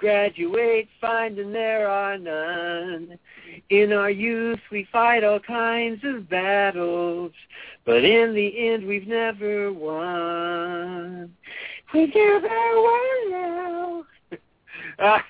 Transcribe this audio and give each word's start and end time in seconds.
graduate 0.00 0.88
finding 1.00 1.52
there 1.52 1.88
are 1.88 2.18
none. 2.18 3.16
In 3.68 3.92
our 3.92 4.10
youth 4.10 4.58
we 4.72 4.88
fight 4.90 5.22
all 5.22 5.38
kinds 5.38 6.02
of 6.04 6.28
battles, 6.28 7.30
but 7.84 8.02
in 8.02 8.34
the 8.34 8.70
end 8.70 8.84
we've 8.86 9.06
never 9.06 9.72
won. 9.72 11.32
We 11.92 12.06
never 12.06 12.48
won 12.48 13.30
now. 13.30 14.04
Ah, 14.98 15.22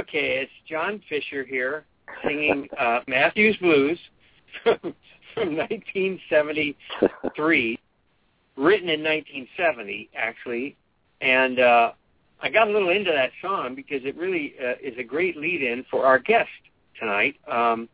okay, 0.00 0.40
it's 0.40 0.50
John 0.68 1.00
Fisher 1.08 1.44
here 1.44 1.84
singing 2.24 2.68
uh, 2.78 3.00
Matthews 3.06 3.56
Blues 3.58 3.98
from, 4.62 4.78
from 5.34 5.56
1973, 5.56 7.78
written 8.56 8.88
in 8.88 9.02
1970 9.02 10.10
actually, 10.16 10.76
and 11.20 11.58
uh, 11.60 11.92
I 12.40 12.50
got 12.50 12.68
a 12.68 12.72
little 12.72 12.90
into 12.90 13.10
that 13.12 13.30
song 13.40 13.74
because 13.74 14.04
it 14.04 14.16
really 14.16 14.54
uh, 14.62 14.74
is 14.82 14.94
a 14.98 15.04
great 15.04 15.36
lead-in 15.36 15.84
for 15.90 16.04
our 16.04 16.18
guest 16.18 16.48
tonight 16.98 17.36
um, 17.50 17.88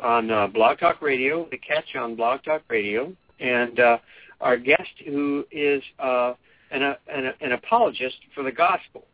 on 0.00 0.30
uh, 0.30 0.46
Blog 0.46 0.78
Talk 0.78 1.00
Radio, 1.00 1.48
the 1.50 1.58
Catch 1.58 1.96
on 1.96 2.14
Blog 2.14 2.42
Talk 2.42 2.62
Radio, 2.68 3.12
and 3.40 3.80
uh, 3.80 3.98
our 4.40 4.56
guest 4.56 4.90
who 5.06 5.44
is 5.50 5.82
uh, 5.98 6.34
an, 6.70 6.82
an, 6.82 7.32
an 7.40 7.52
apologist 7.52 8.16
for 8.34 8.42
the 8.42 8.52
gospel. 8.52 9.04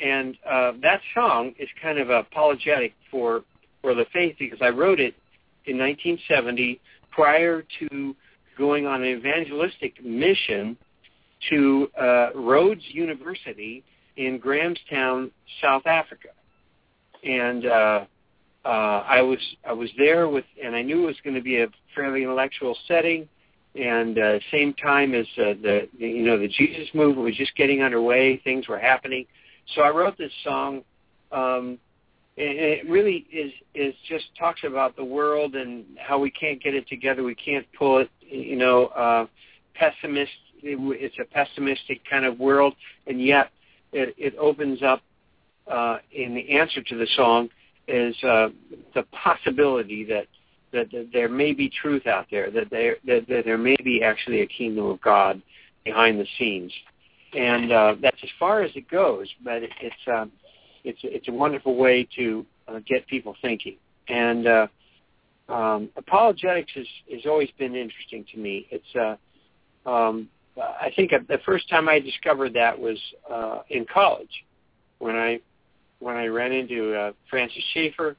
And 0.00 0.36
uh, 0.48 0.72
that 0.82 1.00
song 1.14 1.54
is 1.58 1.68
kind 1.82 1.98
of 1.98 2.10
apologetic 2.10 2.94
for 3.10 3.42
for 3.82 3.94
the 3.94 4.06
faith 4.12 4.36
because 4.38 4.58
I 4.60 4.68
wrote 4.68 4.98
it 4.98 5.14
in 5.66 5.78
1970 5.78 6.80
prior 7.10 7.64
to 7.78 8.14
going 8.56 8.86
on 8.86 9.02
an 9.02 9.08
evangelistic 9.08 10.04
mission 10.04 10.76
to 11.48 11.88
uh, 12.00 12.30
Rhodes 12.34 12.82
University 12.88 13.84
in 14.18 14.36
Grahamstown, 14.38 15.30
South 15.62 15.86
Africa, 15.86 16.28
and 17.22 17.64
uh, 17.64 18.04
uh, 18.64 18.68
I 18.68 19.22
was 19.22 19.38
I 19.64 19.72
was 19.72 19.88
there 19.96 20.28
with, 20.28 20.44
and 20.62 20.74
I 20.74 20.82
knew 20.82 21.04
it 21.04 21.06
was 21.06 21.16
going 21.22 21.36
to 21.36 21.42
be 21.42 21.62
a 21.62 21.68
fairly 21.94 22.24
intellectual 22.24 22.76
setting, 22.88 23.28
and 23.76 24.18
uh, 24.18 24.40
same 24.50 24.74
time 24.74 25.14
as 25.14 25.26
uh, 25.38 25.54
the, 25.62 25.88
you 25.96 26.24
know 26.24 26.36
the 26.36 26.48
Jesus 26.48 26.88
movement 26.94 27.24
was 27.24 27.36
just 27.36 27.54
getting 27.56 27.80
underway, 27.80 28.38
things 28.38 28.66
were 28.66 28.78
happening, 28.78 29.24
so 29.74 29.82
I 29.82 29.90
wrote 29.90 30.18
this 30.18 30.32
song. 30.44 30.82
Um, 31.30 31.78
and 32.36 32.56
it 32.56 32.88
really 32.88 33.26
is 33.32 33.52
is 33.74 33.94
just 34.08 34.24
talks 34.38 34.62
about 34.64 34.96
the 34.96 35.04
world 35.04 35.54
and 35.54 35.84
how 35.98 36.18
we 36.18 36.30
can't 36.30 36.62
get 36.62 36.74
it 36.74 36.88
together, 36.88 37.22
we 37.22 37.34
can't 37.34 37.66
pull 37.76 37.98
it, 37.98 38.10
you 38.20 38.56
know, 38.56 38.86
uh, 38.86 39.26
pessimist. 39.74 40.32
It's 40.60 41.14
a 41.20 41.24
pessimistic 41.24 42.00
kind 42.10 42.24
of 42.24 42.40
world, 42.40 42.74
and 43.06 43.24
yet 43.24 43.52
it, 43.92 44.14
it 44.18 44.34
opens 44.38 44.82
up 44.82 45.02
uh, 45.70 45.98
in 46.12 46.34
the 46.34 46.58
answer 46.58 46.82
to 46.82 46.96
the 46.96 47.06
song 47.16 47.48
is 47.86 48.14
uh, 48.22 48.48
the 48.94 49.02
possibility 49.12 50.04
that, 50.04 50.26
that 50.72 50.90
that 50.90 51.08
there 51.12 51.28
may 51.28 51.52
be 51.52 51.70
truth 51.70 52.06
out 52.06 52.26
there, 52.30 52.50
that 52.50 52.70
there 52.70 52.96
that, 53.06 53.26
that 53.28 53.44
there 53.44 53.58
may 53.58 53.76
be 53.82 54.02
actually 54.02 54.42
a 54.42 54.46
kingdom 54.46 54.86
of 54.86 55.00
God 55.00 55.40
behind 55.84 56.20
the 56.20 56.26
scenes, 56.38 56.72
and 57.34 57.72
uh, 57.72 57.94
that's 58.00 58.18
as 58.22 58.28
far 58.38 58.62
as 58.62 58.70
it 58.74 58.88
goes. 58.90 59.26
But 59.42 59.62
it, 59.62 59.70
it's 59.80 59.94
um, 60.06 60.30
it's 60.84 60.98
it's 61.02 61.28
a 61.28 61.32
wonderful 61.32 61.76
way 61.76 62.06
to 62.16 62.44
uh, 62.66 62.80
get 62.86 63.06
people 63.06 63.34
thinking, 63.40 63.76
and 64.08 64.46
uh, 64.46 64.66
um, 65.48 65.88
apologetics 65.96 66.72
has 66.74 66.86
has 67.10 67.22
always 67.26 67.50
been 67.58 67.74
interesting 67.74 68.26
to 68.32 68.38
me. 68.38 68.66
It's 68.70 69.18
uh, 69.86 69.88
um, 69.90 70.28
I 70.60 70.90
think 70.94 71.10
the 71.10 71.38
first 71.44 71.68
time 71.68 71.88
I 71.88 71.98
discovered 71.98 72.54
that 72.54 72.78
was 72.78 72.98
uh, 73.30 73.60
in 73.68 73.86
college 73.92 74.44
when 74.98 75.16
I 75.16 75.40
when 76.00 76.16
I 76.16 76.26
ran 76.26 76.52
into 76.52 76.94
uh, 76.94 77.12
Francis 77.28 77.62
Schaeffer 77.72 78.16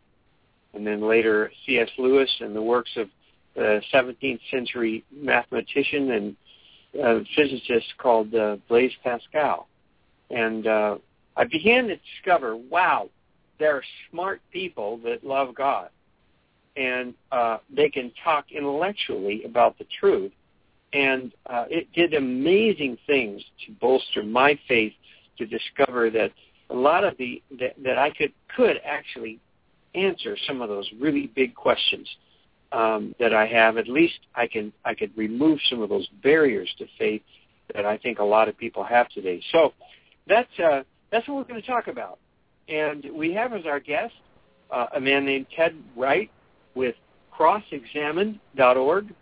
and 0.74 0.86
then 0.86 1.02
later 1.02 1.52
C.S. 1.66 1.90
Lewis 1.98 2.30
and 2.42 2.56
the 2.56 2.62
works 2.62 2.92
of 2.98 3.10
the 3.56 3.82
17th 3.94 4.40
century 4.52 5.04
mathematician 5.12 6.12
and 6.12 6.36
uh, 7.04 7.20
physicist 7.36 7.86
called 7.98 8.34
uh, 8.36 8.58
Blaise 8.68 8.92
Pascal. 9.04 9.68
And 10.30 10.68
uh, 10.68 10.98
I 11.36 11.46
began 11.46 11.88
to 11.88 11.96
discover, 11.98 12.56
wow, 12.56 13.10
there 13.60 13.76
are 13.76 13.84
smart 14.12 14.42
people 14.52 14.98
that 15.04 15.24
love 15.24 15.56
God. 15.56 15.90
And 16.76 17.14
uh, 17.32 17.58
they 17.76 17.90
can 17.90 18.12
talk 18.24 18.52
intellectually 18.52 19.44
about 19.44 19.78
the 19.78 19.86
truth 20.00 20.32
and 20.94 21.32
uh, 21.46 21.66
it 21.70 21.88
did 21.94 22.14
amazing 22.14 22.98
things 23.06 23.42
to 23.66 23.72
bolster 23.74 24.24
my 24.24 24.60
faith 24.68 24.94
to 25.38 25.46
discover 25.46 26.10
that 26.10 26.32
a 26.70 26.76
lot 26.76 27.04
of 27.04 27.18
the 27.18 27.42
that, 27.60 27.76
that 27.84 27.98
I 27.98 28.12
could 28.12 28.34
could 28.56 28.78
actually 28.84 29.40
answer 29.96 30.38
some 30.48 30.62
of 30.62 30.70
those 30.70 30.90
really 31.00 31.28
big 31.28 31.56
questions 31.56 32.08
um, 32.72 33.16
that 33.20 33.34
I 33.34 33.46
have. 33.48 33.78
At 33.78 33.88
least 33.88 34.20
I 34.36 34.48
can 34.48 34.72
I 34.86 34.94
could 34.94 35.16
remove 35.18 35.60
some 35.70 35.82
of 35.82 35.90
those 35.90 36.08
barriers 36.24 36.70
to 36.80 36.86
faith 36.98 37.22
that 37.74 37.86
I 37.86 37.98
think 37.98 38.20
a 38.20 38.24
lot 38.24 38.50
of 38.50 38.58
people 38.58 38.84
have 38.84 39.10
today. 39.10 39.42
So 39.52 39.74
that's 40.28 40.60
uh, 40.60 40.84
that's 41.12 41.28
what 41.28 41.38
we're 41.38 41.44
going 41.44 41.62
to 41.62 41.68
talk 41.68 41.88
about. 41.88 42.20
And 42.68 43.06
we 43.14 43.34
have 43.34 43.54
as 43.54 43.66
our 43.66 43.80
guest 43.80 44.14
uh, 44.72 44.88
a 44.96 45.00
man 45.00 45.26
named 45.26 45.48
Ted 45.56 45.76
Wright 45.96 46.30
with 46.76 46.96
CrossExamined.org 47.38 49.14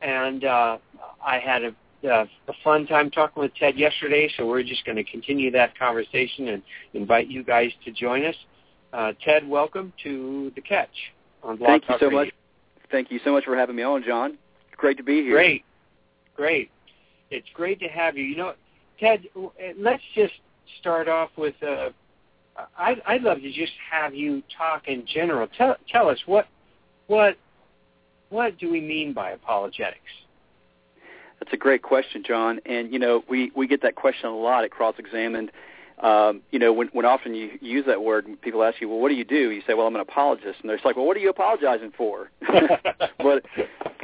and 0.00 0.44
uh, 0.44 0.78
I 1.24 1.38
had 1.38 1.62
a, 1.64 1.74
a, 2.04 2.22
a 2.48 2.52
fun 2.64 2.86
time 2.86 3.10
talking 3.10 3.42
with 3.42 3.54
Ted 3.54 3.76
yesterday. 3.76 4.30
So 4.36 4.46
we're 4.46 4.62
just 4.62 4.84
going 4.84 4.96
to 4.96 5.04
continue 5.04 5.50
that 5.52 5.78
conversation 5.78 6.48
and 6.48 6.62
invite 6.94 7.28
you 7.28 7.44
guys 7.44 7.70
to 7.84 7.92
join 7.92 8.24
us. 8.24 8.36
Uh, 8.92 9.12
Ted, 9.24 9.46
welcome 9.48 9.92
to 10.02 10.50
the 10.54 10.60
Catch 10.60 10.88
on 11.42 11.56
Blog 11.56 11.68
Thank 11.68 11.86
Talk 11.86 12.00
you 12.00 12.06
so 12.06 12.06
Radio. 12.06 12.24
much. 12.24 12.34
Thank 12.90 13.10
you 13.10 13.20
so 13.24 13.32
much 13.32 13.44
for 13.44 13.56
having 13.56 13.76
me 13.76 13.82
on, 13.82 14.02
John. 14.04 14.36
Great 14.76 14.96
to 14.96 15.02
be 15.02 15.22
here. 15.22 15.34
Great, 15.34 15.64
great. 16.34 16.70
It's 17.30 17.46
great 17.54 17.78
to 17.80 17.86
have 17.86 18.16
you. 18.16 18.24
You 18.24 18.36
know, 18.36 18.54
Ted, 18.98 19.22
uh, 19.36 19.48
let's 19.78 20.02
just 20.14 20.34
start 20.80 21.08
off 21.08 21.30
with. 21.36 21.54
Uh, 21.62 21.90
I'd, 22.76 23.00
I'd 23.06 23.22
love 23.22 23.40
to 23.40 23.52
just 23.52 23.72
have 23.90 24.14
you 24.14 24.42
talk 24.56 24.88
in 24.88 25.06
general. 25.06 25.46
Tell, 25.56 25.76
tell 25.90 26.08
us 26.08 26.18
what, 26.26 26.46
what, 27.06 27.36
what 28.30 28.58
do 28.58 28.70
we 28.70 28.80
mean 28.80 29.12
by 29.12 29.30
apologetics? 29.30 30.00
That's 31.40 31.52
a 31.52 31.56
great 31.56 31.82
question, 31.82 32.22
John. 32.26 32.60
And 32.66 32.92
you 32.92 32.98
know, 32.98 33.22
we 33.28 33.50
we 33.54 33.66
get 33.66 33.82
that 33.82 33.96
question 33.96 34.28
a 34.28 34.36
lot 34.36 34.64
at 34.64 34.70
Cross 34.70 34.96
Examined. 34.98 35.50
Um, 36.02 36.40
you 36.50 36.58
know, 36.58 36.72
when 36.72 36.88
when 36.88 37.04
often 37.04 37.34
you 37.34 37.58
use 37.60 37.84
that 37.86 38.02
word, 38.02 38.26
people 38.40 38.62
ask 38.62 38.80
you, 38.80 38.88
"Well, 38.88 39.00
what 39.00 39.08
do 39.08 39.14
you 39.14 39.24
do?" 39.24 39.50
You 39.50 39.62
say, 39.66 39.74
"Well, 39.74 39.86
I'm 39.86 39.94
an 39.94 40.00
apologist," 40.00 40.60
and 40.60 40.68
they're 40.68 40.76
just 40.76 40.84
like, 40.84 40.96
"Well, 40.96 41.06
what 41.06 41.16
are 41.16 41.20
you 41.20 41.28
apologizing 41.28 41.92
for?" 41.96 42.30
but 43.18 43.44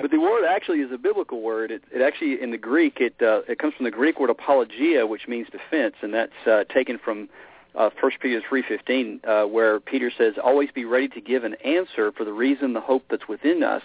but 0.00 0.10
the 0.10 0.20
word 0.20 0.44
actually 0.46 0.80
is 0.80 0.92
a 0.92 0.98
biblical 0.98 1.40
word. 1.40 1.70
It, 1.70 1.84
it 1.90 2.02
actually 2.02 2.40
in 2.42 2.50
the 2.50 2.58
Greek 2.58 3.00
it 3.00 3.14
uh, 3.22 3.42
it 3.48 3.58
comes 3.58 3.74
from 3.74 3.84
the 3.84 3.90
Greek 3.90 4.20
word 4.20 4.30
apologia, 4.30 5.06
which 5.06 5.28
means 5.28 5.46
defense, 5.50 5.94
and 6.02 6.12
that's 6.12 6.46
uh, 6.46 6.64
taken 6.64 6.98
from 6.98 7.28
uh, 7.76 7.90
1 8.00 8.12
Peter 8.20 8.40
3:15, 8.40 9.20
uh, 9.24 9.46
where 9.46 9.78
Peter 9.80 10.10
says, 10.10 10.34
"Always 10.42 10.70
be 10.70 10.84
ready 10.84 11.08
to 11.08 11.20
give 11.20 11.44
an 11.44 11.54
answer 11.56 12.10
for 12.12 12.24
the 12.24 12.32
reason, 12.32 12.72
the 12.72 12.80
hope 12.80 13.04
that's 13.08 13.28
within 13.28 13.62
us, 13.62 13.82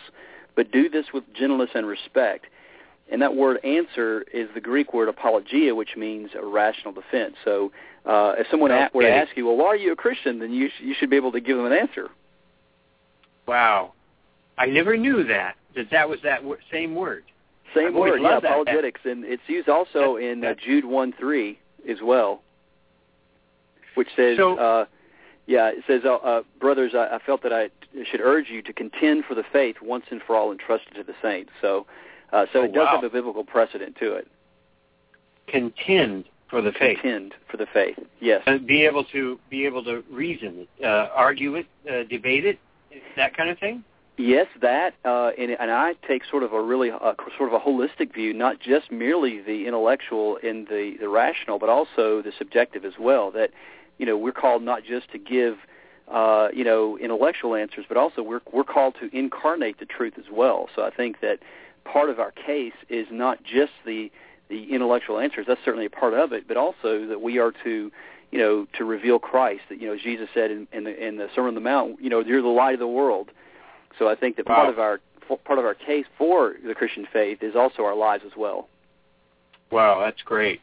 but 0.55 0.71
do 0.71 0.89
this 0.89 1.11
with 1.13 1.23
gentleness 1.33 1.69
and 1.75 1.85
respect." 1.85 2.45
And 3.09 3.21
that 3.21 3.35
word 3.35 3.59
"answer" 3.65 4.23
is 4.33 4.49
the 4.53 4.61
Greek 4.61 4.93
word 4.93 5.09
apologia, 5.09 5.75
which 5.75 5.97
means 5.97 6.31
a 6.33 6.45
rational 6.45 6.93
defense. 6.93 7.35
So, 7.43 7.71
uh, 8.05 8.35
if 8.37 8.47
someone 8.49 8.71
a- 8.71 8.89
were 8.93 9.01
to 9.01 9.13
ask 9.13 9.35
you, 9.35 9.45
"Well, 9.47 9.57
why 9.57 9.65
are 9.67 9.75
you 9.75 9.91
a 9.91 9.95
Christian?" 9.97 10.39
then 10.39 10.53
you 10.53 10.69
sh- 10.69 10.81
you 10.81 10.93
should 10.93 11.09
be 11.09 11.17
able 11.17 11.33
to 11.33 11.41
give 11.41 11.57
them 11.57 11.65
an 11.65 11.73
answer. 11.73 12.09
Wow, 13.47 13.93
I 14.57 14.67
never 14.67 14.95
knew 14.95 15.23
that 15.23 15.55
that 15.75 15.89
that 15.89 16.07
was 16.07 16.21
that 16.21 16.37
w- 16.37 16.57
same 16.71 16.95
word. 16.95 17.23
Same 17.73 17.87
I've 17.87 17.93
word, 17.95 18.21
yeah, 18.21 18.29
loved 18.29 18.45
that. 18.45 18.51
apologetics, 18.51 19.01
and 19.05 19.25
it's 19.25 19.47
used 19.47 19.69
also 19.69 20.17
in 20.17 20.43
uh, 20.43 20.53
Jude 20.55 20.85
one 20.85 21.13
three 21.13 21.57
as 21.87 22.01
well, 22.01 22.41
which 23.95 24.09
says, 24.15 24.37
So- 24.37 24.57
uh, 24.57 24.85
Yeah, 25.47 25.69
it 25.69 25.83
says, 25.87 26.01
uh, 26.05 26.15
uh, 26.15 26.43
brothers, 26.59 26.93
I, 26.95 27.15
I 27.15 27.19
felt 27.25 27.41
that 27.43 27.51
I 27.51 27.69
should 28.09 28.21
urge 28.21 28.49
you 28.49 28.61
to 28.61 28.71
contend 28.73 29.25
for 29.25 29.35
the 29.35 29.43
faith 29.51 29.77
once 29.81 30.05
and 30.11 30.21
for 30.21 30.35
all 30.35 30.51
entrusted 30.51 30.95
to 30.95 31.03
the 31.03 31.15
saints. 31.21 31.51
So, 31.61 31.85
uh, 32.31 32.45
so 32.53 32.61
Oh, 32.61 32.63
it 32.63 32.73
does 32.73 32.85
wow. 32.85 32.95
have 32.95 33.03
a 33.03 33.09
biblical 33.09 33.43
precedent 33.43 33.97
to 33.97 34.13
it. 34.13 34.27
Contend 35.47 36.25
for 36.49 36.61
the 36.61 36.71
faith. 36.71 36.99
Contend 37.01 37.33
for 37.49 37.57
the 37.57 37.65
faith. 37.65 37.97
Yes. 38.19 38.43
And 38.45 38.65
be 38.65 38.85
able 38.85 39.03
to 39.05 39.39
be 39.49 39.65
able 39.65 39.83
to 39.85 40.03
reason, 40.09 40.67
it, 40.79 40.85
uh, 40.85 41.09
argue 41.15 41.55
it, 41.55 41.65
uh, 41.89 42.03
debate 42.03 42.45
it, 42.45 42.59
that 43.15 43.35
kind 43.35 43.49
of 43.49 43.57
thing. 43.59 43.83
Yes, 44.17 44.47
that, 44.61 44.93
uh, 45.03 45.31
and, 45.37 45.51
and 45.51 45.71
I 45.71 45.95
take 46.07 46.23
sort 46.29 46.43
of 46.43 46.53
a 46.53 46.61
really 46.61 46.91
uh, 46.91 47.13
sort 47.37 47.51
of 47.51 47.53
a 47.53 47.59
holistic 47.59 48.13
view, 48.13 48.33
not 48.33 48.59
just 48.59 48.91
merely 48.91 49.41
the 49.41 49.65
intellectual 49.65 50.37
and 50.43 50.67
the 50.67 50.95
the 50.99 51.09
rational, 51.09 51.57
but 51.57 51.69
also 51.69 52.21
the 52.21 52.31
subjective 52.37 52.85
as 52.85 52.93
well. 52.99 53.31
That 53.31 53.49
you 54.01 54.07
know 54.07 54.17
we're 54.17 54.31
called 54.31 54.63
not 54.63 54.83
just 54.83 55.11
to 55.11 55.19
give 55.19 55.57
uh, 56.11 56.47
you 56.51 56.63
know 56.63 56.97
intellectual 56.97 57.53
answers, 57.55 57.85
but 57.87 57.97
also 57.97 58.23
we're 58.23 58.41
we're 58.51 58.63
called 58.63 58.95
to 58.99 59.15
incarnate 59.15 59.79
the 59.79 59.85
truth 59.85 60.15
as 60.17 60.25
well. 60.31 60.67
So 60.75 60.83
I 60.83 60.89
think 60.89 61.21
that 61.21 61.37
part 61.85 62.09
of 62.09 62.19
our 62.19 62.31
case 62.31 62.73
is 62.89 63.05
not 63.11 63.43
just 63.43 63.73
the 63.85 64.11
the 64.49 64.73
intellectual 64.73 65.19
answers. 65.19 65.45
That's 65.47 65.61
certainly 65.63 65.85
a 65.85 65.89
part 65.91 66.15
of 66.15 66.33
it, 66.33 66.47
but 66.47 66.57
also 66.57 67.05
that 67.05 67.21
we 67.21 67.37
are 67.37 67.53
to 67.63 67.91
you 68.31 68.39
know 68.39 68.65
to 68.79 68.83
reveal 68.83 69.19
Christ. 69.19 69.61
That 69.69 69.79
you 69.79 69.87
know 69.87 69.95
Jesus 69.95 70.27
said 70.33 70.49
in, 70.49 70.67
in 70.73 70.83
the 70.83 71.07
in 71.07 71.17
the 71.17 71.27
Sermon 71.35 71.49
on 71.49 71.53
the 71.55 71.61
Mount, 71.61 72.01
you 72.01 72.09
know 72.09 72.21
you're 72.21 72.41
the 72.41 72.47
light 72.47 72.73
of 72.73 72.79
the 72.79 72.87
world. 72.87 73.29
So 73.99 74.09
I 74.09 74.15
think 74.15 74.35
that 74.37 74.47
Wow. 74.47 74.55
part 74.55 74.69
of 74.69 74.79
our 74.79 74.99
part 75.45 75.59
of 75.59 75.65
our 75.65 75.75
case 75.75 76.07
for 76.17 76.55
the 76.65 76.73
Christian 76.73 77.07
faith 77.13 77.43
is 77.43 77.55
also 77.55 77.83
our 77.83 77.95
lives 77.95 78.23
as 78.25 78.35
well. 78.35 78.67
Wow, 79.71 79.99
that's 79.99 80.23
great. 80.23 80.59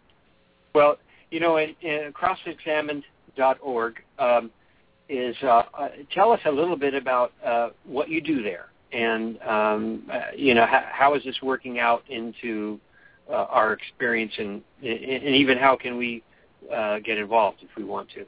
Well, 0.75 0.99
you 1.31 1.41
know, 1.41 1.57
in, 1.57 1.75
in 1.81 2.13
crossexamined.org 3.39 3.97
um, 4.19 4.51
is 5.09 5.37
uh, 5.43 5.63
uh, 5.75 5.89
tell 6.15 6.33
us 6.33 6.41
a 6.45 6.51
little 6.51 6.77
bit 6.77 6.95
about 6.95 7.33
uh, 7.45 7.71
what 7.85 8.09
you 8.09 8.21
do 8.21 8.43
there, 8.43 8.67
and 8.93 9.41
um, 9.43 10.03
uh, 10.13 10.21
you 10.37 10.55
know, 10.55 10.67
how, 10.67 10.85
how 10.91 11.15
is 11.15 11.25
this 11.25 11.37
working 11.43 11.79
out 11.79 12.03
into 12.09 12.79
our 13.31 13.75
experience, 13.75 14.33
and, 14.39 14.63
and 14.83 15.35
even 15.35 15.59
how 15.59 15.77
can 15.77 15.99
we 15.99 16.23
uh, 16.75 16.99
get 17.01 17.19
involved 17.19 17.59
if 17.61 17.69
we 17.77 17.85
want 17.85 18.09
to? 18.11 18.25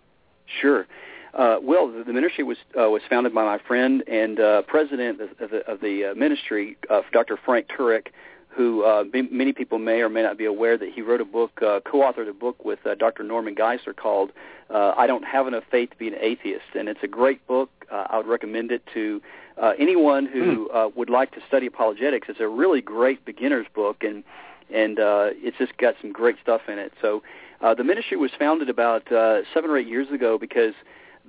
Sure. 0.61 0.87
Uh, 1.33 1.57
well, 1.63 1.91
the, 1.91 2.13
ministry 2.13 2.45
was 2.45 2.59
uh, 2.79 2.91
was 2.91 3.01
founded 3.09 3.33
by 3.33 3.45
my 3.45 3.59
friend 3.67 4.03
and 4.09 4.41
uh, 4.41 4.63
president 4.63 5.21
of, 5.21 5.51
the, 5.51 5.71
of 5.71 5.81
the 5.81 6.13
ministry, 6.17 6.77
Dr. 7.13 7.39
Frank 7.45 7.67
Turek, 7.69 8.09
who 8.51 8.85
uh, 8.85 9.05
many 9.31 9.53
people 9.53 9.79
may 9.79 10.01
or 10.01 10.09
may 10.09 10.23
not 10.23 10.37
be 10.37 10.45
aware 10.45 10.77
that 10.77 10.91
he 10.93 11.03
wrote 11.03 11.21
a 11.21 11.25
book, 11.25 11.61
uh, 11.63 11.81
co-authored 11.81 12.29
a 12.29 12.33
book 12.33 12.65
with 12.65 12.85
uh, 12.85 12.95
Dr. 12.95 13.23
Norman 13.23 13.55
Geisler 13.55 13.95
called 13.95 14.33
uh, 14.71 14.93
"I 14.97 15.07
Don't 15.07 15.25
Have 15.25 15.47
Enough 15.47 15.65
Faith 15.71 15.91
to 15.91 15.97
Be 15.97 16.09
an 16.09 16.15
Atheist," 16.21 16.65
and 16.75 16.89
it's 16.89 17.03
a 17.03 17.09
great 17.09 17.47
book. 17.47 17.71
Uh, 17.91 18.07
I 18.11 18.17
would 18.17 18.27
recommend 18.27 18.71
it 18.73 18.83
to 18.95 19.23
uh, 19.61 19.73
anyone 19.79 20.27
who 20.27 20.69
uh, 20.71 20.91
would 20.95 21.11
like 21.11 21.33
to 21.33 21.41
study 21.47 21.67
apologetics. 21.67 22.29
It's 22.29 22.41
a 22.41 22.49
really 22.49 22.81
great 22.81 23.25
beginner's 23.25 23.67
book, 23.75 24.03
and 24.03 24.25
and 24.73 24.99
uh, 24.99 25.31
it's 25.33 25.59
just 25.59 25.77
got 25.79 25.95
some 26.01 26.13
great 26.13 26.37
stuff 26.43 26.63
in 26.69 26.79
it. 26.79 26.93
So 27.01 27.23
uh, 27.61 27.75
the 27.75 27.85
ministry 27.85 28.17
was 28.17 28.31
founded 28.39 28.69
about 28.69 29.11
uh, 29.13 29.43
seven 29.53 29.71
or 29.71 29.77
eight 29.77 29.89
years 29.89 30.11
ago 30.11 30.39
because 30.39 30.75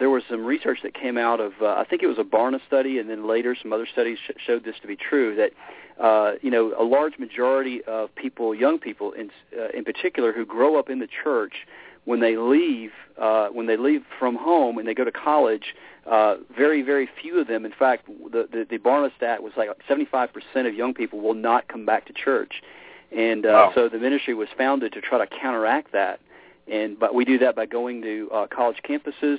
there 0.01 0.09
was 0.09 0.24
some 0.27 0.44
research 0.44 0.80
that 0.81 0.95
came 0.95 1.15
out 1.15 1.39
of 1.39 1.53
uh, 1.62 1.68
I 1.77 1.86
think 1.88 2.01
it 2.01 2.07
was 2.07 2.18
a 2.18 2.24
Barna 2.24 2.59
study, 2.65 2.98
and 2.98 3.07
then 3.07 3.27
later 3.27 3.56
some 3.62 3.71
other 3.71 3.86
studies 3.86 4.18
sh- 4.25 4.31
showed 4.44 4.63
this 4.65 4.75
to 4.81 4.88
be 4.88 4.95
true. 4.95 5.36
That 5.36 5.51
uh, 6.03 6.33
you 6.42 6.50
know 6.50 6.74
a 6.77 6.83
large 6.83 7.19
majority 7.19 7.83
of 7.83 8.13
people, 8.15 8.56
young 8.56 8.80
people 8.80 9.12
in 9.12 9.30
uh, 9.56 9.68
in 9.77 9.83
particular, 9.86 10.33
who 10.33 10.44
grow 10.44 10.77
up 10.80 10.89
in 10.89 10.98
the 10.98 11.07
church, 11.24 11.53
when 12.06 12.19
they 12.19 12.36
leave 12.36 12.89
uh, 13.19 13.50
when 13.50 13.68
they 13.68 13.77
leave 13.77 14.01
from 14.18 14.36
home 14.36 14.80
and 14.80 14.88
they 14.88 14.95
go 14.95 15.03
to 15.03 15.12
college, 15.12 15.75
uh, 16.07 16.38
very 16.57 16.81
very 16.81 17.07
few 17.21 17.39
of 17.39 17.45
them. 17.45 17.63
In 17.63 17.71
fact, 17.71 18.07
the 18.07 18.48
the, 18.51 18.65
the 18.68 18.80
Barna 18.80 19.12
stat 19.15 19.44
was 19.44 19.53
like 19.56 19.69
75% 19.88 20.31
of 20.68 20.74
young 20.74 20.95
people 20.95 21.21
will 21.21 21.36
not 21.36 21.68
come 21.68 21.86
back 21.86 22.06
to 22.07 22.13
church, 22.13 22.63
and 23.15 23.45
uh, 23.45 23.50
Wow. 23.50 23.71
so 23.75 23.88
the 23.88 24.00
ministry 24.00 24.33
was 24.33 24.50
founded 24.57 24.94
to 24.94 25.01
try 25.01 25.19
to 25.24 25.27
counteract 25.27 25.92
that. 25.92 26.19
And 26.68 26.98
but 27.00 27.13
we 27.13 27.24
do 27.24 27.38
that 27.38 27.56
by 27.56 27.68
going 27.68 28.01
to 28.01 28.30
uh, 28.33 28.48
college 28.48 28.77
campuses. 28.83 29.38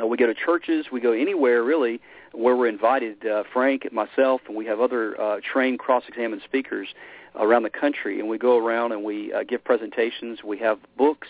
Uh, 0.00 0.06
we 0.06 0.16
go 0.16 0.26
to 0.26 0.34
churches. 0.34 0.86
We 0.92 1.00
go 1.00 1.12
anywhere 1.12 1.62
really 1.62 2.00
where 2.32 2.56
we're 2.56 2.68
invited. 2.68 3.26
Uh, 3.26 3.44
Frank, 3.52 3.84
and 3.84 3.92
myself, 3.92 4.42
and 4.46 4.56
we 4.56 4.66
have 4.66 4.80
other 4.80 5.20
uh, 5.20 5.40
trained 5.40 5.78
cross-examined 5.78 6.42
speakers 6.44 6.88
around 7.34 7.62
the 7.62 7.70
country, 7.70 8.20
and 8.20 8.28
we 8.28 8.38
go 8.38 8.58
around 8.58 8.92
and 8.92 9.04
we 9.04 9.32
uh, 9.32 9.42
give 9.42 9.64
presentations. 9.64 10.42
We 10.44 10.58
have 10.58 10.78
books. 10.96 11.28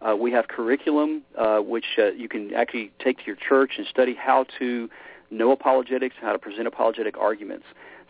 Uh, 0.00 0.14
we 0.14 0.30
have 0.32 0.46
curriculum, 0.48 1.22
uh, 1.36 1.58
which 1.58 1.84
uh, 1.98 2.12
you 2.12 2.28
can 2.28 2.54
actually 2.54 2.92
take 3.02 3.18
to 3.18 3.24
your 3.26 3.36
church 3.36 3.72
and 3.78 3.86
study 3.86 4.14
how 4.14 4.46
to 4.58 4.88
know 5.30 5.50
apologetics, 5.50 6.14
how 6.20 6.32
to 6.32 6.38
present 6.38 6.66
apologetic 6.68 7.16
arguments. 7.18 7.64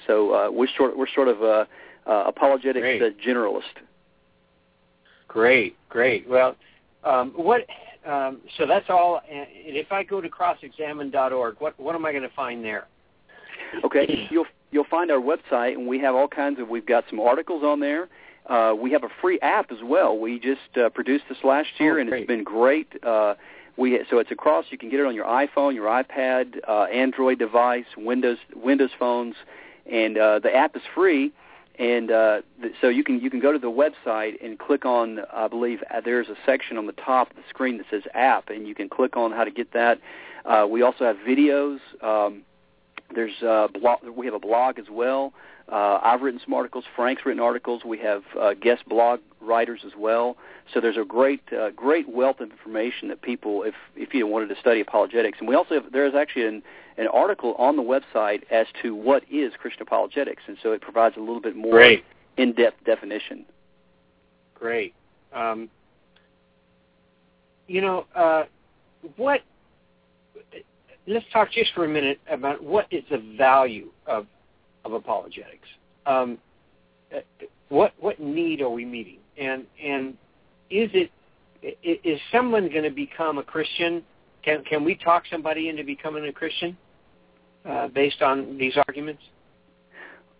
So 0.06 0.34
uh, 0.34 0.50
we're 0.50 0.68
sort 0.76 0.96
we're 0.96 1.08
sort 1.12 1.28
of 1.28 1.42
a 1.42 1.66
uh, 2.06 2.24
apologetics 2.26 2.82
Great. 2.82 3.02
uh, 3.02 3.10
generalist. 3.26 3.62
Great, 5.26 5.76
great. 5.88 6.28
Well, 6.28 6.56
um, 7.04 7.32
what? 7.32 7.66
Um, 8.08 8.40
so 8.56 8.66
that's 8.66 8.86
all. 8.88 9.20
And 9.30 9.46
if 9.50 9.92
I 9.92 10.02
go 10.02 10.20
to 10.20 10.28
crossexamined.org, 10.28 11.56
what 11.58 11.78
what 11.78 11.94
am 11.94 12.06
I 12.06 12.12
going 12.12 12.22
to 12.22 12.34
find 12.34 12.64
there? 12.64 12.86
Okay, 13.84 14.26
you'll 14.30 14.46
you'll 14.70 14.86
find 14.90 15.10
our 15.10 15.20
website, 15.20 15.74
and 15.74 15.86
we 15.86 15.98
have 16.00 16.14
all 16.14 16.28
kinds 16.28 16.58
of. 16.58 16.68
We've 16.68 16.86
got 16.86 17.04
some 17.10 17.20
articles 17.20 17.62
on 17.62 17.80
there. 17.80 18.08
Uh, 18.46 18.74
we 18.74 18.90
have 18.92 19.04
a 19.04 19.10
free 19.20 19.38
app 19.40 19.70
as 19.70 19.78
well. 19.84 20.18
We 20.18 20.40
just 20.40 20.78
uh, 20.82 20.88
produced 20.88 21.24
this 21.28 21.38
last 21.44 21.68
year, 21.78 21.98
Oh, 21.98 22.00
and 22.00 22.10
it's 22.10 22.26
been 22.26 22.44
great. 22.44 22.88
Uh, 23.02 23.34
we 23.76 24.00
so 24.08 24.18
it's 24.18 24.30
across. 24.30 24.64
You 24.70 24.78
can 24.78 24.88
get 24.88 25.00
it 25.00 25.06
on 25.06 25.14
your 25.14 25.26
iPhone, 25.26 25.74
your 25.74 25.86
iPad, 25.86 26.60
uh, 26.66 26.84
Android 26.84 27.38
device, 27.38 27.84
Windows 27.96 28.38
Windows 28.56 28.90
phones, 28.98 29.34
and 29.90 30.16
uh, 30.16 30.38
the 30.38 30.54
app 30.54 30.74
is 30.76 30.82
free. 30.94 31.30
And 31.78 32.10
uh, 32.10 32.42
so 32.80 32.88
you 32.88 33.04
can 33.04 33.20
you 33.20 33.30
can 33.30 33.40
go 33.40 33.52
to 33.52 33.58
the 33.58 33.70
website 33.70 34.44
and 34.44 34.58
click 34.58 34.84
on. 34.84 35.20
I 35.32 35.46
believe 35.46 35.82
uh, 35.94 36.00
there's 36.00 36.28
a 36.28 36.34
section 36.44 36.76
on 36.76 36.86
the 36.86 36.92
top 36.92 37.30
of 37.30 37.36
the 37.36 37.42
screen 37.48 37.78
that 37.78 37.86
says 37.88 38.02
app, 38.14 38.50
and 38.50 38.66
you 38.66 38.74
can 38.74 38.88
click 38.88 39.16
on 39.16 39.30
how 39.30 39.44
to 39.44 39.50
get 39.50 39.72
that. 39.72 40.00
Uh, 40.44 40.66
we 40.68 40.82
also 40.82 41.04
have 41.04 41.16
videos. 41.18 41.78
Um, 42.02 42.42
there's 43.14 43.42
uh, 43.42 43.68
blog, 43.68 44.00
we 44.04 44.26
have 44.26 44.34
a 44.34 44.40
blog 44.40 44.78
as 44.78 44.86
well. 44.90 45.32
Uh, 45.70 46.00
I've 46.02 46.22
written 46.22 46.40
some 46.42 46.54
articles. 46.54 46.84
Frank's 46.96 47.24
written 47.24 47.42
articles. 47.42 47.84
We 47.84 47.98
have 47.98 48.22
uh, 48.38 48.54
guest 48.54 48.88
blog 48.88 49.20
writers 49.40 49.80
as 49.86 49.92
well. 49.96 50.36
So 50.72 50.80
there's 50.80 50.96
a 50.96 51.04
great 51.04 51.42
uh, 51.52 51.70
great 51.70 52.08
wealth 52.08 52.40
of 52.40 52.50
information 52.50 53.08
that 53.08 53.22
people, 53.22 53.62
if 53.62 53.74
if 53.94 54.14
you 54.14 54.26
wanted 54.26 54.48
to 54.48 54.56
study 54.60 54.80
apologetics, 54.80 55.38
and 55.38 55.48
we 55.48 55.54
also 55.54 55.74
have 55.74 55.92
there's 55.92 56.14
actually 56.14 56.46
an 56.46 56.62
an 56.98 57.06
article 57.06 57.54
on 57.54 57.76
the 57.76 57.82
website 57.82 58.42
as 58.50 58.66
to 58.82 58.94
what 58.94 59.22
is 59.30 59.52
Christian 59.60 59.82
apologetics, 59.82 60.42
and 60.48 60.56
so 60.62 60.72
it 60.72 60.80
provides 60.82 61.16
a 61.16 61.20
little 61.20 61.40
bit 61.40 61.56
more 61.56 61.70
Great, 61.72 62.04
in-depth 62.36 62.84
definition. 62.84 63.46
great. 64.54 64.94
Um, 65.32 65.68
you 67.68 67.80
know, 67.80 68.06
uh, 68.14 68.44
what? 69.16 69.42
Let's 71.06 71.24
talk 71.32 71.52
just 71.52 71.72
for 71.74 71.84
a 71.84 71.88
minute 71.88 72.18
about 72.30 72.62
what 72.62 72.86
is 72.90 73.04
the 73.10 73.22
value 73.38 73.90
of 74.06 74.26
of 74.84 74.92
apologetics. 74.92 75.68
Um, 76.06 76.38
what 77.68 77.94
what 78.00 78.18
need 78.18 78.60
are 78.60 78.70
we 78.70 78.84
meeting, 78.84 79.18
and 79.38 79.64
and 79.82 80.14
is 80.70 80.90
it 80.94 81.10
is 81.62 82.20
someone 82.32 82.68
going 82.68 82.84
to 82.84 82.90
become 82.90 83.38
a 83.38 83.42
Christian? 83.42 84.02
Can 84.42 84.64
can 84.64 84.84
we 84.84 84.96
talk 84.96 85.24
somebody 85.30 85.68
into 85.68 85.84
becoming 85.84 86.26
a 86.26 86.32
Christian 86.32 86.76
uh, 87.64 87.88
based 87.88 88.22
on 88.22 88.58
these 88.58 88.74
arguments? 88.86 89.22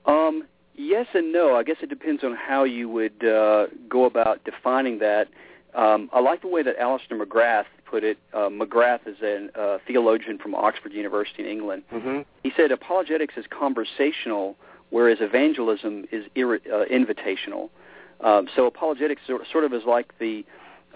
Um, 0.07 0.45
yes 0.75 1.07
and 1.15 1.33
no. 1.33 1.57
I 1.57 1.63
guess 1.63 1.77
it 1.83 1.89
depends 1.89 2.25
on 2.25 2.35
how 2.35 2.65
you 2.65 2.89
would 2.89 3.25
uh, 3.25 3.67
go 3.89 4.05
about 4.05 4.45
defining 4.45 4.99
that. 5.01 5.29
Um, 5.75 6.09
I 6.13 6.21
like 6.21 6.41
the 6.41 6.49
way 6.49 6.63
that 6.63 6.79
Alister 6.79 7.17
McGrath 7.17 7.67
put 7.85 8.05
it. 8.05 8.19
Uh, 8.33 8.49
McGrath 8.49 9.07
is 9.07 9.17
a 9.23 9.49
uh, 9.61 9.79
theologian 9.87 10.39
from 10.39 10.55
Oxford 10.55 10.93
University 10.93 11.43
in 11.43 11.49
England. 11.49 11.83
Mm-hmm. 11.93 12.21
He 12.43 12.53
said 12.57 12.73
apologetics 12.73 13.35
is 13.37 13.45
conversational, 13.51 14.57
whereas 14.91 15.19
evangelism 15.21 16.07
is 16.11 16.25
ir- 16.35 16.55
uh, 16.73 16.85
invitational. 16.91 17.69
Um, 18.21 18.49
so 18.57 18.67
apologetics 18.67 19.23
sort 19.27 19.65
of 19.65 19.73
is 19.73 19.83
like 19.87 20.19
the 20.19 20.45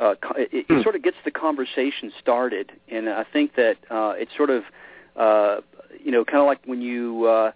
uh, 0.00 0.14
co- 0.22 0.34
it, 0.36 0.48
it 0.52 0.66
Hmm. 0.68 0.82
sort 0.82 0.96
of 0.96 1.02
gets 1.02 1.18
the 1.24 1.30
conversation 1.30 2.12
started, 2.18 2.72
and 2.88 3.08
I 3.08 3.24
think 3.24 3.54
that 3.56 3.76
uh, 3.90 4.14
it's 4.16 4.34
sort 4.36 4.50
of 4.50 4.64
uh, 5.16 5.56
you 6.02 6.10
know 6.10 6.24
kind 6.24 6.38
of 6.38 6.46
like 6.46 6.60
when 6.64 6.82
you 6.82 7.26
uh, 7.26 7.52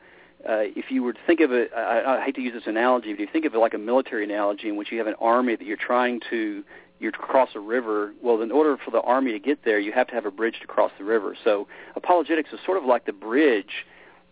uh, 0.49 0.63
if 0.77 0.91
you 0.91 1.03
were 1.03 1.13
to 1.13 1.19
think 1.27 1.41
of 1.41 1.53
it, 1.53 1.71
I, 1.77 2.19
I 2.19 2.25
hate 2.25 2.37
to 2.37 2.41
use 2.41 2.53
this 2.53 2.67
analogy, 2.67 3.13
but 3.13 3.15
if 3.15 3.21
you 3.21 3.29
think 3.33 3.45
of 3.45 3.55
it 3.55 3.59
like 3.59 3.75
a 3.75 3.79
military 3.79 4.25
analogy 4.25 4.69
in 4.69 4.77
which 4.77 4.93
you 4.93 4.99
have 4.99 5.07
an 5.07 5.17
army 5.21 5.57
that 5.57 5.65
you're 5.65 5.77
trying 5.77 6.21
to 6.31 6.65
you're 6.99 7.13
to 7.13 7.19
cross 7.19 7.51
a 7.55 7.61
river. 7.61 8.13
Well, 8.23 8.41
in 8.41 8.51
order 8.51 8.77
for 8.83 8.91
the 8.91 9.01
army 9.03 9.33
to 9.33 9.39
get 9.39 9.65
there, 9.65 9.79
you 9.79 9.93
have 9.93 10.07
to 10.09 10.15
have 10.15 10.25
a 10.25 10.31
bridge 10.31 10.61
to 10.63 10.67
cross 10.67 10.91
the 10.99 11.05
river. 11.05 11.37
So 11.45 11.69
apologetics 11.95 12.53
is 12.53 12.61
sort 12.65 12.79
of 12.79 12.85
like 12.85 13.05
the 13.05 13.13
bridge 13.13 13.85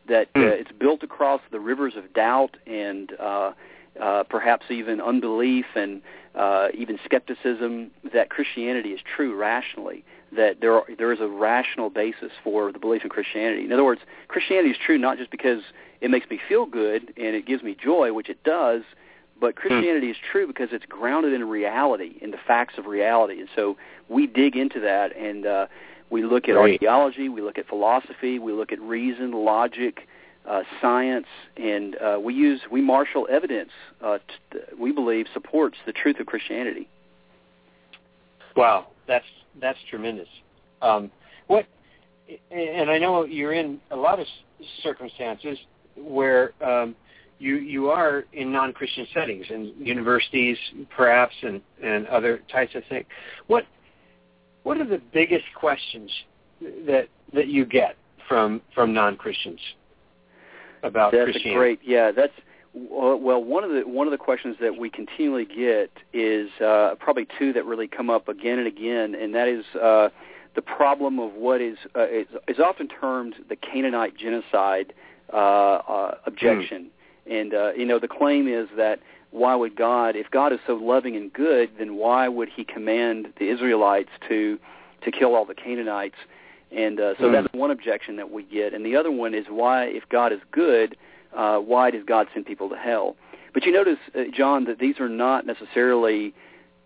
that 0.09 0.29
uh, 0.35 0.41
Hmm. 0.41 0.47
it's 0.47 0.73
built 0.73 1.03
across 1.03 1.41
the 1.51 1.61
rivers 1.61 1.95
of 1.97 2.13
doubt 2.13 2.57
and 2.67 3.13
uh, 3.19 3.53
uh, 4.01 4.25
perhaps 4.25 4.67
even 4.71 5.01
unbelief 5.01 5.67
and 5.75 6.03
uh, 6.35 6.69
even 6.75 6.99
skepticism, 7.05 7.91
that 8.13 8.31
Christianity 8.31 8.91
is 8.91 9.01
true 9.17 9.37
rationally. 9.37 10.05
That 10.35 10.61
there 10.61 10.75
are, 10.75 10.85
there 10.99 11.13
is 11.13 11.21
a 11.21 11.29
rational 11.29 11.91
basis 11.91 12.33
for 12.43 12.73
the 12.73 12.79
belief 12.79 13.05
in 13.05 13.11
Christianity. 13.11 13.65
In 13.65 13.73
other 13.73 13.85
words, 13.85 14.01
Christianity 14.27 14.71
is 14.71 14.77
true 14.85 14.99
not 14.99 15.17
just 15.17 15.31
because 15.31 15.63
it 16.01 16.11
makes 16.11 16.29
me 16.29 16.41
feel 16.49 16.67
good 16.67 17.15
and 17.17 17.37
it 17.37 17.47
gives 17.47 17.63
me 17.63 17.77
joy, 17.81 18.13
which 18.13 18.29
it 18.29 18.43
does, 18.43 18.83
but 19.41 19.57
Christianity 19.57 20.11
is 20.11 20.17
true 20.33 20.47
because 20.47 20.71
it's 20.73 20.87
grounded 20.87 21.33
in 21.33 21.49
reality, 21.49 22.17
in 22.21 22.31
the 22.31 22.39
facts 22.47 22.75
of 22.79 22.87
reality. 22.87 23.41
And 23.41 23.49
so 23.55 23.77
we 24.09 24.27
dig 24.27 24.57
into 24.57 24.81
that 24.81 25.17
and 25.17 25.47
uh, 25.47 25.67
we 26.11 26.25
look 26.25 26.49
at 26.49 26.55
Great. 26.55 26.75
archaeology, 26.75 27.29
we 27.29 27.43
look 27.43 27.59
at 27.59 27.69
philosophy, 27.69 28.39
we 28.39 28.53
look 28.53 28.73
at 28.73 28.81
reason, 28.81 29.33
logic, 29.33 30.09
uh, 30.49 30.63
science, 30.81 31.27
and 31.57 31.97
uh, 31.97 32.19
we 32.23 32.35
use 32.35 32.61
we 32.71 32.81
marshal 32.81 33.27
evidence. 33.31 33.71
Uh, 34.03 34.19
t- 34.53 34.59
we 34.79 34.93
believe 34.93 35.27
supports 35.33 35.77
the 35.87 35.93
truth 35.93 36.21
of 36.21 36.27
Christianity. 36.27 36.89
Wow, 38.57 38.89
that's 39.07 39.25
that's 39.61 39.79
tremendous. 39.89 40.29
Um, 40.83 41.11
what, 41.47 41.67
and 42.51 42.91
I 42.91 42.99
know 42.99 43.25
you're 43.25 43.55
in 43.55 43.81
a 43.91 43.97
lot 43.97 44.21
of 44.21 44.27
circumstances 44.83 45.59
where 45.97 46.53
um, 46.63 46.95
you 47.39 47.57
you 47.57 47.89
are 47.89 48.25
in 48.33 48.53
non-Christian 48.53 49.07
settings, 49.15 49.47
in 49.51 49.73
universities, 49.79 50.59
perhaps, 50.95 51.35
and 51.43 51.61
and 51.83 52.07
other 52.09 52.43
types 52.53 52.75
of 52.75 52.83
things. 52.89 53.07
What 53.47 53.65
what 54.63 54.79
are 54.79 54.87
the 54.87 55.01
biggest 55.13 55.47
questions 55.55 56.11
that 56.87 57.09
that 57.33 57.49
you 57.49 57.65
get 57.65 57.97
from 58.29 58.61
from 58.75 58.93
non-Christians 58.93 59.61
about 60.85 61.13
That's 61.13 61.25
Christianity? 61.25 61.51
a 61.51 61.59
great, 61.59 61.81
yeah. 61.85 62.13
That's 62.13 62.33
well, 62.75 63.43
one 63.43 63.63
of 63.63 63.71
the 63.71 63.83
one 63.83 64.07
of 64.07 64.11
the 64.11 64.19
questions 64.19 64.57
that 64.61 64.77
we 64.77 64.91
continually 64.91 65.45
get 65.45 65.91
is 66.13 66.51
uh, 66.61 66.95
probably 66.99 67.27
two 67.39 67.53
that 67.53 67.65
really 67.65 67.87
come 67.87 68.11
up 68.11 68.29
again 68.29 68.59
and 68.59 68.67
again, 68.67 69.15
and 69.15 69.35
that 69.35 69.47
is 69.49 69.65
uh, 69.81 70.09
the 70.57 70.63
problem 70.63 71.19
of 71.21 71.35
what 71.35 71.61
is 71.61 71.79
uh, 71.95 72.09
is, 72.09 72.27
is 72.49 72.59
often 72.59 72.89
termed 72.89 73.37
the 73.49 73.57
Canaanite 73.57 74.17
genocide 74.17 74.93
uh, 75.33 75.37
uh, 75.37 76.15
objection. 76.27 76.91
And 77.31 77.55
uh, 77.55 77.73
you 77.75 77.87
know, 77.87 77.99
the 77.99 78.09
claim 78.09 78.49
is 78.49 78.69
that 78.77 79.01
why 79.31 79.55
would 79.55 79.77
God, 79.77 80.17
if 80.17 80.31
God 80.31 80.53
is 80.53 80.59
so 80.67 80.75
loving 80.75 81.17
and 81.17 81.33
good, 81.33 81.71
then 81.79 81.97
why 81.97 82.29
would 82.29 82.49
He 82.49 82.65
command 82.65 83.29
the 83.39 83.51
Israelites 83.51 84.11
to 84.29 84.59
to 85.05 85.13
kill 85.13 85.35
all 85.35 85.45
the 85.45 85.55
Canaanites? 85.55 86.17
And 86.77 87.01
uh, 87.01 87.15
so 87.19 87.27
Hmm. 87.27 87.33
that's 87.33 87.55
one 87.55 87.71
objection 87.71 88.17
that 88.17 88.31
we 88.31 88.43
get. 88.43 88.75
And 88.75 88.85
the 88.85 88.97
other 88.97 89.11
one 89.11 89.35
is 89.35 89.47
why, 89.49 89.85
if 89.85 90.09
God 90.09 90.33
is 90.33 90.41
good, 90.51 90.97
uh, 91.35 91.59
why 91.59 91.91
does 91.91 92.05
God 92.05 92.29
send 92.33 92.47
people 92.47 92.69
to 92.69 92.77
hell? 92.77 93.17
But 93.53 93.65
you 93.65 93.73
notice, 93.73 93.99
uh, 94.15 94.25
John, 94.33 94.65
that 94.65 94.79
these 94.79 94.99
are 94.99 95.09
not 95.09 95.47
necessarily 95.47 96.35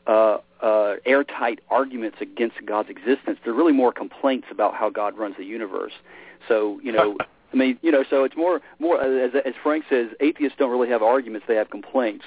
uh, 0.07 0.39
uh, 0.63 0.97
airtight 1.07 1.61
arguments 1.71 2.19
against 2.21 2.57
God's 2.65 2.91
existence. 2.91 3.39
They're 3.45 3.55
really 3.55 3.73
more 3.73 3.93
complaints 3.93 4.49
about 4.51 4.75
how 4.75 4.91
God 4.91 5.17
runs 5.17 5.37
the 5.39 5.45
universe. 5.45 5.93
So, 6.47 6.81
you 6.83 6.93
know, 6.93 7.17
I 7.53 7.57
mean, 7.57 7.79
you 7.81 7.91
know, 7.91 8.05
so 8.09 8.25
it's 8.25 8.37
more, 8.37 8.61
more 8.79 9.01
as, 9.03 9.33
as 9.35 9.55
Frank 9.63 9.85
says, 9.89 10.09
atheists 10.21 10.59
don't 10.59 10.71
really 10.71 10.91
have 10.91 11.03
arguments; 11.03 11.47
they 11.49 11.55
have 11.57 11.71
complaints. 11.71 12.25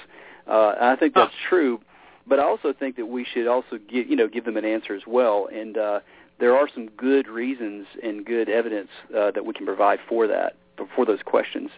Uh, 0.48 0.74
and 0.76 0.86
I 0.86 0.96
think 0.96 1.14
that's 1.14 1.34
true, 1.48 1.80
but 2.26 2.40
I 2.40 2.42
also 2.42 2.72
think 2.72 2.96
that 2.96 3.06
we 3.06 3.24
should 3.24 3.46
also 3.46 3.78
give, 3.88 4.08
you 4.08 4.16
know, 4.16 4.26
give 4.26 4.44
them 4.44 4.56
an 4.56 4.64
answer 4.64 4.94
as 4.94 5.02
well. 5.06 5.48
And 5.52 5.78
uh, 5.78 6.00
there 6.42 6.56
are 6.56 6.68
some 6.74 6.88
good 6.96 7.28
reasons 7.28 7.86
and 8.02 8.26
good 8.26 8.48
evidence 8.48 8.88
uh, 9.16 9.30
that 9.30 9.46
we 9.46 9.54
can 9.54 9.64
provide 9.64 10.00
for 10.08 10.26
that, 10.26 10.56
for 10.96 11.06
those 11.06 11.20
questions. 11.24 11.70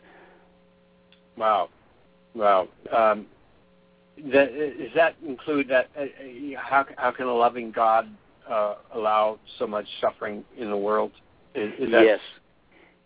Wow, 1.36 1.68
wow. 2.34 2.66
Um, 2.90 3.26
that, 4.32 4.56
does 4.78 4.94
that 4.94 5.16
include 5.22 5.68
that? 5.68 5.90
Uh, 5.94 6.04
uh, 6.04 6.06
how 6.58 6.86
how 6.96 7.10
can 7.10 7.26
a 7.26 7.34
loving 7.34 7.72
God 7.72 8.08
uh, 8.48 8.76
allow 8.94 9.38
so 9.58 9.66
much 9.66 9.86
suffering 10.00 10.42
in 10.56 10.70
the 10.70 10.76
world? 10.78 11.12
Is, 11.54 11.70
is 11.78 11.90
that, 11.92 12.02
yes. 12.02 12.20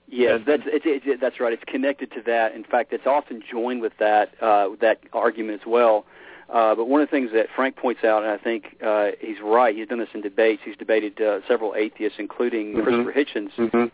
Yes, 0.06 0.40
that's 0.46 0.62
it's, 0.66 0.84
it's, 0.86 1.20
that's 1.20 1.40
right. 1.40 1.52
It's 1.52 1.64
connected 1.66 2.12
to 2.12 2.22
that. 2.26 2.54
In 2.54 2.62
fact, 2.62 2.92
it's 2.92 3.06
often 3.06 3.42
joined 3.50 3.82
with 3.82 3.94
that 3.98 4.40
uh, 4.40 4.68
that 4.80 5.00
argument 5.12 5.60
as 5.60 5.66
well. 5.66 6.06
Uh, 6.49 6.75
but 6.75 6.88
one 6.88 7.02
of 7.02 7.09
the 7.09 7.11
things 7.11 7.31
that 7.35 7.47
Frank 7.55 7.76
points 7.76 8.05
out, 8.05 8.23
and 8.23 8.33
I 8.33 8.38
think 8.38 8.76
uh, 8.83 9.09
he's 9.21 9.37
right. 9.43 9.76
He's 9.76 9.87
done 9.88 9.99
this 9.99 10.09
in 10.14 10.23
debates. 10.23 10.62
He's 10.64 10.76
debated 10.76 11.21
uh, 11.21 11.40
several 11.47 11.75
atheists, 11.75 12.19
including 12.19 12.75
Mhm. 12.75 12.83
Christopher 12.85 13.12
Hitchens. 13.12 13.52
Mm-hmm. 13.57 13.85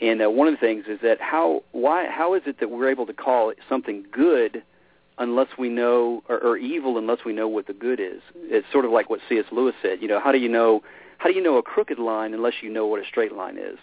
And 0.00 0.22
uh, 0.22 0.30
one 0.30 0.48
of 0.48 0.54
the 0.54 0.60
things 0.60 0.84
is 0.88 1.00
that 1.02 1.20
how 1.20 1.64
why 1.72 2.06
how 2.08 2.34
is 2.34 2.42
it 2.46 2.60
that 2.60 2.70
we're 2.70 2.88
able 2.88 3.04
to 3.06 3.12
call 3.12 3.50
it 3.50 3.58
something 3.68 4.06
good 4.12 4.62
unless 5.18 5.48
we 5.58 5.68
know 5.68 6.22
or, 6.28 6.38
or 6.38 6.56
evil 6.56 6.96
unless 6.96 7.24
we 7.26 7.32
know 7.32 7.48
what 7.48 7.66
the 7.66 7.72
good 7.74 8.00
is? 8.00 8.22
It's 8.44 8.66
sort 8.72 8.84
of 8.84 8.90
like 8.92 9.10
what 9.10 9.20
C.S. 9.28 9.46
Lewis 9.50 9.74
said. 9.82 10.00
You 10.00 10.08
know, 10.08 10.20
how 10.20 10.32
do 10.32 10.38
you 10.38 10.48
know 10.48 10.82
how 11.18 11.28
do 11.28 11.34
you 11.34 11.42
know 11.42 11.56
a 11.58 11.62
crooked 11.62 11.98
line 11.98 12.32
unless 12.32 12.54
you 12.62 12.70
know 12.70 12.86
what 12.86 13.02
a 13.02 13.06
straight 13.06 13.32
line 13.34 13.58
is? 13.58 13.78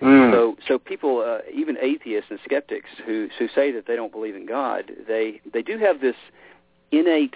Mm. 0.00 0.32
So, 0.32 0.56
so 0.66 0.78
people, 0.78 1.20
uh, 1.20 1.38
even 1.52 1.76
atheists 1.80 2.30
and 2.30 2.38
skeptics 2.44 2.88
who 3.04 3.28
who 3.38 3.48
say 3.54 3.70
that 3.72 3.86
they 3.86 3.96
don't 3.96 4.12
believe 4.12 4.36
in 4.36 4.46
God, 4.46 4.92
they 5.08 5.40
they 5.52 5.62
do 5.62 5.78
have 5.78 6.00
this 6.00 6.16
innate 6.98 7.34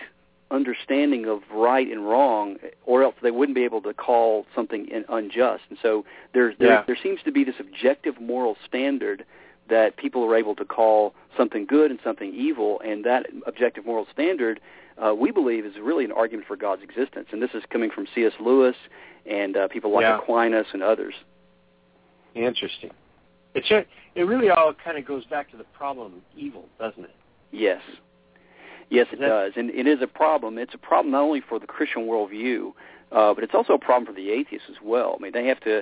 understanding 0.51 1.27
of 1.27 1.41
right 1.53 1.89
and 1.91 2.09
wrong, 2.09 2.57
or 2.87 3.03
else 3.03 3.15
they 3.23 3.31
wouldn't 3.31 3.55
be 3.55 3.65
able 3.65 3.83
to 3.83 3.93
call 3.93 4.47
something 4.55 4.89
unjust. 5.09 5.63
And 5.69 5.79
so 5.83 6.05
there 6.33 6.55
there, 6.59 6.69
Yeah. 6.69 6.83
there 6.87 6.97
seems 7.03 7.23
to 7.25 7.33
be 7.33 7.45
this 7.45 7.57
objective 7.61 8.19
moral 8.21 8.57
standard 8.67 9.25
that 9.69 9.97
people 9.99 10.25
are 10.25 10.35
able 10.35 10.55
to 10.57 10.65
call 10.65 11.15
something 11.37 11.67
good 11.67 11.91
and 11.91 12.01
something 12.03 12.33
evil, 12.33 12.81
and 12.81 13.05
that 13.05 13.27
objective 13.47 13.85
moral 13.85 14.07
standard. 14.11 14.61
Uh, 14.97 15.15
we 15.15 15.31
believe 15.31 15.65
is 15.65 15.79
really 15.79 16.05
an 16.05 16.11
argument 16.13 16.47
for 16.49 16.57
God's 16.57 16.83
existence, 16.83 17.29
and 17.31 17.41
this 17.43 17.51
is 17.55 17.63
coming 17.71 17.91
from 17.91 18.07
C.S. 18.15 18.33
Lewis 18.41 18.75
and 19.27 19.57
uh, 19.57 19.69
people 19.69 19.93
like 19.93 20.03
Yeah. 20.03 20.19
Aquinas 20.19 20.67
and 20.73 20.83
others. 20.83 21.15
Interesting. 22.35 22.91
It 23.55 23.87
it 24.15 24.23
really 24.23 24.51
all 24.51 24.73
kind 24.73 24.99
of 24.99 25.05
goes 25.05 25.25
back 25.27 25.51
to 25.51 25.57
the 25.57 25.65
problem 25.65 26.15
of 26.15 26.21
evil, 26.37 26.65
doesn't 26.79 27.05
it? 27.05 27.15
Yes. 27.53 27.83
Yes, 28.91 29.07
it 29.13 29.21
does, 29.21 29.53
and 29.57 29.71
it 29.71 29.87
is 29.87 30.01
a 30.01 30.07
problem. 30.07 30.57
It's 30.57 30.75
a 30.75 30.79
problem 30.79 31.13
not 31.13 31.23
only 31.23 31.43
for 31.43 31.59
the 31.59 31.67
Christian 31.67 32.07
worldview, 32.07 32.73
uh, 33.13 33.35
but 33.35 33.45
it's 33.45 33.55
also 33.55 33.75
a 33.75 33.79
problem 33.79 34.07
for 34.07 34.19
the 34.19 34.31
atheists 34.31 34.69
as 34.71 34.77
well. 34.83 35.17
I 35.19 35.23
mean, 35.23 35.33
they 35.33 35.47
have 35.47 35.61
to. 35.61 35.79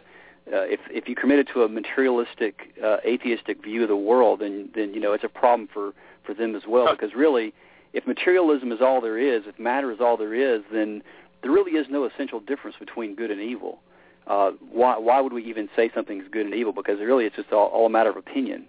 Uh, 0.53 0.63
if 0.63 0.81
if 0.91 1.09
you 1.09 1.17
committed 1.17 1.49
to 1.53 1.63
a 1.63 1.69
materialistic, 1.69 2.73
uh, 2.83 2.99
atheistic 3.05 3.63
view 3.63 3.83
of 3.83 3.89
the 3.89 3.97
world, 3.97 4.41
then 4.41 4.69
then 4.75 4.95
you 4.95 5.01
know 5.01 5.13
it's 5.13 5.25
a 5.25 5.29
problem 5.29 5.69
for 5.73 5.93
for 6.25 6.35
them 6.35 6.55
as 6.55 6.63
well. 6.69 6.87
Because 6.93 7.15
really, 7.15 7.53
if 7.93 8.07
materialism 8.07 8.71
is 8.73 8.81
all 8.81 9.01
there 9.01 9.19
is, 9.19 9.45
if 9.47 9.59
matter 9.59 9.91
is 9.91 10.01
all 10.01 10.17
there 10.17 10.35
is, 10.35 10.63
then 10.73 11.03
there 11.43 11.51
really 11.51 11.73
is 11.73 11.87
no 11.89 12.05
essential 12.05 12.41
difference 12.41 12.77
between 12.79 13.15
good 13.15 13.31
and 13.31 13.41
evil. 13.41 13.81
Uh, 14.27 14.53
why 14.73 14.99
why 14.99 15.21
would 15.21 15.33
we 15.33 15.45
even 15.45 15.69
say 15.75 15.91
something's 15.95 16.27
good 16.31 16.47
and 16.47 16.55
evil? 16.55 16.73
Because 16.73 16.99
really, 17.01 17.25
it's 17.25 17.37
just 17.37 17.53
all, 17.53 17.69
all 17.69 17.87
a 17.87 17.91
matter 17.91 18.11
of 18.11 18.17
opinion. 18.17 18.67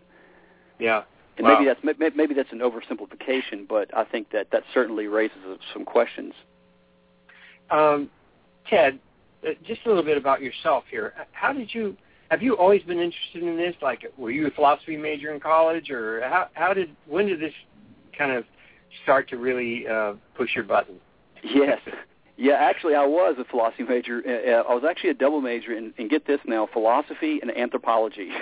Yeah. 0.79 1.03
And 1.37 1.45
Wow. 1.45 1.53
maybe 1.59 1.65
that's 1.65 2.15
maybe 2.15 2.33
that's 2.33 2.51
an 2.51 2.59
oversimplification, 2.59 3.67
but 3.67 3.95
I 3.95 4.03
think 4.03 4.31
that 4.31 4.49
that 4.51 4.63
certainly 4.73 5.07
raises 5.07 5.37
some 5.71 5.85
questions. 5.85 6.33
Um, 7.69 8.09
Ted, 8.67 8.99
uh, 9.47 9.51
just 9.63 9.81
a 9.85 9.89
little 9.89 10.03
bit 10.03 10.17
about 10.17 10.41
yourself 10.41 10.83
here. 10.89 11.13
How 11.31 11.53
did 11.53 11.73
you? 11.73 11.95
Have 12.31 12.41
you 12.41 12.57
always 12.57 12.81
been 12.83 12.99
interested 12.99 13.43
in 13.43 13.55
this? 13.55 13.75
Like, 13.81 14.11
were 14.17 14.31
you 14.31 14.47
a 14.47 14.51
philosophy 14.51 14.97
major 14.97 15.33
in 15.33 15.39
college, 15.39 15.89
or 15.91 16.21
how? 16.21 16.47
How 16.53 16.73
did? 16.73 16.89
When 17.07 17.27
did 17.27 17.39
this 17.39 17.53
kind 18.17 18.31
of 18.31 18.43
start 19.03 19.29
to 19.29 19.37
really 19.37 19.87
uh, 19.87 20.13
push 20.35 20.55
your 20.55 20.63
button? 20.65 20.95
Yes. 21.43 21.79
Yeah, 22.35 22.53
actually, 22.53 22.93
I 22.95 23.05
was 23.05 23.35
a 23.39 23.45
philosophy 23.45 23.83
major. 23.83 24.23
Uh, 24.25 24.51
uh, 24.51 24.63
I 24.69 24.73
was 24.73 24.83
actually 24.89 25.11
a 25.11 25.15
double 25.15 25.41
major 25.41 25.73
in, 25.73 25.93
and 25.97 26.09
get 26.09 26.25
this 26.25 26.39
now, 26.45 26.67
philosophy 26.73 27.39
and 27.41 27.55
anthropology. 27.55 28.31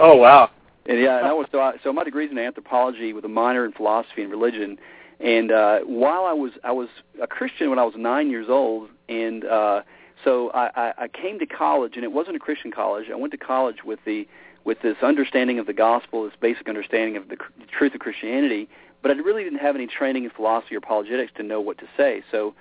Oh 0.00 0.16
wow. 0.16 0.50
And 0.86 0.98
yeah, 1.00 1.18
and 1.18 1.26
I 1.26 1.32
was 1.32 1.46
so, 1.52 1.60
I, 1.60 1.74
so 1.82 1.92
my 1.92 2.04
degree's 2.04 2.30
in 2.30 2.38
anthropology 2.38 3.12
with 3.12 3.24
a 3.24 3.28
minor 3.28 3.64
in 3.64 3.72
philosophy 3.72 4.22
and 4.22 4.30
religion. 4.30 4.78
And 5.20 5.52
uh, 5.52 5.80
while 5.80 6.24
I 6.24 6.32
was 6.32 6.52
I 6.64 6.72
was 6.72 6.88
a 7.22 7.26
Christian 7.26 7.70
when 7.70 7.78
I 7.78 7.84
was 7.84 7.94
nine 7.96 8.30
years 8.30 8.46
old, 8.48 8.90
and 9.08 9.44
uh, 9.44 9.82
so 10.24 10.50
I, 10.52 10.92
I, 10.98 11.08
came 11.08 11.38
to 11.38 11.46
college, 11.46 11.92
and 11.94 12.04
it 12.04 12.12
wasn't 12.12 12.36
a 12.36 12.38
Christian 12.40 12.72
college. 12.72 13.06
I 13.10 13.16
went 13.16 13.30
to 13.32 13.38
college 13.38 13.84
with 13.84 14.00
the 14.04 14.26
with 14.64 14.80
this 14.82 14.96
understanding 15.02 15.58
of 15.58 15.66
the 15.66 15.72
gospel, 15.72 16.24
this 16.24 16.34
basic 16.40 16.68
understanding 16.68 17.16
of 17.16 17.28
the 17.28 17.36
cr- 17.36 17.50
truth 17.76 17.94
of 17.94 18.00
Christianity, 18.00 18.68
but 19.02 19.10
I 19.10 19.14
really 19.14 19.42
didn't 19.42 19.58
have 19.58 19.74
any 19.74 19.86
training 19.86 20.24
in 20.24 20.30
philosophy 20.30 20.76
or 20.76 20.78
apologetics 20.78 21.32
to 21.36 21.42
know 21.42 21.60
what 21.60 21.78
to 21.78 21.86
say. 21.96 22.22
So, 22.30 22.54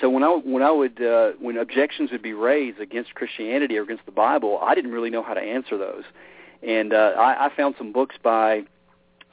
so 0.00 0.08
when 0.08 0.22
I 0.22 0.28
when 0.28 0.62
I 0.62 0.70
would 0.70 1.00
uh, 1.02 1.32
when 1.38 1.56
objections 1.56 2.10
would 2.10 2.22
be 2.22 2.32
raised 2.32 2.80
against 2.80 3.14
Christianity 3.14 3.76
or 3.76 3.82
against 3.82 4.06
the 4.06 4.12
Bible, 4.12 4.58
I 4.62 4.74
didn't 4.74 4.92
really 4.92 5.10
know 5.10 5.22
how 5.22 5.34
to 5.34 5.40
answer 5.40 5.76
those. 5.76 6.04
And 6.66 6.92
uh, 6.92 7.14
I, 7.18 7.46
I 7.46 7.56
found 7.56 7.74
some 7.78 7.92
books 7.92 8.16
by 8.22 8.62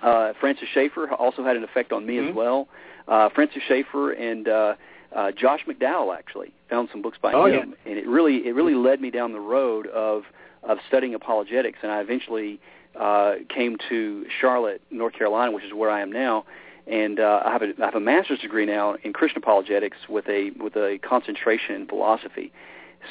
uh, 0.02 0.34
Francis 0.40 0.68
Schaeffer 0.74 1.12
also 1.14 1.44
had 1.44 1.56
an 1.56 1.64
effect 1.64 1.92
on 1.92 2.06
me 2.06 2.16
Mhm. 2.18 2.30
as 2.30 2.36
well. 2.36 2.68
Uh, 3.08 3.30
Francis 3.30 3.62
Schaeffer 3.68 4.12
and 4.12 4.48
uh, 4.48 4.76
uh, 5.16 5.32
Josh 5.32 5.62
McDowell 5.68 6.16
actually 6.16 6.52
found 6.70 6.90
some 6.92 7.02
books 7.02 7.18
by 7.22 7.34
Oh, 7.34 7.46
him, 7.46 7.76
and 7.86 7.98
it 7.98 8.08
really 8.08 8.48
it 8.48 8.54
really 8.54 8.76
led 8.76 9.02
me 9.02 9.10
down 9.12 9.34
the 9.34 9.40
road 9.40 9.88
of 9.88 10.24
of 10.64 10.78
studying 10.88 11.16
apologetics, 11.16 11.80
and 11.82 11.92
I 11.92 12.00
eventually 12.02 12.60
uh, 12.96 13.36
came 13.50 13.78
to 13.90 14.26
Charlotte, 14.42 14.82
North 14.92 15.14
Carolina, 15.14 15.52
which 15.52 15.64
is 15.64 15.74
where 15.74 15.90
I 15.90 16.02
am 16.02 16.12
now. 16.12 16.46
and 16.88 17.20
uh, 17.20 17.42
I 17.46 17.52
have 17.52 17.62
a 17.62 17.74
I 17.82 17.86
have 17.86 17.96
a 17.96 18.00
master's 18.00 18.40
degree 18.40 18.66
now 18.66 18.96
in 19.04 19.14
Christian 19.14 19.38
apologetics 19.42 19.98
with 20.08 20.28
a 20.30 20.52
with 20.52 20.76
a 20.76 21.00
concentration 21.02 21.76
in 21.76 21.88
philosophy. 21.88 22.52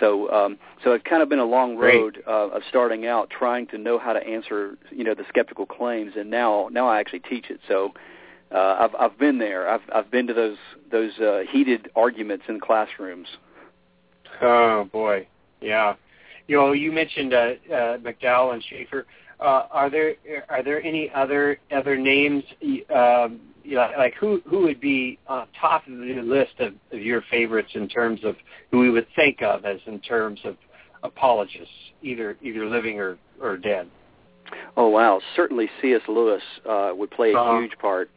So 0.00 0.30
um, 0.30 0.59
so 0.85 0.92
it's 0.92 1.04
kind 1.09 1.23
of 1.23 1.28
been 1.28 1.38
a 1.38 1.45
long 1.45 1.76
road 1.76 2.23
uh, 2.26 2.49
of 2.49 2.62
starting 2.68 3.07
out 3.07 3.30
trying 3.30 3.66
to 3.68 3.78
know 3.78 3.99
how 3.99 4.12
to 4.12 4.25
answer 4.25 4.76
you 4.90 5.04
know 5.04 5.14
the 5.14 5.25
skeptical 5.28 5.66
claims, 5.66 6.12
and 6.16 6.30
now 6.30 6.68
now 6.71 6.88
I 6.88 7.00
actually 7.00 7.21
teach 7.21 7.50
it. 7.50 7.61
So 7.66 7.95
uh, 8.52 8.76
I've 8.80 8.95
I've 8.95 9.18
been 9.18 9.38
there. 9.38 9.68
I've 9.68 9.83
I've 9.95 10.11
been 10.11 10.26
to 10.26 10.35
those 10.35 10.59
those 10.90 11.18
uh, 11.18 11.40
heated 11.50 11.90
arguments 11.97 12.45
in 12.49 12.61
classrooms. 12.61 13.28
Oh 14.40 14.88
boy, 14.92 15.26
yeah. 15.61 15.95
You 16.47 16.57
know, 16.57 16.73
you 16.73 16.92
mentioned 16.92 17.35
uh, 17.35 17.37
uh, 17.71 17.99
McDowell 17.99 18.54
and 18.54 18.64
Schaeffer. 18.64 19.07
Uh, 19.40 19.66
are 19.71 19.90
there 19.90 20.14
are 20.49 20.62
there 20.62 20.83
any 20.83 21.11
other 21.14 21.59
other 21.71 21.97
names? 21.97 22.45
Um, 22.95 23.40
you 23.65 23.77
know, 23.77 23.91
like 23.99 24.15
who 24.15 24.41
who 24.49 24.62
would 24.62 24.81
be 24.81 25.19
uh, 25.29 25.47
top 25.61 25.87
of 25.87 25.93
the 25.99 26.21
list 26.23 26.53
of, 26.61 26.75
of 26.93 27.00
your 27.00 27.23
favorites 27.31 27.71
in 27.75 27.88
terms 27.88 28.21
of 28.25 28.37
who 28.71 28.79
we 28.81 28.91
would 28.91 29.07
think 29.17 29.43
of 29.43 29.65
as 29.65 29.79
in 29.87 30.00
terms 30.00 30.41
of 30.45 30.57
apologists, 31.03 31.73
either 32.03 32.37
either 32.43 32.67
living 32.67 32.99
or 32.99 33.19
or 33.41 33.57
dead? 33.57 33.88
Oh 34.77 34.88
wow, 34.88 35.21
certainly 35.37 35.69
C.S. 35.83 36.00
Lewis 36.09 36.43
uh, 36.69 36.93
would 36.95 37.11
play 37.11 37.33
a 37.33 37.38
Uh-huh. 37.38 37.61
huge 37.61 37.79
part. 37.79 38.11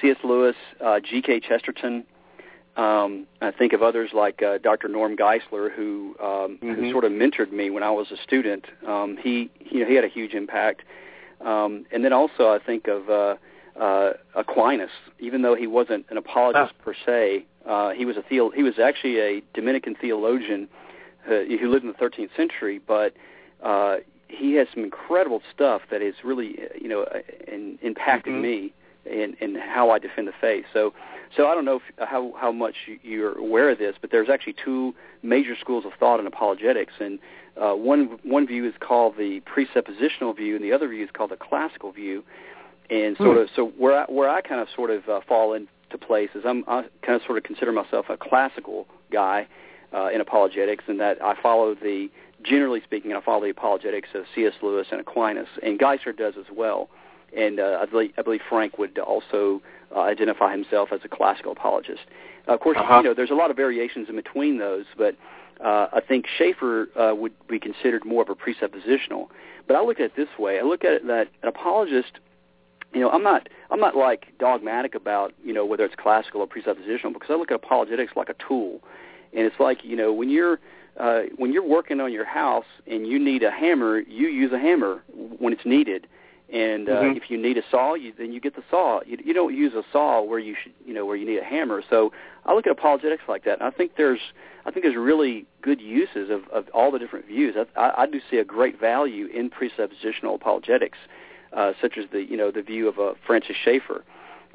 C.S. 0.00 0.16
Lewis, 0.22 0.54
uh, 0.84 1.00
G.K. 1.00 1.40
Chesterton. 1.40 2.04
Um, 2.76 3.26
I 3.42 3.50
think 3.50 3.72
of 3.72 3.82
others 3.82 4.10
like 4.14 4.40
uh, 4.40 4.58
Dr. 4.58 4.86
Norm 4.86 5.16
Geisler, 5.16 5.72
who 5.74 6.14
um, 6.22 6.58
who 6.60 6.76
Mhm. 6.76 6.92
sort 6.92 7.04
of 7.04 7.10
mentored 7.10 7.50
me 7.50 7.70
when 7.70 7.82
I 7.82 7.90
was 7.90 8.06
a 8.12 8.16
student. 8.22 8.66
Um, 8.86 9.16
he 9.20 9.50
you 9.58 9.80
know 9.80 9.86
he 9.86 9.94
had 9.96 10.04
a 10.04 10.08
huge 10.08 10.34
impact. 10.34 10.82
Um, 11.40 11.86
and 11.92 12.04
then 12.04 12.12
also 12.12 12.48
I 12.50 12.58
think 12.64 12.86
of 12.88 13.08
uh, 13.10 13.34
uh, 13.78 14.12
Aquinas, 14.34 14.90
even 15.20 15.42
though 15.42 15.54
he 15.54 15.66
wasn't 15.66 16.06
an 16.10 16.16
apologist 16.16 16.72
per 16.84 16.94
se, 17.06 17.44
uh, 17.66 17.90
he 17.90 18.04
was 18.04 18.16
a 18.16 18.22
theo- 18.22 18.50
he 18.50 18.62
was 18.62 18.78
actually 18.78 19.18
a 19.20 19.42
Dominican 19.54 19.94
theologian 19.94 20.68
uh, 21.26 21.30
who 21.44 21.68
lived 21.70 21.84
in 21.84 21.92
the 21.92 21.96
13th 21.98 22.34
century, 22.36 22.80
but 22.86 23.14
uh, 23.62 23.96
he 24.28 24.54
has 24.54 24.66
some 24.74 24.84
incredible 24.84 25.42
stuff 25.54 25.82
that 25.90 26.00
has 26.02 26.14
really 26.24 26.56
uh, 26.58 26.74
you 26.80 26.88
know 26.88 27.02
uh, 27.02 27.20
in, 27.46 27.78
impacted 27.82 28.32
Mhm. 28.34 28.40
me 28.42 28.72
in, 29.06 29.36
in 29.40 29.54
how 29.54 29.90
I 29.90 29.98
defend 29.98 30.28
the 30.28 30.32
faith. 30.40 30.66
So, 30.72 30.92
so 31.34 31.46
I 31.48 31.54
don't 31.54 31.64
know 31.64 31.76
if, 31.76 31.82
how 32.08 32.32
how 32.38 32.52
much 32.52 32.74
you- 32.86 32.98
you're 33.02 33.38
aware 33.38 33.70
of 33.70 33.78
this, 33.78 33.96
but 34.00 34.10
there's 34.10 34.28
actually 34.28 34.54
two 34.64 34.94
major 35.22 35.56
schools 35.56 35.84
of 35.84 35.92
thought 35.94 36.20
in 36.20 36.26
apologetics, 36.26 36.94
and 37.00 37.18
uh, 37.56 37.74
one 37.74 38.18
one 38.22 38.46
view 38.46 38.66
is 38.66 38.74
called 38.80 39.16
the 39.16 39.40
presuppositional 39.40 40.36
view, 40.36 40.56
and 40.56 40.64
the 40.64 40.72
other 40.72 40.88
view 40.88 41.04
is 41.04 41.10
called 41.12 41.30
the 41.30 41.36
classical 41.36 41.90
view. 41.92 42.24
And 42.90 43.16
sort 43.18 43.36
Hmm. 43.36 43.42
of, 43.42 43.48
so 43.54 43.66
where 43.76 43.98
I, 44.00 44.04
where 44.08 44.28
I 44.28 44.40
kind 44.40 44.60
of 44.60 44.68
sort 44.74 44.90
of 44.90 45.08
uh, 45.08 45.20
fall 45.28 45.52
into 45.52 45.98
place 46.00 46.30
is 46.34 46.44
I'm 46.46 46.64
I 46.66 46.84
kind 47.02 47.16
of 47.20 47.22
sort 47.26 47.38
of 47.38 47.44
consider 47.44 47.72
myself 47.72 48.06
a 48.08 48.16
classical 48.16 48.86
guy 49.12 49.46
uh, 49.92 50.08
in 50.08 50.20
apologetics, 50.20 50.84
in 50.88 50.96
that 50.98 51.22
I 51.22 51.34
follow 51.42 51.74
the 51.74 52.08
generally 52.42 52.80
speaking, 52.84 53.12
I 53.12 53.20
follow 53.20 53.42
the 53.42 53.50
apologetics 53.50 54.10
of 54.14 54.24
C.S. 54.34 54.54
Lewis 54.62 54.86
and 54.92 55.00
Aquinas, 55.00 55.48
and 55.62 55.78
Geisler 55.78 56.16
does 56.16 56.34
as 56.38 56.46
well. 56.54 56.88
And 57.36 57.58
uh, 57.58 57.80
I, 57.82 57.84
believe, 57.84 58.12
I 58.16 58.22
believe 58.22 58.40
Frank 58.48 58.78
would 58.78 58.98
also 58.98 59.60
uh, 59.94 60.00
identify 60.00 60.50
himself 60.52 60.90
as 60.92 61.00
a 61.04 61.08
classical 61.08 61.52
apologist. 61.52 62.02
Uh, 62.46 62.52
of 62.54 62.60
course, 62.60 62.78
Uh-huh. 62.78 62.98
you 62.98 63.02
know 63.02 63.14
there's 63.14 63.30
a 63.30 63.34
lot 63.34 63.50
of 63.50 63.56
variations 63.56 64.08
in 64.08 64.16
between 64.16 64.58
those, 64.58 64.84
but 64.96 65.14
uh, 65.62 65.88
I 65.92 66.00
think 66.00 66.26
Schaeffer 66.38 66.88
uh, 66.96 67.14
would 67.14 67.32
be 67.48 67.58
considered 67.58 68.04
more 68.04 68.22
of 68.22 68.28
a 68.30 68.34
presuppositional. 68.34 69.28
But 69.66 69.76
I 69.76 69.82
look 69.82 69.98
at 70.00 70.06
it 70.06 70.16
this 70.16 70.28
way: 70.38 70.58
I 70.58 70.62
look 70.62 70.84
at 70.84 70.92
it 70.92 71.06
that 71.08 71.28
an 71.42 71.48
apologist, 71.48 72.12
you 72.92 73.00
know, 73.00 73.10
I'm 73.10 73.22
not 73.22 73.48
I'm 73.70 73.80
not 73.80 73.96
like 73.96 74.26
dogmatic 74.38 74.94
about 74.94 75.34
you 75.44 75.52
know 75.52 75.64
whether 75.64 75.84
it's 75.84 75.94
classical 75.94 76.40
or 76.40 76.46
presuppositional 76.46 77.12
because 77.12 77.30
I 77.30 77.34
look 77.34 77.50
at 77.50 77.56
apologetics 77.56 78.12
like 78.16 78.28
a 78.28 78.34
tool, 78.46 78.80
and 79.32 79.46
it's 79.46 79.60
like 79.60 79.84
you 79.84 79.96
know 79.96 80.12
when 80.12 80.30
you're 80.30 80.58
uh, 80.98 81.22
when 81.36 81.52
you're 81.52 81.66
working 81.66 82.00
on 82.00 82.12
your 82.12 82.24
house 82.24 82.66
and 82.86 83.06
you 83.06 83.18
need 83.18 83.42
a 83.42 83.50
hammer, 83.50 84.00
you 84.00 84.28
use 84.28 84.52
a 84.52 84.58
hammer 84.58 85.02
when 85.38 85.52
it's 85.52 85.64
needed. 85.64 86.06
And 86.50 86.88
uh, 86.88 86.92
Mhm. 86.92 87.16
if 87.16 87.30
you 87.30 87.36
need 87.36 87.58
a 87.58 87.62
saw, 87.70 87.92
you, 87.92 88.12
then 88.16 88.32
you 88.32 88.40
get 88.40 88.56
the 88.56 88.62
saw. 88.70 89.00
You, 89.04 89.18
you 89.22 89.34
don't 89.34 89.54
use 89.54 89.74
a 89.74 89.84
saw 89.92 90.22
where 90.22 90.38
you 90.38 90.56
should, 90.60 90.72
you 90.86 90.94
know, 90.94 91.04
where 91.04 91.14
you 91.14 91.26
need 91.26 91.36
a 91.38 91.44
hammer. 91.44 91.82
So 91.90 92.10
I 92.46 92.54
look 92.54 92.66
at 92.66 92.72
apologetics 92.72 93.24
like 93.28 93.44
that. 93.44 93.60
And 93.60 93.68
I 93.68 93.70
think 93.70 93.96
there's, 93.96 94.20
I 94.64 94.70
think 94.70 94.82
there's 94.82 94.96
really 94.96 95.44
good 95.60 95.78
uses 95.78 96.30
of, 96.30 96.48
of 96.48 96.66
all 96.72 96.90
the 96.90 96.98
different 96.98 97.26
views. 97.26 97.54
I, 97.54 97.78
I, 97.78 98.02
I 98.04 98.06
do 98.06 98.18
see 98.30 98.38
a 98.38 98.44
great 98.44 98.80
value 98.80 99.26
in 99.26 99.50
presuppositional 99.50 100.34
apologetics, 100.36 100.98
uh, 101.52 101.72
such 101.80 101.98
as 101.98 102.04
the, 102.12 102.22
you 102.22 102.36
know, 102.36 102.50
the 102.50 102.62
view 102.62 102.88
of 102.88 102.98
uh, 102.98 103.14
Francis 103.26 103.56
Schaeffer, 103.64 104.04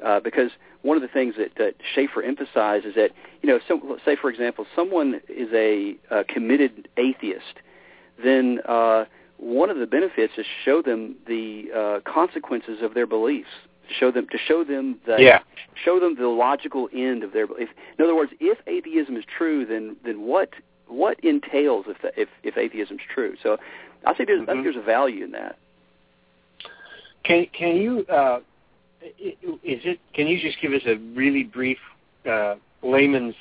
uh, 0.04 0.20
because 0.20 0.50
one 0.82 0.96
of 0.96 1.02
the 1.02 1.08
things 1.08 1.34
that, 1.38 1.52
that 1.56 1.74
Schaeffer 1.94 2.22
emphasized 2.22 2.84
is 2.86 2.94
that, 2.94 3.10
you 3.42 3.48
know, 3.48 3.58
some, 3.66 3.80
say 4.04 4.16
for 4.16 4.30
example, 4.30 4.66
someone 4.74 5.20
is 5.28 5.48
a, 5.52 5.96
uh 6.10 6.24
committed 6.28 6.88
atheist, 6.96 7.56
then 8.22 8.60
uh, 8.66 9.04
one 9.38 9.70
of 9.70 9.78
the 9.78 9.86
benefits 9.86 10.34
is 10.36 10.46
show 10.64 10.82
them 10.82 11.16
the 11.26 11.66
uh, 11.74 12.10
consequences 12.10 12.82
of 12.82 12.94
their 12.94 13.06
beliefs. 13.06 13.48
Show 13.98 14.10
them 14.10 14.26
to 14.30 14.38
show 14.38 14.64
them 14.64 14.98
that 15.06 15.20
Yeah. 15.20 15.40
show 15.84 16.00
them 16.00 16.14
the 16.14 16.28
logical 16.28 16.88
end 16.94 17.22
of 17.22 17.32
their 17.32 17.46
belief. 17.46 17.68
In 17.98 18.04
other 18.04 18.14
words, 18.14 18.32
if 18.40 18.58
atheism 18.66 19.16
is 19.16 19.24
true, 19.26 19.66
then 19.66 19.96
then 20.04 20.22
what 20.22 20.50
what 20.86 21.18
entails 21.20 21.86
if 21.88 22.00
the, 22.00 22.18
if 22.18 22.28
if 22.42 22.56
atheism 22.56 22.96
is 22.96 23.02
true? 23.12 23.36
So 23.42 23.58
I 24.06 24.14
think 24.14 24.28
there's 24.28 24.40
I 24.40 24.44
Mhm. 24.44 24.46
think 24.52 24.64
there's 24.64 24.76
a 24.76 24.80
value 24.80 25.24
in 25.24 25.32
that. 25.32 25.58
Can 27.24 27.46
can 27.56 27.76
you 27.76 28.04
uh, 28.06 28.40
is 29.02 29.80
it? 29.84 29.98
Can 30.14 30.26
you 30.26 30.40
just 30.40 30.60
give 30.60 30.72
us 30.72 30.82
a 30.86 30.96
really 31.14 31.44
brief 31.44 31.78
uh, 32.30 32.56
layman's 32.82 33.34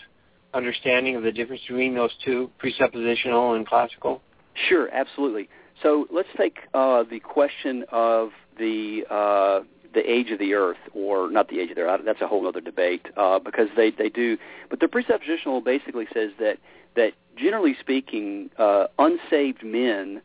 understanding 0.53 1.15
of 1.15 1.23
the 1.23 1.31
difference 1.31 1.61
between 1.67 1.95
those 1.95 2.11
two, 2.23 2.49
presuppositional 2.61 3.55
and 3.55 3.67
classical? 3.67 4.21
Sure, 4.69 4.89
absolutely. 4.93 5.49
So 5.81 6.07
let's 6.11 6.29
take 6.37 6.57
uh, 6.73 7.03
the 7.09 7.19
question 7.19 7.85
of 7.91 8.29
the 8.57 9.03
uh, 9.09 9.61
the 9.93 10.09
age 10.09 10.31
of 10.31 10.39
the 10.39 10.53
Earth, 10.53 10.77
or 10.93 11.29
not 11.29 11.49
the 11.49 11.59
age 11.59 11.69
of 11.69 11.75
the 11.75 11.81
Earth. 11.81 12.01
That's 12.05 12.21
a 12.21 12.27
whole 12.27 12.47
other 12.47 12.61
debate 12.61 13.05
uh, 13.17 13.39
because 13.39 13.67
they 13.75 13.91
they 13.91 14.09
do. 14.09 14.37
But 14.69 14.79
the 14.79 14.87
presuppositional 14.87 15.63
basically 15.63 16.07
says 16.13 16.31
that 16.39 16.57
that 16.95 17.13
generally 17.37 17.75
speaking, 17.79 18.49
uh, 18.57 18.87
unsaved 18.99 19.63
men, 19.63 20.21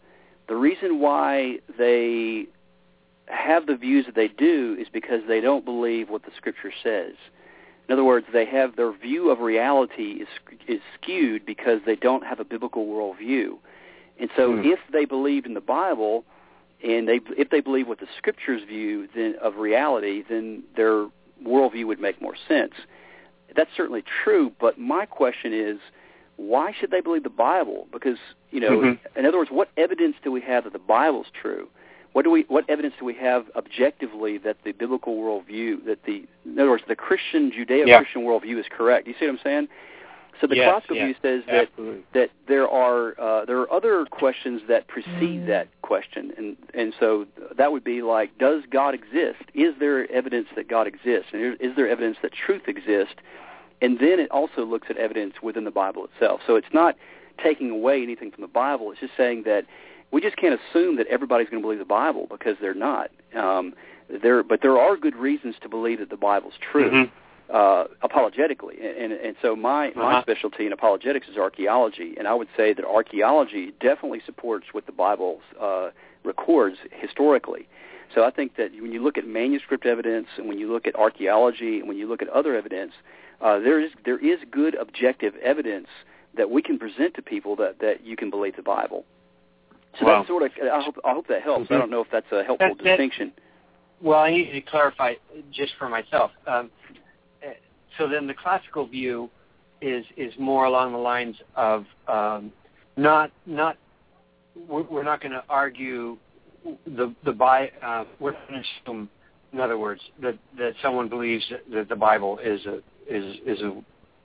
the 0.49 0.57
reason 0.57 1.01
why 1.01 1.59
they 1.79 2.47
have 3.31 3.67
the 3.67 3.77
views 3.77 4.07
that 4.07 4.15
they 4.15 4.29
do 4.29 4.77
is 4.79 4.89
because 4.93 5.23
they 5.27 5.41
don't 5.41 5.65
believe 5.65 6.11
what 6.11 6.25
the 6.25 6.31
Scripture 6.37 6.73
says. 6.83 7.15
In 7.89 7.93
other 7.93 8.05
words, 8.05 8.27
they 8.33 8.45
have 8.45 8.77
their 8.77 8.93
view 8.93 9.31
of 9.31 9.41
reality 9.41 10.21
is 10.23 10.29
is 10.67 10.81
skewed 11.01 11.47
because 11.47 11.81
they 11.87 11.97
don't 11.97 12.27
have 12.27 12.39
a 12.41 12.45
biblical 12.45 12.87
worldview. 12.87 13.57
And 14.21 14.31
so, 14.37 14.57
Hmm. 14.57 14.65
if 14.65 14.81
they 14.93 15.05
believed 15.05 15.47
in 15.47 15.55
the 15.55 15.61
Bible, 15.61 16.25
and 16.83 17.09
they 17.09 17.21
if 17.37 17.51
they 17.51 17.61
believe 17.61 17.89
what 17.89 17.99
the 17.99 18.09
Scriptures 18.17 18.63
view 18.63 19.09
then 19.15 19.37
of 19.41 19.57
reality, 19.57 20.23
then 20.29 20.65
their 20.77 21.07
worldview 21.43 21.87
would 21.87 22.01
make 22.01 22.21
more 22.21 22.37
sense. 22.37 22.75
That's 23.55 23.71
certainly 23.75 24.03
true. 24.03 24.53
But 24.61 24.79
my 24.79 25.07
question 25.07 25.53
is, 25.55 25.79
why 26.37 26.73
should 26.73 26.91
they 26.91 27.01
believe 27.01 27.23
the 27.23 27.31
Bible? 27.31 27.89
Because 27.91 28.19
you 28.51 28.61
know, 28.61 28.81
Mhm. 28.81 28.99
in 29.17 29.27
other 29.27 29.39
words, 29.39 29.51
what 29.51 29.71
evidence 29.77 30.17
do 30.23 30.31
we 30.31 30.41
have 30.43 30.65
that 30.65 30.73
the 30.73 30.79
Bible's 30.79 31.31
true? 31.31 31.69
What 32.13 32.25
do 32.25 32.31
we? 32.31 32.45
What 32.49 32.69
evidence 32.69 32.95
do 32.99 33.05
we 33.05 33.15
have 33.15 33.47
objectively 33.55 34.39
that 34.39 34.57
the 34.65 34.73
biblical 34.73 35.17
worldview, 35.17 35.85
that 35.87 36.05
the, 36.05 36.27
in 36.45 36.59
other 36.59 36.71
words, 36.71 36.85
the 36.89 36.97
Christian 36.97 37.53
Judeo-Christian 37.53 38.23
worldview 38.23 38.59
is 38.59 38.67
correct? 38.71 39.07
You 39.07 39.15
see 39.19 39.27
what 39.27 39.33
I'm 39.33 39.41
saying? 39.45 39.69
So 40.41 40.47
the 40.47 40.57
Yes, 40.57 40.71
classical 40.71 40.97
yes, 40.97 41.05
view 41.07 41.15
says 41.23 41.45
that 41.47 41.69
Absolutely. 41.69 42.03
that 42.15 42.31
there 42.47 42.69
are 42.69 43.21
uh, 43.21 43.45
there 43.45 43.59
are 43.59 43.73
other 43.73 44.05
questions 44.07 44.63
that 44.69 44.87
precede 44.87 45.47
that 45.49 45.69
question, 45.83 46.33
and 46.37 46.57
and 46.75 46.95
so 46.99 47.27
that 47.57 47.73
would 47.73 47.85
be 47.85 48.03
like, 48.03 48.37
does 48.39 48.63
God 48.71 48.95
exist? 48.95 49.43
Is 49.55 49.75
there 49.81 50.11
evidence 50.11 50.49
that 50.55 50.69
God 50.69 50.87
exists? 50.87 51.31
And 51.33 51.57
is 51.61 51.75
there 51.77 51.89
evidence 51.89 52.19
that 52.23 52.33
truth 52.33 52.63
exists? 52.69 53.17
And 53.81 53.99
then 53.99 54.19
it 54.19 54.31
also 54.31 54.65
looks 54.65 54.89
at 54.91 54.97
evidence 54.97 55.35
within 55.43 55.65
the 55.65 55.71
Bible 55.71 56.05
itself. 56.05 56.41
So 56.47 56.57
it's 56.57 56.73
not 56.73 56.97
taking 57.43 57.71
away 57.71 58.03
anything 58.03 58.31
from 58.31 58.43
the 58.43 58.49
Bible. 58.49 58.91
It's 58.91 59.01
just 59.01 59.17
saying 59.17 59.45
that 59.45 59.67
we 60.11 60.21
just 60.21 60.37
can't 60.37 60.59
assume 60.61 60.97
that 60.97 61.07
everybody's 61.09 61.49
going 61.49 61.63
to 61.63 61.67
believe 61.67 61.79
the 61.79 61.85
Bible 61.85 62.27
because 62.31 62.57
they're 62.61 62.75
not. 62.75 63.11
Um, 63.35 63.75
there, 64.23 64.43
but 64.43 64.63
there 64.63 64.79
are 64.79 64.97
good 64.97 65.17
reasons 65.17 65.57
to 65.63 65.69
believe 65.69 65.99
that 65.99 66.09
the 66.11 66.17
Bible's 66.17 66.55
true 66.73 66.91
Mhm. 66.91 67.11
uh, 67.51 67.85
apologetically, 68.03 68.77
and, 68.81 68.97
and 68.97 69.13
and 69.13 69.37
so 69.43 69.55
my 69.57 69.93
my 69.95 70.13
Uh-huh. 70.13 70.23
specialty 70.23 70.67
in 70.67 70.73
apologetics 70.73 71.29
is 71.29 71.37
archaeology, 71.37 72.15
and 72.19 72.27
I 72.29 72.35
would 72.35 72.49
say 72.57 72.73
that 72.73 72.85
archaeology 72.85 73.73
definitely 73.81 74.21
supports 74.27 74.67
what 74.73 74.87
the 74.87 74.93
Bible 74.93 75.41
uh, 75.61 75.91
records 76.25 76.79
historically. 76.91 77.67
So 78.15 78.25
I 78.25 78.31
think 78.31 78.57
that 78.57 78.73
when 78.81 78.93
you 78.93 79.03
look 79.03 79.19
at 79.19 79.27
manuscript 79.27 79.85
evidence, 79.85 80.29
and 80.39 80.49
when 80.49 80.59
you 80.59 80.73
look 80.73 80.87
at 80.87 80.95
archaeology, 80.97 81.79
and 81.81 81.89
when 81.89 81.99
you 81.99 82.07
look 82.07 82.23
at 82.23 82.29
other 82.29 82.55
evidence, 82.55 82.93
uh, 83.43 83.59
there 83.59 83.79
is 83.81 83.93
there 84.05 84.19
is 84.19 84.39
good 84.51 84.75
objective 84.75 85.35
evidence 85.37 85.89
that 86.35 86.51
we 86.51 86.63
can 86.63 86.79
present 86.79 87.13
to 87.15 87.23
people 87.23 87.57
that 87.57 87.79
that 87.81 88.05
you 88.05 88.17
can 88.17 88.31
believe 88.31 88.57
the 88.57 88.63
Bible. 88.63 89.05
So 89.99 90.07
Wow. 90.07 90.17
that's 90.19 90.29
sort 90.29 90.43
of 90.43 90.53
I 90.63 90.81
hope 90.83 90.99
I 91.05 91.13
hope 91.13 91.27
that 91.29 91.43
helps. 91.43 91.71
I 91.71 91.75
Mhm. 91.75 91.79
don't 91.79 91.91
know 91.91 92.01
if 92.03 92.11
that's 92.11 92.31
a 92.33 92.45
helpful 92.45 92.69
That- 92.69 92.79
that- 92.79 92.85
distinction. 92.85 93.33
well, 94.01 94.21
I 94.21 94.31
need 94.31 94.53
to 94.53 94.61
clarify 94.61 95.15
just 95.51 95.75
for 95.75 95.89
myself. 95.89 96.31
Um, 96.47 96.71
so 97.97 98.07
then 98.07 98.27
the 98.27 98.35
classical 98.35 98.87
view 98.87 99.31
is 99.81 100.05
is 100.17 100.37
more 100.39 100.65
along 100.67 100.93
the 100.93 100.99
lines 100.99 101.41
of 101.57 101.87
um, 102.07 102.53
not 102.97 103.31
not 103.47 103.77
we're 104.67 105.03
not 105.05 105.21
going 105.21 105.33
to 105.33 105.45
argue 105.49 106.17
the 106.87 107.15
the 107.25 107.33
by 107.33 107.71
uh, 107.83 108.05
we're 108.19 108.33
going 108.33 108.63
to 108.63 108.69
assume 108.83 109.09
in 109.53 109.61
other 109.61 109.79
words 109.79 110.03
that 110.21 110.37
that 110.57 110.75
someone 110.83 111.09
believes 111.09 111.49
that, 111.51 111.71
that 111.71 111.89
the 111.89 111.97
Bible 111.97 112.39
is 112.39 112.65
a 112.67 112.83
is 113.09 113.37
is 113.47 113.63
a 113.63 113.83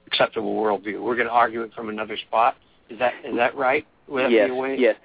acceptable 0.08 0.54
worldview. 0.56 1.02
We're 1.02 1.16
going 1.16 1.28
to 1.28 1.34
argue 1.34 1.62
it 1.64 1.74
from 1.74 1.90
another 1.90 2.18
spot. 2.18 2.56
Is 2.90 3.00
that 3.00 3.14
is 3.24 3.36
that 3.36 3.56
right? 3.56 3.86
Would 4.08 4.26
that 4.26 4.32
yes. 4.32 4.50
Yes. 4.78 4.96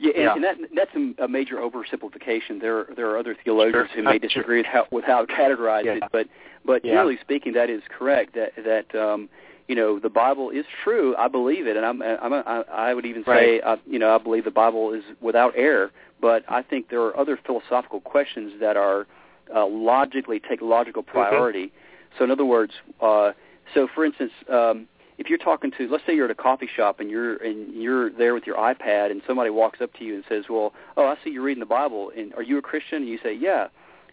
Yeah, 0.00 0.12
and, 0.14 0.22
yeah. 0.22 0.34
and 0.34 0.44
that 0.44 0.70
that's 0.74 1.22
a, 1.22 1.28
major 1.28 1.56
oversimplification. 1.56 2.60
There 2.60 2.86
there 2.96 3.10
are 3.10 3.18
other 3.18 3.36
theologians 3.44 3.88
sure. 3.92 3.96
who 3.96 4.02
may 4.02 4.18
disagree 4.28 4.58
with 4.58 4.66
how 4.66 4.86
with 4.90 5.04
how 5.04 5.26
categorized 5.26 5.84
yeah. 5.84 5.96
it, 5.96 6.02
but 6.10 6.26
but 6.64 6.84
yeah. 6.84 6.92
generally 6.92 7.18
speaking, 7.20 7.52
that 7.52 7.68
is 7.68 7.82
correct. 7.90 8.34
That 8.34 8.52
that 8.64 8.98
um, 8.98 9.28
you 9.68 9.74
know 9.74 9.98
the 9.98 10.08
Bible 10.08 10.48
is 10.48 10.64
true. 10.82 11.14
I 11.16 11.28
believe 11.28 11.66
it, 11.66 11.76
and 11.76 11.84
I'm, 11.84 12.00
I'm 12.00 12.32
a, 12.32 12.64
I 12.72 12.94
would 12.94 13.04
even 13.04 13.24
say 13.24 13.60
right. 13.60 13.64
uh, 13.64 13.76
you 13.86 13.98
know 13.98 14.14
I 14.14 14.18
believe 14.18 14.44
the 14.44 14.50
Bible 14.50 14.94
is 14.94 15.02
without 15.20 15.52
error. 15.54 15.90
But 16.18 16.44
I 16.48 16.62
think 16.62 16.88
there 16.88 17.02
are 17.02 17.16
other 17.18 17.38
philosophical 17.46 18.00
questions 18.00 18.54
that 18.60 18.76
are 18.78 19.06
uh, 19.54 19.66
logically 19.66 20.40
take 20.40 20.62
logical 20.62 21.02
mm-hmm. 21.02 21.12
priority. 21.12 21.66
Mm-hmm. 21.66 22.18
So 22.18 22.24
in 22.24 22.30
other 22.30 22.46
words, 22.46 22.72
uh, 23.02 23.32
so 23.74 23.86
for 23.94 24.06
instance. 24.06 24.32
Um, 24.50 24.86
if 25.20 25.28
you're 25.28 25.38
talking 25.38 25.70
to, 25.76 25.86
let's 25.86 26.02
say 26.06 26.14
you're 26.14 26.24
at 26.24 26.30
a 26.30 26.34
coffee 26.34 26.68
shop 26.74 26.98
and 26.98 27.10
you're 27.10 27.36
and 27.36 27.74
you're 27.74 28.10
there 28.10 28.32
with 28.32 28.46
your 28.46 28.56
iPad, 28.56 29.10
and 29.10 29.20
somebody 29.26 29.50
walks 29.50 29.82
up 29.82 29.92
to 29.98 30.04
you 30.04 30.14
and 30.14 30.24
says, 30.26 30.44
"Well, 30.48 30.72
oh, 30.96 31.04
I 31.04 31.16
see 31.22 31.28
you're 31.28 31.42
reading 31.42 31.60
the 31.60 31.66
Bible, 31.66 32.10
and 32.16 32.32
are 32.34 32.42
you 32.42 32.56
a 32.56 32.62
Christian?" 32.62 33.02
And 33.02 33.08
you 33.08 33.18
say, 33.22 33.34
"Yeah," 33.34 33.68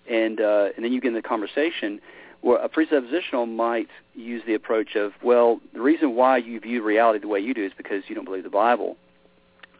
and 0.09 0.41
uh, 0.41 0.69
and 0.75 0.83
then 0.83 0.91
you 0.91 0.99
get 0.99 1.07
in 1.07 1.13
the 1.13 1.21
conversation. 1.21 2.01
Well, 2.41 2.59
a 2.61 2.67
presuppositional 2.67 3.49
might 3.49 3.87
use 4.15 4.43
the 4.45 4.53
approach 4.53 4.97
of, 4.97 5.13
"Well, 5.23 5.61
the 5.73 5.79
reason 5.79 6.13
why 6.13 6.37
you 6.37 6.59
view 6.59 6.83
reality 6.83 7.19
the 7.19 7.29
way 7.29 7.39
you 7.39 7.53
do 7.53 7.65
is 7.65 7.71
because 7.77 8.03
you 8.09 8.15
don't 8.15 8.25
believe 8.25 8.43
the 8.43 8.49
Bible. 8.49 8.97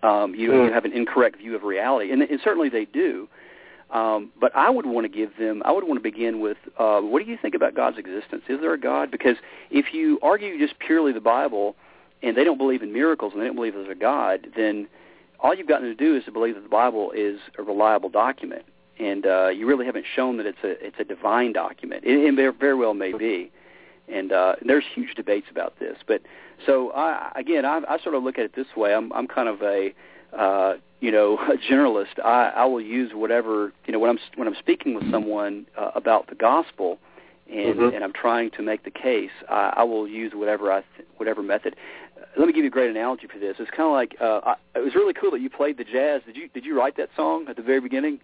Um, 0.04 0.34
you, 0.34 0.52
mm. 0.52 0.68
you 0.68 0.74
have 0.74 0.86
an 0.86 0.94
incorrect 0.94 1.40
view 1.40 1.58
of 1.58 1.63
reality, 1.63 2.10
and, 2.10 2.22
and 2.22 2.40
certainly 2.42 2.70
they 2.70 2.86
do." 2.86 3.28
Um, 3.89 4.32
but 4.39 4.54
I 4.56 4.69
would 4.69 4.86
want 4.86 5.06
to 5.06 5.10
give 5.10 5.38
them, 5.38 5.62
I 5.63 5.71
would 5.71 5.86
want 5.86 5.97
to 5.97 6.04
begin 6.04 6.41
with, 6.41 6.58
uh, 6.78 7.00
what 7.00 7.23
do 7.23 7.32
you 7.32 7.38
think 7.41 7.56
about 7.56 7.73
God's 7.73 7.97
existence? 7.97 8.43
Is 8.50 8.60
there 8.60 8.73
a 8.73 8.80
God? 8.80 9.10
Because 9.12 9.38
if 9.71 9.93
you 9.93 10.19
argue 10.21 10.60
just 10.60 10.78
purely 10.80 11.13
the 11.13 11.21
Bible 11.21 11.76
and 12.21 12.36
they 12.36 12.43
don't 12.43 12.58
believe 12.58 12.82
in 12.82 12.91
miracles 12.91 13.32
and 13.34 13.41
they 13.41 13.45
don't 13.45 13.56
believe 13.56 13.73
there's 13.73 13.89
a 13.89 13.95
God, 13.95 14.47
then 14.58 14.88
all 15.39 15.56
you've 15.56 15.67
got 15.67 15.80
to 15.80 15.95
do 15.95 16.15
is 16.17 16.26
to 16.26 16.32
believe 16.32 16.56
that 16.56 16.63
the 16.63 16.69
Bible 16.69 17.12
is 17.12 17.39
a 17.58 17.63
reliable 17.63 18.10
document. 18.10 18.65
And 19.00 19.26
uh, 19.26 19.50
you 19.50 19.67
really 19.67 19.86
haven't 19.86 20.06
shown 20.15 20.38
that 20.38 20.47
it's 20.47 20.63
a 20.63 20.71
it's 20.84 20.95
a 21.00 21.04
divine 21.04 21.54
document. 21.54 22.04
It, 22.04 22.17
it 22.17 22.56
very 22.60 22.73
well 22.73 22.95
may 22.95 23.13
be, 23.13 23.52
and 24.12 24.32
uh, 24.32 24.56
there's 24.65 24.86
huge 24.91 25.13
debates 25.13 25.45
about 25.52 25.78
this. 25.80 25.97
But 26.08 26.23
so 26.65 26.91
I, 26.93 27.32
again, 27.36 27.63
I, 27.63 27.82
I 27.88 28.00
sort 28.00 28.15
of 28.15 28.23
look 28.23 28.39
at 28.39 28.45
it 28.45 28.56
this 28.56 28.65
way. 28.76 28.95
I'm 28.95 29.13
I'm 29.13 29.28
kind 29.28 29.47
of 29.47 29.62
a 29.62 29.93
uh, 30.36 30.78
you 31.00 31.12
know, 31.12 31.38
a 31.54 31.58
generalist, 31.58 32.20
I, 32.24 32.52
I 32.56 32.66
will 32.66 32.82
use 32.82 33.12
whatever, 33.14 33.74
you 33.86 33.94
know, 33.94 34.00
when 34.00 34.10
I'm 34.10 34.20
when 34.36 34.48
I'm 34.48 34.56
speaking 34.60 34.96
with 34.96 35.10
someone 35.12 35.68
uh, 35.78 35.92
about 35.96 36.28
the 36.28 36.36
gospel, 36.36 37.00
and 37.50 37.76
mm-hmm. 37.76 37.96
and 37.96 38.04
I'm 38.04 38.14
trying 38.14 38.52
to 38.52 38.62
make 38.62 38.84
the 38.84 38.92
case, 38.92 39.32
I, 39.50 39.74
I 39.78 39.84
will 39.84 40.08
use 40.08 40.34
whatever 40.36 40.72
I 40.72 40.84
th- 40.96 41.08
whatever 41.18 41.42
method. 41.42 41.76
Uh, 42.18 42.26
let 42.38 42.48
me 42.48 42.54
give 42.54 42.64
you 42.64 42.70
a 42.70 42.72
great 42.72 42.90
analogy 42.90 43.28
for 43.28 43.40
this. 43.40 43.56
It's 43.60 43.72
kind 43.72 43.84
of 43.84 43.94
like 43.94 44.16
uh, 44.22 44.42
I, 44.44 44.56
it 44.76 44.84
was 44.84 44.96
really 44.96 45.14
cool 45.14 45.32
that 45.32 45.42
you 45.42 45.50
played 45.50 45.78
the 45.78 45.84
jazz. 45.84 46.22
Did 46.26 46.36
you 46.36 46.50
did 46.50 46.66
you 46.66 46.78
write 46.78 46.98
that 46.98 47.10
song 47.16 47.46
at 47.48 47.56
the 47.56 47.62
very 47.62 47.80
beginning? 47.80 48.20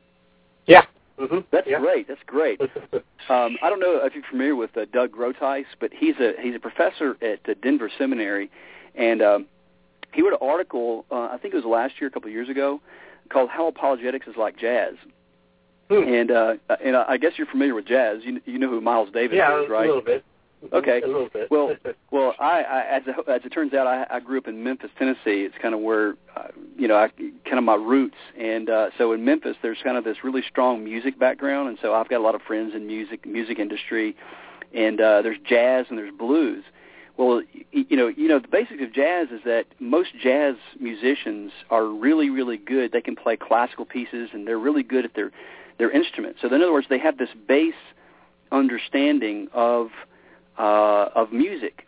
Yeah. 0.66 0.84
Mm-hmm. 1.20 1.40
That's 1.52 1.68
yeah. 1.68 1.80
great. 1.80 2.08
That's 2.08 2.22
great. 2.26 2.60
um, 3.30 3.58
I 3.62 3.70
don't 3.70 3.80
know 3.80 4.02
if 4.04 4.16
you're 4.16 4.24
familiar 4.30 4.56
with 4.56 4.76
uh, 4.76 4.86
Doug 4.92 5.12
Groothuis, 5.12 5.66
but 5.80 5.92
he's 5.94 6.16
a 6.20 6.34
he's 6.42 6.56
a 6.56 6.60
professor 6.60 7.18
at 7.22 7.48
uh, 7.48 7.54
Denver 7.62 7.90
Seminary, 7.98 8.50
and 8.96 9.22
um, 9.22 9.46
he 10.13 10.21
wrote 10.21 10.34
an 10.34 10.47
article, 10.47 11.06
uh, 11.12 11.30
I 11.32 11.38
think 11.41 11.54
it 11.54 11.58
was 11.58 11.65
last 11.65 11.95
year, 11.99 12.08
a 12.08 12.12
couple 12.12 12.30
of 12.30 12.34
years 12.34 12.49
ago, 12.49 12.82
called 13.30 13.49
"How 13.49 13.67
Apologetics 13.67 14.28
is 14.28 14.36
Like 14.38 14.58
Jazz." 14.58 14.95
Hmm. 15.89 16.04
And 16.08 16.32
uh, 16.32 16.54
and 16.84 16.95
I 16.95 17.17
guess 17.17 17.34
you're 17.38 17.47
familiar 17.47 17.76
with 17.76 17.86
jazz. 17.86 18.21
You 18.23 18.41
you 18.45 18.58
know 18.58 18.69
who 18.69 18.82
Miles 18.82 19.10
Davis 19.12 19.36
yeah, 19.38 19.63
is, 19.63 19.69
right? 19.69 19.86
Yeah, 19.86 19.86
a 19.86 19.95
little 19.95 20.02
bit. 20.02 20.26
Okay. 20.71 21.02
A 21.02 21.08
little 21.08 21.30
bit. 21.30 21.52
well, 21.52 21.76
well, 22.12 22.36
I, 22.39 22.62
I 22.62 22.82
as 22.97 23.04
it, 23.06 23.15
as 23.28 23.41
it 23.43 23.49
turns 23.49 23.73
out, 23.73 23.88
I, 23.88 24.06
I 24.10 24.19
grew 24.19 24.38
up 24.38 24.47
in 24.47 24.63
Memphis, 24.63 24.91
Tennessee. 24.97 25.43
It's 25.43 25.56
kind 25.62 25.73
of 25.73 25.82
where, 25.82 26.15
uh, 26.36 26.47
you 26.78 26.88
know, 26.88 26.95
I, 26.95 27.10
kind 27.43 27.58
of 27.58 27.63
my 27.63 27.76
roots. 27.76 28.15
And 28.39 28.69
uh, 28.69 28.89
so 28.97 29.12
in 29.12 29.26
Memphis, 29.26 29.58
there's 29.62 29.80
kind 29.84 29.97
of 29.97 30.04
this 30.04 30.23
really 30.23 30.43
strong 30.47 30.84
music 30.84 31.19
background, 31.19 31.69
and 31.69 31.78
so 31.82 31.93
I've 31.93 32.08
got 32.08 32.19
a 32.19 32.23
lot 32.23 32.36
of 32.36 32.41
friends 32.41 32.73
in 32.76 32.88
music, 32.88 33.26
music 33.26 33.60
industry, 33.60 34.15
and 34.73 35.02
uh, 35.02 35.21
there's 35.21 35.38
jazz 35.45 35.88
and 35.89 35.97
there's 35.97 36.13
blues. 36.17 36.63
Well, 37.17 37.43
you 37.71 37.95
know, 37.95 38.08
you 38.08 38.28
know, 38.28 38.39
the 38.39 38.47
basics 38.47 38.82
of 38.82 38.91
jazz 38.91 39.28
is 39.30 39.41
that 39.45 39.65
most 39.80 40.10
jazz 40.21 40.56
musicians 40.80 41.52
are 41.69 41.86
really, 41.86 42.30
really 42.30 42.58
good. 42.58 42.91
They 42.91 43.02
can 43.02 43.15
play 43.15 43.38
classical 43.38 43.86
pieces, 43.86 44.30
and 44.34 44.47
they're 44.47 44.58
really 44.58 44.84
good 44.84 45.06
at 45.06 45.13
their 45.13 45.32
their 45.78 45.91
instrument. 45.91 46.38
So, 46.41 46.47
in 46.47 46.62
other 46.62 46.73
words, 46.73 46.88
they 46.89 46.99
have 46.99 47.17
this 47.17 47.30
base 47.47 47.73
understanding 48.52 49.47
of 49.54 49.89
uh, 50.58 51.10
of 51.15 51.32
music, 51.32 51.86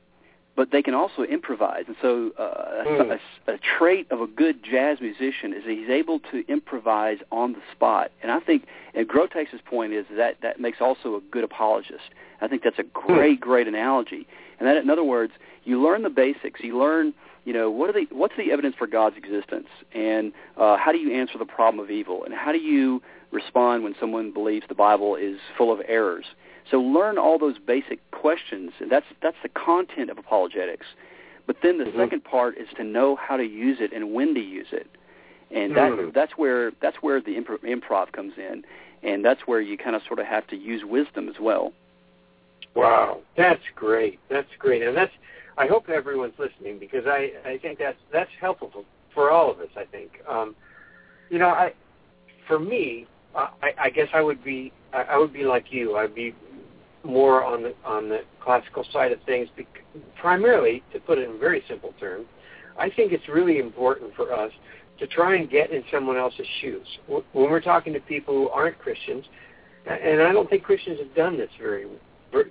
but 0.56 0.72
they 0.72 0.82
can 0.82 0.94
also 0.94 1.24
improvise. 1.24 1.84
And 1.88 1.96
so, 2.02 2.32
uh, 2.38 2.84
mm. 2.86 3.20
a, 3.48 3.52
a, 3.52 3.56
a 3.56 3.58
trait 3.78 4.10
of 4.12 4.22
a 4.22 4.28
good 4.28 4.64
jazz 4.64 5.00
musician 5.02 5.54
is 5.54 5.64
that 5.66 5.72
he's 5.72 5.90
able 5.90 6.20
to 6.32 6.46
improvise 6.48 7.18
on 7.32 7.54
the 7.54 7.60
spot. 7.74 8.12
And 8.24 8.32
I 8.32 8.40
think, 8.40 8.66
and 8.94 9.08
Groothuis's 9.08 9.62
point 9.66 9.94
is 9.94 10.06
that 10.16 10.38
that 10.42 10.60
makes 10.60 10.80
also 10.80 11.16
a 11.16 11.22
good 11.32 11.44
apologist. 11.44 12.04
I 12.42 12.48
think 12.48 12.64
that's 12.64 12.80
a 12.80 12.84
hmm. 12.84 13.14
great, 13.14 13.40
mm. 13.40 13.42
great 13.42 13.68
analogy. 13.68 14.28
And 14.60 14.68
that, 14.68 14.78
in 14.78 14.90
other 14.90 15.04
words, 15.04 15.34
you 15.66 15.82
learn 15.82 16.04
the 16.04 16.10
basics. 16.10 16.62
You 16.64 16.78
learn, 16.78 17.14
you 17.46 17.54
know, 17.54 17.70
what 17.70 17.90
are 17.90 17.94
the 17.94 18.08
what's 18.12 18.34
the 18.38 18.52
evidence 18.52 18.76
for 18.78 18.88
God's 18.88 19.16
existence, 19.18 19.68
and 19.94 20.34
uh, 20.58 20.78
how 20.78 20.92
do 20.92 20.98
you 20.98 21.14
answer 21.14 21.38
the 21.38 21.46
problem 21.46 21.84
of 21.84 21.92
evil, 21.92 22.24
and 22.24 22.34
how 22.34 22.52
do 22.52 22.58
you 22.58 23.02
respond 23.32 23.84
when 23.84 23.96
someone 24.00 24.32
believes 24.32 24.66
the 24.68 24.76
Bible 24.76 25.16
is 25.16 25.38
full 25.58 25.72
of 25.72 25.80
errors. 25.88 26.26
So 26.70 26.82
learn 26.82 27.20
all 27.20 27.38
those 27.38 27.60
basic 27.60 28.00
questions, 28.12 28.72
and 28.80 28.92
that's 28.92 29.06
that's 29.22 29.38
the 29.44 29.50
content 29.50 30.10
of 30.10 30.18
apologetics. 30.18 30.88
But 31.46 31.58
then 31.62 31.78
the 31.78 31.84
mm-hmm. 31.86 32.00
second 32.00 32.24
part 32.24 32.58
is 32.58 32.68
to 32.78 32.84
know 32.84 33.16
how 33.16 33.38
to 33.38 33.44
use 33.44 33.78
it 33.80 33.94
and 33.94 34.14
when 34.14 34.34
to 34.34 34.40
use 34.40 34.68
it, 34.72 34.90
and 35.52 35.76
that 35.76 35.92
mm-hmm. 35.92 36.10
that's 36.16 36.34
where 36.38 36.72
that's 36.82 36.98
where 37.02 37.22
the 37.22 37.36
improv, 37.36 37.60
improv 37.60 38.12
comes 38.12 38.34
in, 38.38 38.64
and 39.04 39.24
that's 39.24 39.42
where 39.46 39.62
you 39.62 39.78
kind 39.78 39.96
of 39.96 40.02
sort 40.08 40.18
of 40.18 40.26
have 40.26 40.48
to 40.48 40.56
use 40.56 40.82
wisdom 40.84 41.30
as 41.30 41.36
well. 41.40 41.72
Wow, 42.74 43.20
that's 43.38 43.62
great. 43.76 44.20
That's 44.30 44.50
great, 44.58 44.82
and 44.82 44.98
that's. 44.98 45.14
I 45.58 45.68
hope 45.68 45.90
everyone's 45.90 46.34
listening 46.38 46.80
because 46.80 47.06
I 47.06 47.32
I 47.46 47.58
think 47.62 47.80
that's 47.80 47.98
that's 48.12 48.30
helpful 48.40 48.72
for, 49.14 49.32
all 49.32 49.50
of 49.50 49.60
us. 49.60 49.70
I 49.78 49.86
think. 49.86 50.12
Um, 50.28 50.56
you 51.30 51.40
know, 51.40 51.50
I 51.50 51.74
for 52.48 52.60
me, 52.60 53.08
I, 53.36 53.72
I 53.80 53.90
guess 53.90 54.08
I 54.14 54.22
would 54.22 54.44
be 54.44 54.72
I, 54.94 55.04
I 55.04 55.18
would 55.18 55.34
be 55.34 55.46
like 55.46 55.72
you. 55.72 55.96
I'd 55.96 56.16
be 56.16 56.36
more 57.04 57.44
on 57.44 57.64
the 57.64 57.74
on 57.86 58.10
the 58.10 58.22
classical 58.42 58.86
side 58.92 59.12
of 59.12 59.20
things, 59.24 59.48
primarily 60.20 60.84
to 60.94 61.00
put 61.00 61.18
it 61.18 61.30
in 61.30 61.40
very 61.40 61.64
simple 61.68 61.94
terms. 62.00 62.26
I 62.78 62.90
think 62.90 63.14
it's 63.14 63.28
really 63.30 63.60
important 63.60 64.14
for 64.16 64.34
us 64.34 64.52
to 65.00 65.08
try 65.08 65.36
and 65.36 65.50
get 65.50 65.72
in 65.72 65.84
someone 65.92 66.18
else's 66.18 66.48
shoes 66.62 66.88
when 67.08 67.24
we're 67.34 67.62
talking 67.62 67.94
to 67.94 68.00
people 68.02 68.34
who 68.34 68.50
aren't 68.50 68.78
Christians. 68.80 69.26
And 69.86 70.22
I 70.22 70.32
don't 70.32 70.50
think 70.50 70.64
Christians 70.64 71.00
have 71.00 71.14
done 71.16 71.38
this 71.38 71.50
very 71.60 71.86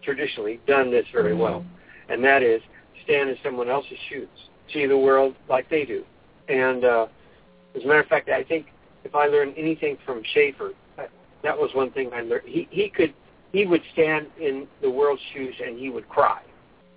traditionally 0.02 0.60
done 0.66 0.90
this 0.90 1.04
very 1.12 1.32
mm-hmm. 1.32 1.40
well, 1.40 1.64
and 2.08 2.22
that 2.24 2.42
is 2.42 2.62
stand 3.04 3.30
in 3.30 3.36
someone 3.42 3.68
else's 3.68 3.98
shoes, 4.08 4.28
see 4.72 4.86
the 4.86 4.98
world 4.98 5.34
like 5.48 5.68
they 5.68 5.84
do. 5.84 6.04
And 6.48 6.84
uh, 6.84 7.06
as 7.76 7.82
a 7.82 7.86
matter 7.86 8.00
of 8.00 8.06
fact, 8.06 8.28
I 8.28 8.44
think 8.44 8.66
if 9.04 9.14
I 9.14 9.26
learned 9.26 9.54
anything 9.56 9.98
from 10.04 10.22
Schaeffer, 10.32 10.72
that 11.42 11.58
was 11.58 11.70
one 11.74 11.90
thing 11.92 12.10
I 12.12 12.22
learned. 12.22 12.44
He 12.46 12.66
he 12.70 12.88
could 12.88 13.14
he 13.52 13.66
would 13.66 13.82
stand 13.92 14.26
in 14.40 14.66
the 14.82 14.90
world's 14.90 15.22
shoes 15.32 15.54
and 15.64 15.78
he 15.78 15.90
would 15.90 16.08
cry 16.08 16.42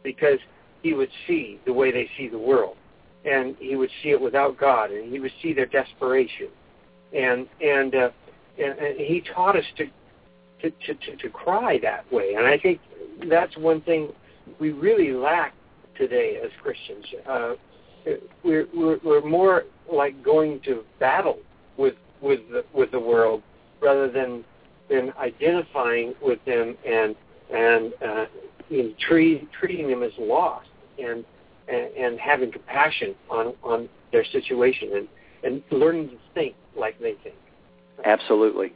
because 0.03 0.39
he 0.81 0.93
would 0.93 1.09
see 1.27 1.59
the 1.65 1.73
way 1.73 1.91
they 1.91 2.09
see 2.17 2.29
the 2.29 2.37
world, 2.37 2.77
and 3.25 3.55
he 3.59 3.75
would 3.75 3.89
see 4.01 4.09
it 4.09 4.21
without 4.21 4.57
God, 4.57 4.91
and 4.91 5.11
he 5.11 5.19
would 5.19 5.33
see 5.41 5.53
their 5.53 5.65
desperation, 5.65 6.47
and 7.13 7.47
and 7.61 7.93
uh, 7.93 8.09
and, 8.57 8.79
and 8.79 8.99
he 8.99 9.21
taught 9.35 9.57
us 9.57 9.65
to 9.77 9.85
to, 10.61 10.71
to, 10.71 10.93
to, 10.95 11.15
to 11.17 11.29
cry 11.29 11.77
that 11.83 12.11
way. 12.11 12.33
And 12.35 12.47
I 12.47 12.57
think 12.57 12.79
that's 13.29 13.55
one 13.57 13.81
thing 13.81 14.09
we 14.59 14.71
really 14.71 15.11
lack 15.11 15.53
today 15.97 16.39
as 16.43 16.51
Christians. 16.61 17.05
Uh, 17.27 17.53
we're, 18.43 18.67
we're, 18.73 18.99
we're 19.03 19.25
more 19.25 19.63
like 19.91 20.23
going 20.23 20.59
to 20.65 20.83
battle 20.99 21.39
with 21.77 21.95
with 22.21 22.39
the, 22.51 22.65
with 22.73 22.91
the 22.91 22.99
world 22.99 23.43
rather 23.81 24.09
than 24.09 24.43
than 24.89 25.13
identifying 25.19 26.13
with 26.21 26.43
them 26.45 26.75
and 26.85 27.15
and 27.53 27.93
uh, 28.05 28.25
you 28.69 28.83
know, 28.83 28.93
treat, 28.99 29.47
treating 29.53 29.87
them 29.87 30.03
as 30.03 30.11
lost 30.19 30.69
and, 30.97 31.23
and 31.67 31.91
and 31.97 32.19
having 32.19 32.51
compassion 32.51 33.15
on 33.29 33.53
on 33.63 33.89
their 34.11 34.25
situation 34.25 34.89
and 34.95 35.07
and 35.43 35.63
learning 35.71 36.09
to 36.09 36.17
think 36.33 36.55
like 36.77 36.99
they 36.99 37.15
think. 37.23 37.35
Absolutely, 38.05 38.73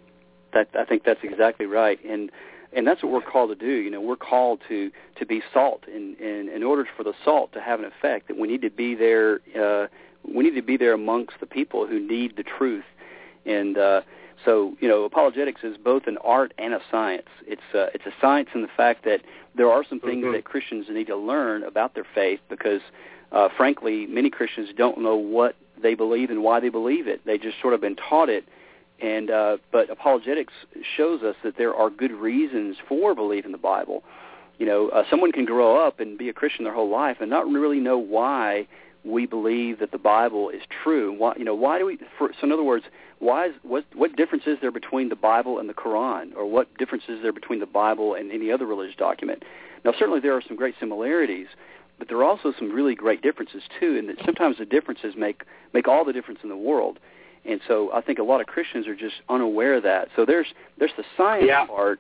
that 0.53 0.69
I 0.77 0.85
think 0.85 1.03
that's 1.03 1.19
exactly 1.23 1.65
right, 1.65 2.03
and 2.03 2.31
and 2.73 2.87
that's 2.87 3.03
what 3.03 3.11
we're 3.11 3.21
called 3.21 3.49
to 3.49 3.55
do. 3.55 3.71
You 3.71 3.89
know, 3.89 4.01
we're 4.01 4.15
called 4.15 4.61
to 4.69 4.91
to 5.17 5.25
be 5.25 5.41
salt, 5.53 5.83
and, 5.93 6.17
and 6.19 6.49
in 6.49 6.63
order 6.63 6.87
for 6.95 7.03
the 7.03 7.13
salt 7.23 7.53
to 7.53 7.61
have 7.61 7.79
an 7.79 7.85
effect, 7.85 8.27
that 8.27 8.37
we 8.37 8.47
need 8.47 8.61
to 8.61 8.69
be 8.69 8.95
there. 8.95 9.39
Uh, 9.59 9.87
we 10.23 10.43
need 10.43 10.55
to 10.55 10.61
be 10.61 10.77
there 10.77 10.93
amongst 10.93 11.39
the 11.39 11.47
people 11.47 11.87
who 11.87 11.99
need 11.99 12.35
the 12.37 12.43
truth, 12.43 12.85
and 13.45 13.77
uh, 13.77 14.01
so 14.45 14.75
you 14.79 14.87
know, 14.87 15.03
apologetics 15.03 15.61
is 15.63 15.77
both 15.77 16.07
an 16.07 16.17
art 16.23 16.53
and 16.57 16.73
a 16.73 16.79
science. 16.89 17.27
It's 17.45 17.61
uh, 17.73 17.87
it's 17.93 18.05
a 18.05 18.13
science 18.21 18.49
in 18.53 18.61
the 18.61 18.69
fact 18.75 19.03
that 19.05 19.21
there 19.55 19.71
are 19.71 19.83
some 19.83 19.99
things 19.99 20.25
Mhm. 20.25 20.33
that 20.33 20.45
Christians 20.45 20.87
need 20.89 21.07
to 21.07 21.15
learn 21.17 21.63
about 21.63 21.93
their 21.93 22.05
faith 22.15 22.39
because, 22.49 22.81
uh, 23.31 23.49
frankly, 23.49 24.05
many 24.07 24.29
Christians 24.29 24.69
don't 24.75 24.99
know 24.99 25.15
what 25.15 25.55
they 25.81 25.93
believe 25.95 26.29
and 26.29 26.41
why 26.43 26.59
they 26.59 26.69
believe 26.69 27.07
it. 27.07 27.21
They 27.25 27.37
just 27.37 27.59
sort 27.59 27.73
of 27.73 27.81
been 27.81 27.95
taught 27.95 28.29
it 28.29 28.45
and 29.01 29.31
uh, 29.31 29.57
but 29.71 29.89
apologetics 29.89 30.53
shows 30.95 31.23
us 31.23 31.35
that 31.43 31.57
there 31.57 31.73
are 31.73 31.89
good 31.89 32.11
reasons 32.11 32.77
for 32.87 33.15
believing 33.15 33.51
the 33.51 33.57
Bible. 33.57 34.03
You 34.59 34.67
know, 34.67 34.89
uh, 34.89 35.03
someone 35.09 35.31
can 35.31 35.45
grow 35.45 35.85
up 35.85 35.99
and 35.99 36.17
be 36.17 36.29
a 36.29 36.33
Christian 36.33 36.65
their 36.65 36.73
whole 36.73 36.89
life 36.89 37.17
and 37.19 37.29
not 37.29 37.47
really 37.47 37.79
know 37.79 37.97
why 37.97 38.67
we 39.03 39.25
believe 39.25 39.79
that 39.79 39.91
the 39.91 39.97
Bible 39.97 40.49
is 40.49 40.61
true. 40.83 41.11
Why, 41.17 41.33
you 41.35 41.43
know, 41.43 41.55
why 41.55 41.79
do 41.79 41.85
we? 41.87 41.97
For, 42.17 42.29
so, 42.39 42.45
in 42.45 42.51
other 42.51 42.63
words, 42.63 42.85
why 43.17 43.47
is 43.47 43.53
what 43.63 43.85
what 43.95 44.15
difference 44.15 44.43
is 44.45 44.59
there 44.61 44.71
between 44.71 45.09
the 45.09 45.15
Bible 45.15 45.57
and 45.57 45.67
the 45.67 45.73
Quran, 45.73 46.35
or 46.35 46.45
what 46.45 46.77
difference 46.77 47.05
is 47.09 47.21
there 47.23 47.33
between 47.33 47.59
the 47.59 47.65
Bible 47.65 48.13
and 48.13 48.31
any 48.31 48.51
other 48.51 48.67
religious 48.67 48.95
document? 48.95 49.43
Now, 49.83 49.93
certainly 49.97 50.19
there 50.19 50.35
are 50.35 50.43
some 50.47 50.55
great 50.55 50.75
similarities, 50.79 51.47
but 51.97 52.07
there 52.07 52.17
are 52.17 52.23
also 52.23 52.53
some 52.57 52.71
really 52.71 52.93
great 52.93 53.23
differences 53.23 53.63
too, 53.79 53.97
and 53.97 54.09
that 54.09 54.23
sometimes 54.23 54.59
the 54.59 54.65
differences 54.65 55.15
make 55.17 55.43
make 55.73 55.87
all 55.87 56.05
the 56.05 56.13
difference 56.13 56.41
in 56.43 56.49
the 56.49 56.57
world. 56.57 56.99
And 57.45 57.59
so 57.67 57.91
I 57.93 58.01
think 58.01 58.19
a 58.19 58.23
lot 58.23 58.39
of 58.41 58.47
Christians 58.47 58.87
are 58.87 58.95
just 58.95 59.15
unaware 59.29 59.75
of 59.75 59.83
that. 59.83 60.09
So 60.15 60.25
there's 60.25 60.47
there's 60.77 60.93
the 60.97 61.03
science 61.17 61.47
Yeah. 61.47 61.65
part, 61.65 61.99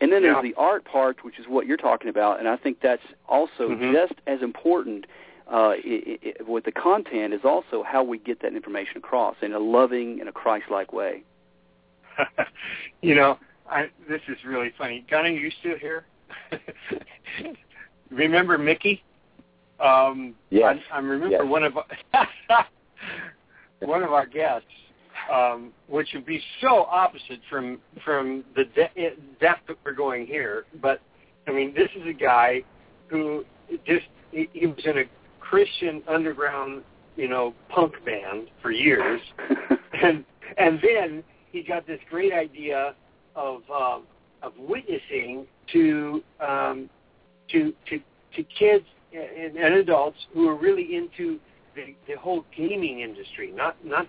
and 0.00 0.12
then 0.12 0.22
Yeah. 0.22 0.32
there's 0.34 0.42
the 0.42 0.54
art 0.54 0.84
part, 0.84 1.24
which 1.24 1.38
is 1.38 1.46
what 1.48 1.66
you're 1.66 1.76
talking 1.76 2.08
about. 2.10 2.38
And 2.38 2.48
I 2.48 2.56
think 2.56 2.80
that's 2.80 3.02
also 3.28 3.70
Mhm. 3.70 3.92
just 3.92 4.14
as 4.26 4.42
important. 4.42 5.06
Uh, 5.46 5.74
i 5.76 6.18
i 6.40 6.42
with 6.42 6.64
the 6.64 6.72
content 6.72 7.34
is 7.34 7.44
also 7.44 7.82
how 7.82 8.02
we 8.02 8.16
get 8.18 8.40
that 8.40 8.54
information 8.54 8.96
across 8.96 9.36
in 9.42 9.52
a 9.52 9.58
loving 9.58 10.18
and 10.20 10.28
a 10.28 10.32
Christ-like 10.32 10.92
way. 10.92 11.22
you 13.02 13.14
know, 13.14 13.38
I, 13.68 13.90
this 14.08 14.22
is 14.28 14.42
really 14.44 14.70
funny. 14.78 15.04
Gunnar, 15.10 15.28
you 15.28 15.50
still 15.60 15.76
here? 15.76 16.06
remember 18.10 18.56
Mickey? 18.56 19.02
Um, 19.80 20.34
Yes. 20.50 20.78
I, 20.90 20.96
I 20.96 20.98
remember 21.00 21.28
Yes. 21.28 21.44
one 21.44 21.64
of 21.64 21.78
one 23.86 24.02
of 24.02 24.12
our 24.12 24.26
guests, 24.26 24.66
um, 25.32 25.72
which 25.88 26.08
would 26.14 26.26
be 26.26 26.40
so 26.60 26.84
opposite 26.84 27.40
from 27.48 27.80
from 28.04 28.44
the 28.56 28.64
de- 28.64 29.16
depth 29.40 29.66
that 29.68 29.76
we're 29.84 29.92
going 29.92 30.26
here. 30.26 30.64
But 30.82 31.00
I 31.46 31.52
mean, 31.52 31.74
this 31.74 31.88
is 31.96 32.06
a 32.06 32.12
guy 32.12 32.62
who 33.08 33.44
just 33.86 34.06
he, 34.32 34.48
he 34.52 34.66
was 34.66 34.84
in 34.84 34.98
a 34.98 35.04
Christian 35.40 36.02
underground, 36.08 36.82
you 37.16 37.28
know, 37.28 37.54
punk 37.68 37.94
band 38.04 38.48
for 38.60 38.70
years, 38.70 39.20
and 40.02 40.24
and 40.58 40.80
then 40.82 41.22
he 41.52 41.62
got 41.62 41.86
this 41.86 42.00
great 42.10 42.32
idea 42.32 42.94
of 43.36 43.62
um, 43.70 44.02
of 44.42 44.52
witnessing 44.58 45.46
to 45.72 46.22
um, 46.40 46.90
to 47.50 47.72
to 47.88 48.00
to 48.36 48.42
kids 48.58 48.84
and, 49.12 49.56
and 49.56 49.74
adults 49.74 50.18
who 50.32 50.48
are 50.48 50.56
really 50.56 50.96
into 50.96 51.38
the, 51.74 51.94
the 52.06 52.18
whole 52.18 52.44
gaming 52.56 53.00
industry. 53.00 53.52
Not 53.52 53.76
not 53.84 54.06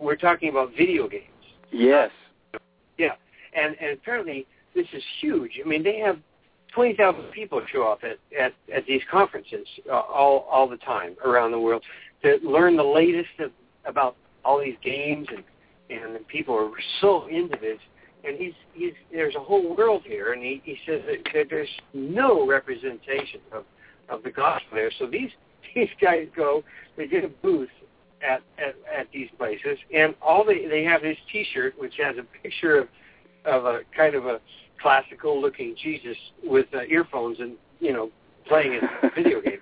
we're 0.00 0.16
talking 0.16 0.48
about 0.48 0.70
video 0.76 1.08
games. 1.08 1.24
yes. 1.70 2.10
Yeah, 2.96 3.14
and 3.56 3.76
and 3.80 3.92
apparently 3.92 4.46
this 4.74 4.86
is 4.92 5.02
huge. 5.20 5.60
I 5.64 5.68
mean, 5.68 5.82
they 5.82 5.98
have 5.98 6.18
twenty 6.72 6.94
thousand 6.94 7.24
people 7.32 7.60
show 7.72 7.84
up 7.84 8.00
at, 8.04 8.18
at 8.38 8.52
at 8.74 8.86
these 8.86 9.02
conferences 9.10 9.66
uh, 9.90 9.94
all 9.94 10.46
all 10.50 10.68
the 10.68 10.76
time 10.78 11.16
around 11.24 11.50
the 11.50 11.58
world 11.58 11.82
to 12.22 12.38
learn 12.42 12.76
the 12.76 12.82
latest 12.84 13.30
of, 13.40 13.50
about 13.84 14.16
all 14.44 14.60
these 14.60 14.76
games, 14.82 15.26
and 15.34 15.44
and 15.90 16.26
people 16.28 16.54
are 16.54 16.70
so 17.00 17.26
into 17.26 17.56
this. 17.60 17.78
And 18.24 18.38
he's 18.38 18.54
he's 18.72 18.92
there's 19.12 19.34
a 19.34 19.40
whole 19.40 19.76
world 19.76 20.02
here, 20.06 20.32
and 20.32 20.42
he 20.42 20.62
he 20.64 20.78
says 20.86 21.02
that, 21.06 21.18
that 21.34 21.46
there's 21.50 21.68
no 21.92 22.46
representation 22.46 23.40
of 23.52 23.64
of 24.08 24.22
the 24.22 24.30
gospel 24.30 24.68
there. 24.74 24.90
So 24.98 25.06
these 25.06 25.30
these 25.74 25.88
guys 26.00 26.28
go, 26.36 26.62
they 26.96 27.06
get 27.06 27.24
a 27.24 27.28
booth 27.28 27.68
at, 28.22 28.42
at 28.58 28.74
at 28.96 29.06
these 29.12 29.28
places, 29.36 29.78
and 29.94 30.14
all 30.22 30.44
they 30.44 30.66
they 30.66 30.84
have 30.84 31.02
this 31.02 31.16
T-shirt 31.30 31.74
which 31.78 31.94
has 32.02 32.16
a 32.16 32.24
picture 32.42 32.78
of 32.78 32.88
of 33.44 33.64
a 33.66 33.80
kind 33.96 34.14
of 34.14 34.26
a 34.26 34.40
classical 34.80 35.40
looking 35.40 35.76
Jesus 35.82 36.16
with 36.42 36.66
uh, 36.74 36.82
earphones 36.88 37.38
and 37.40 37.52
you 37.80 37.92
know 37.92 38.10
playing 38.48 38.74
a 38.74 39.10
video 39.14 39.40
game, 39.40 39.58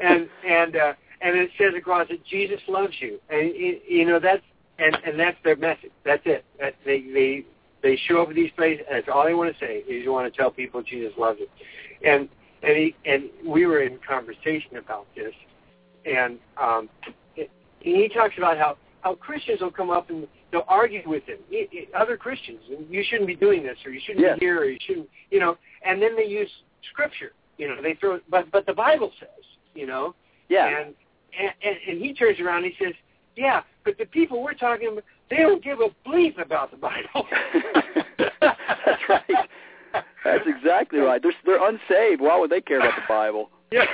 and 0.00 0.28
and 0.46 0.76
uh, 0.76 0.92
and 1.20 1.36
it 1.36 1.50
says 1.58 1.72
across 1.76 2.06
it 2.10 2.20
Jesus 2.26 2.60
loves 2.68 2.94
you, 3.00 3.18
and 3.30 3.52
you 3.88 4.06
know 4.06 4.20
that's 4.20 4.42
and 4.78 4.96
and 5.06 5.18
that's 5.18 5.38
their 5.44 5.56
message. 5.56 5.92
That's 6.04 6.22
it. 6.24 6.44
That 6.60 6.74
they 6.84 7.00
they 7.12 7.44
they 7.82 7.98
show 8.08 8.22
up 8.22 8.28
at 8.28 8.34
these 8.34 8.50
places, 8.56 8.84
and 8.88 8.96
that's 8.96 9.08
all 9.12 9.24
they 9.24 9.34
want 9.34 9.52
to 9.52 9.58
say 9.64 9.78
is 9.78 10.04
you 10.04 10.12
want 10.12 10.32
to 10.32 10.36
tell 10.36 10.50
people 10.50 10.82
Jesus 10.82 11.12
loves 11.18 11.38
you, 11.40 11.48
and 12.08 12.28
and 12.66 12.76
he 12.76 12.94
and 13.04 13.24
we 13.46 13.66
were 13.66 13.80
in 13.82 13.98
conversation 14.06 14.76
about 14.76 15.06
this, 15.14 15.32
and 16.06 16.38
um, 16.60 16.88
it, 17.36 17.50
and 17.84 17.96
he 17.96 18.08
talks 18.08 18.34
about 18.38 18.56
how 18.58 18.76
how 19.02 19.14
Christians 19.14 19.60
will 19.60 19.70
come 19.70 19.90
up 19.90 20.08
and 20.10 20.26
they'll 20.50 20.64
argue 20.66 21.02
with 21.06 21.24
him, 21.24 21.38
I- 21.52 21.68
I- 21.72 22.00
other 22.00 22.16
Christians, 22.16 22.60
and 22.70 22.88
you 22.88 23.02
shouldn't 23.06 23.26
be 23.26 23.34
doing 23.36 23.62
this, 23.62 23.76
or 23.84 23.90
you 23.90 24.00
shouldn't 24.04 24.24
Yes. 24.24 24.38
be 24.38 24.46
here, 24.46 24.60
or 24.60 24.64
you 24.64 24.78
shouldn't, 24.86 25.08
you 25.30 25.40
know, 25.40 25.58
and 25.82 26.00
then 26.00 26.16
they 26.16 26.24
use 26.26 26.50
scripture, 26.90 27.32
you 27.58 27.68
know, 27.68 27.82
they 27.82 27.94
throw, 27.94 28.18
but 28.30 28.50
but 28.50 28.64
the 28.66 28.72
Bible 28.72 29.12
says, 29.20 29.44
you 29.74 29.86
know, 29.86 30.14
Yeah. 30.48 30.66
and 30.68 30.94
and 31.38 31.52
and, 31.62 31.76
and 31.88 32.00
he 32.00 32.14
turns 32.14 32.40
around 32.40 32.64
and 32.64 32.72
he 32.72 32.84
says, 32.84 32.94
yeah, 33.36 33.62
but 33.84 33.98
the 33.98 34.06
people 34.06 34.42
we're 34.42 34.54
talking 34.54 34.88
about, 34.88 35.04
they 35.28 35.38
don't 35.38 35.62
give 35.62 35.80
a 35.80 35.90
bleep 36.08 36.40
about 36.40 36.70
the 36.70 36.76
Bible. 36.76 37.26
That's 38.40 39.02
right. 39.08 39.48
That's 40.24 40.44
exactly 40.46 40.98
right. 41.00 41.22
They're 41.22 41.32
they're 41.44 41.68
unsaved. 41.68 42.20
Why 42.20 42.38
would 42.38 42.50
they 42.50 42.60
care 42.60 42.78
about 42.80 42.94
the 42.96 43.02
Bible? 43.08 43.50
Yeah. 43.72 43.86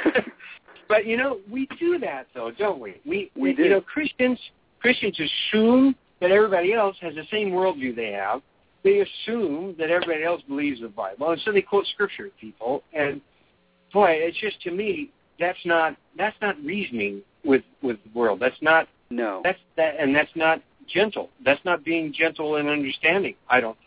but 0.89 1.07
you 1.07 1.17
know, 1.17 1.39
we 1.51 1.67
do 1.79 1.99
that 2.01 2.27
though, 2.35 2.51
don't 2.51 2.81
we? 2.81 3.01
We 3.07 3.31
We 3.35 3.51
you 3.51 3.57
do. 3.57 3.69
know, 3.71 3.81
Christians 3.81 4.39
Christians 4.81 5.19
assume 5.19 5.95
that 6.21 6.31
everybody 6.31 6.75
else 6.75 6.97
has 7.01 7.15
the 7.15 7.25
same 7.31 7.51
worldview 7.53 7.95
they 7.97 8.11
have. 8.13 8.43
They 8.83 9.01
assume 9.01 9.75
that 9.79 9.91
everybody 9.91 10.23
else 10.25 10.43
believes 10.49 10.81
the 10.81 10.89
Bible, 10.89 11.31
and 11.31 11.41
so 11.45 11.53
they 11.53 11.63
quote 11.63 11.87
scripture 11.87 12.27
at 12.27 12.37
people. 12.39 12.83
And 12.93 13.21
boy, 13.93 14.11
it's 14.11 14.39
just 14.39 14.61
to 14.63 14.71
me 14.71 15.11
that's 15.39 15.59
not 15.65 15.97
that's 16.19 16.37
not 16.43 16.57
reasoning 16.63 17.23
with 17.45 17.63
with 17.83 17.97
the 18.05 18.19
world. 18.19 18.39
That's 18.41 18.61
not 18.61 18.87
No. 19.11 19.41
that's 19.43 19.59
that, 19.77 19.95
and 19.99 20.15
that's 20.15 20.35
not 20.35 20.61
gentle. 20.93 21.31
That's 21.45 21.65
not 21.65 21.85
being 21.85 22.13
gentle 22.13 22.57
and 22.57 22.69
understanding. 22.69 23.35
I 23.49 23.61
don't. 23.61 23.79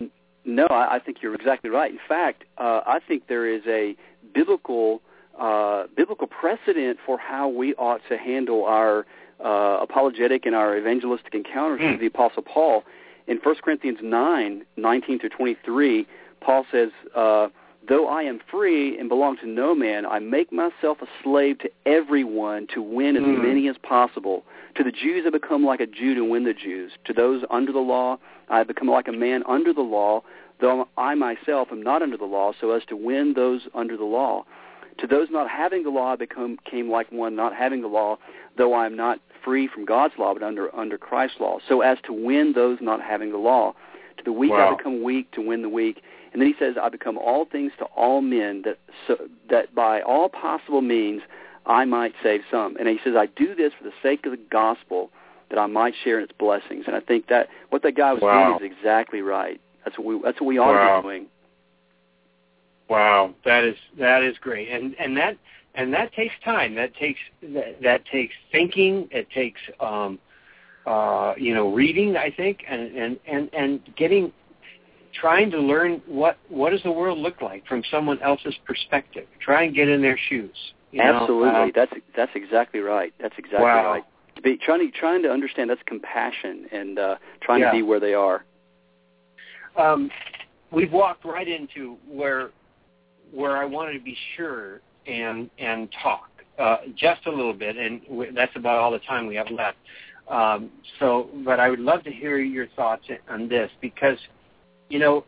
No, 0.45 0.65
I, 0.67 0.95
I 0.95 0.99
think 0.99 1.21
you're 1.21 1.35
exactly 1.35 1.69
right. 1.69 1.91
In 1.91 1.99
fact, 2.07 2.43
uh, 2.57 2.81
I 2.85 2.99
think 3.07 3.27
there 3.27 3.47
is 3.47 3.61
a 3.67 3.95
biblical 4.33 5.01
uh, 5.39 5.85
biblical 5.95 6.27
precedent 6.27 6.99
for 7.05 7.17
how 7.17 7.47
we 7.47 7.73
ought 7.75 8.01
to 8.07 8.17
handle 8.17 8.65
our 8.65 9.05
uh, 9.43 9.79
apologetic 9.81 10.45
and 10.45 10.53
our 10.55 10.77
evangelistic 10.77 11.33
encounters 11.33 11.81
Mm. 11.81 11.91
with 11.93 11.99
the 12.01 12.05
Apostle 12.05 12.43
Paul. 12.43 12.83
In 13.25 13.37
1 13.37 13.55
Corinthians 13.63 13.99
9, 14.01 14.63
19 14.77 15.19
to 15.19 15.29
23, 15.29 16.05
Paul 16.41 16.65
says, 16.71 16.89
uh, 17.15 17.47
Though 17.87 18.07
I 18.07 18.23
am 18.23 18.39
free 18.49 18.97
and 18.97 19.09
belong 19.09 19.37
to 19.37 19.47
no 19.47 19.75
man, 19.75 20.05
I 20.05 20.19
make 20.19 20.51
myself 20.53 21.01
a 21.01 21.07
slave 21.21 21.59
to 21.59 21.71
everyone 21.85 22.67
to 22.67 22.81
win 22.81 23.17
as 23.17 23.23
Mm. 23.23 23.41
many 23.43 23.67
as 23.67 23.77
possible. 23.79 24.45
To 24.75 24.83
the 24.83 24.91
Jews 24.91 25.25
I 25.27 25.29
become 25.29 25.65
like 25.65 25.81
a 25.81 25.85
Jew 25.85 26.15
to 26.15 26.23
win 26.23 26.43
the 26.45 26.53
Jews. 26.53 26.93
To 27.05 27.13
those 27.13 27.43
under 27.49 27.71
the 27.71 27.81
law 27.81 28.19
I 28.49 28.63
become 28.63 28.87
like 28.87 29.07
a 29.07 29.11
man 29.11 29.43
under 29.45 29.73
the 29.73 29.81
law, 29.83 30.23
though 30.59 30.87
I 30.97 31.15
myself 31.15 31.71
am 31.71 31.81
not 31.81 32.01
under 32.01 32.17
the 32.17 32.25
law, 32.25 32.53
so 32.59 32.71
as 32.71 32.85
to 32.85 32.95
win 32.95 33.33
those 33.33 33.67
under 33.73 33.97
the 33.97 34.05
law. 34.05 34.45
To 34.99 35.07
those 35.07 35.29
not 35.29 35.49
having 35.49 35.83
the 35.83 35.89
law 35.89 36.13
I 36.13 36.15
become 36.15 36.57
came 36.63 36.89
like 36.89 37.11
one 37.11 37.35
not 37.35 37.53
having 37.53 37.81
the 37.81 37.87
law, 37.87 38.17
though 38.55 38.73
I 38.73 38.85
am 38.85 38.95
not 38.95 39.19
free 39.43 39.67
from 39.67 39.83
God's 39.85 40.17
law, 40.17 40.33
but 40.33 40.43
under 40.43 40.73
under 40.75 40.97
Christ's 40.97 41.39
law, 41.41 41.59
so 41.67 41.81
as 41.81 41.97
to 42.03 42.13
win 42.13 42.53
those 42.53 42.79
not 42.79 43.01
having 43.01 43.31
the 43.31 43.37
law. 43.37 43.73
To 44.17 44.23
the 44.23 44.31
weak 44.31 44.51
Wow. 44.51 44.71
I 44.73 44.75
become 44.75 45.01
weak 45.01 45.31
to 45.31 45.41
win 45.41 45.61
the 45.63 45.69
weak. 45.69 46.01
And 46.33 46.41
then 46.41 46.47
he 46.49 46.55
says, 46.57 46.75
I 46.81 46.89
become 46.89 47.17
all 47.17 47.45
things 47.45 47.71
to 47.77 47.85
all 47.85 48.21
men, 48.21 48.63
that 48.63 48.79
so, 49.07 49.17
that 49.49 49.73
by 49.75 50.01
all 50.01 50.29
possible 50.29 50.81
means 50.81 51.21
I 51.65 51.85
might 51.85 52.13
save 52.21 52.41
some. 52.49 52.75
And 52.77 52.87
he 52.87 52.99
says, 53.03 53.13
I 53.15 53.27
do 53.27 53.53
this 53.55 53.71
for 53.77 53.83
the 53.83 53.93
sake 54.01 54.25
of 54.25 54.31
the 54.31 54.39
gospel, 54.49 55.11
that 55.49 55.59
I 55.59 55.67
might 55.67 55.93
share 56.03 56.17
in 56.17 56.23
its 56.23 56.33
blessings. 56.37 56.85
And 56.87 56.95
I 56.95 56.99
think 56.99 57.27
that 57.27 57.47
what 57.69 57.83
that 57.83 57.91
guy 57.95 58.11
was 58.13 58.23
Wow. 58.23 58.57
doing 58.57 58.71
is 58.71 58.77
exactly 58.77 59.21
right. 59.21 59.61
That's 59.85 59.97
what 59.97 60.07
we 60.07 60.19
that's 60.23 60.41
what 60.41 60.47
we 60.47 60.57
ought 60.57 60.71
Wow. 60.71 60.95
to 60.97 61.01
be 61.01 61.07
doing. 61.07 61.25
Wow, 62.89 63.33
that 63.45 63.63
is 63.63 63.77
that 63.97 64.23
is 64.23 64.37
great, 64.39 64.69
and 64.69 64.95
and 64.99 65.15
that 65.17 65.37
and 65.75 65.93
that 65.93 66.13
takes 66.13 66.33
time. 66.43 66.75
That 66.75 66.93
takes 66.95 67.19
that, 67.41 67.81
that 67.81 68.05
takes 68.05 68.33
thinking. 68.51 69.07
It 69.11 69.29
takes 69.31 69.59
um, 69.79 70.19
uh, 70.85 71.33
you 71.37 71.53
know 71.53 71.73
reading. 71.73 72.17
I 72.17 72.29
think, 72.29 72.63
and 72.67 72.95
and 72.95 73.19
and 73.27 73.49
and 73.53 73.79
getting 73.95 74.31
trying 75.19 75.51
to 75.51 75.59
learn 75.59 76.01
what 76.07 76.37
what 76.49 76.71
does 76.71 76.81
the 76.83 76.91
world 76.91 77.17
look 77.19 77.41
like 77.41 77.65
from 77.67 77.83
someone 77.91 78.19
else's 78.21 78.55
perspective. 78.65 79.27
Try 79.39 79.63
and 79.63 79.75
get 79.75 79.87
in 79.89 80.01
their 80.01 80.17
shoes. 80.29 80.55
You 80.91 81.01
Absolutely, 81.01 81.49
know? 81.51 81.63
uh, 81.65 81.67
that's 81.75 81.91
that's 82.15 82.31
exactly 82.35 82.79
right. 82.79 83.13
That's 83.19 83.35
exactly 83.37 83.63
wow. 83.63 83.91
right. 83.93 84.03
To 84.35 84.41
be 84.41 84.57
trying 84.57 84.79
to 84.91 84.97
trying 84.97 85.21
to 85.23 85.29
understand 85.29 85.69
that's 85.69 85.81
compassion 85.85 86.67
and 86.71 86.99
uh, 86.99 87.15
trying 87.41 87.61
Yeah. 87.61 87.71
to 87.71 87.77
be 87.77 87.81
where 87.83 87.99
they 87.99 88.13
are. 88.13 88.43
um, 89.77 90.09
we've 90.71 90.91
walked 90.91 91.25
right 91.25 91.47
into 91.47 91.97
where 92.07 92.51
where 93.31 93.57
I 93.57 93.65
wanted 93.65 93.93
to 93.93 93.99
be 94.03 94.15
sure 94.35 94.81
and 95.07 95.49
and 95.57 95.89
talk 96.01 96.29
uh, 96.59 96.77
just 96.95 97.25
a 97.25 97.29
little 97.31 97.53
bit, 97.53 97.77
and 97.77 98.01
w- 98.05 98.31
that's 98.33 98.55
about 98.55 98.77
all 98.77 98.91
the 98.91 98.99
time 98.99 99.25
we 99.25 99.35
have 99.35 99.49
left. 99.49 99.77
Um, 100.29 100.69
so, 100.99 101.29
but 101.43 101.59
I 101.59 101.69
would 101.69 101.79
love 101.79 102.03
to 102.03 102.11
hear 102.11 102.37
your 102.37 102.67
thoughts 102.75 103.03
on 103.29 103.49
this 103.49 103.69
because, 103.81 104.17
you 104.93 104.99
know, 104.99 105.25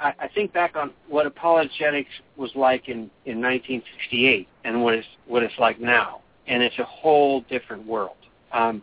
I, 0.00 0.12
I 0.18 0.28
think 0.34 0.52
back 0.52 0.74
on 0.74 0.90
what 1.08 1.26
apologetics 1.26 2.10
was 2.36 2.50
like 2.56 2.88
in 2.88 3.08
in 3.24 3.40
1968 3.40 4.48
and 4.64 4.82
what 4.82 4.94
it's 4.94 5.06
what 5.28 5.44
it's 5.44 5.54
like 5.60 5.80
now, 5.80 6.22
and 6.48 6.60
it's 6.60 6.78
a 6.80 6.84
whole 6.84 7.42
different 7.42 7.86
world. 7.86 8.16
Um, 8.52 8.82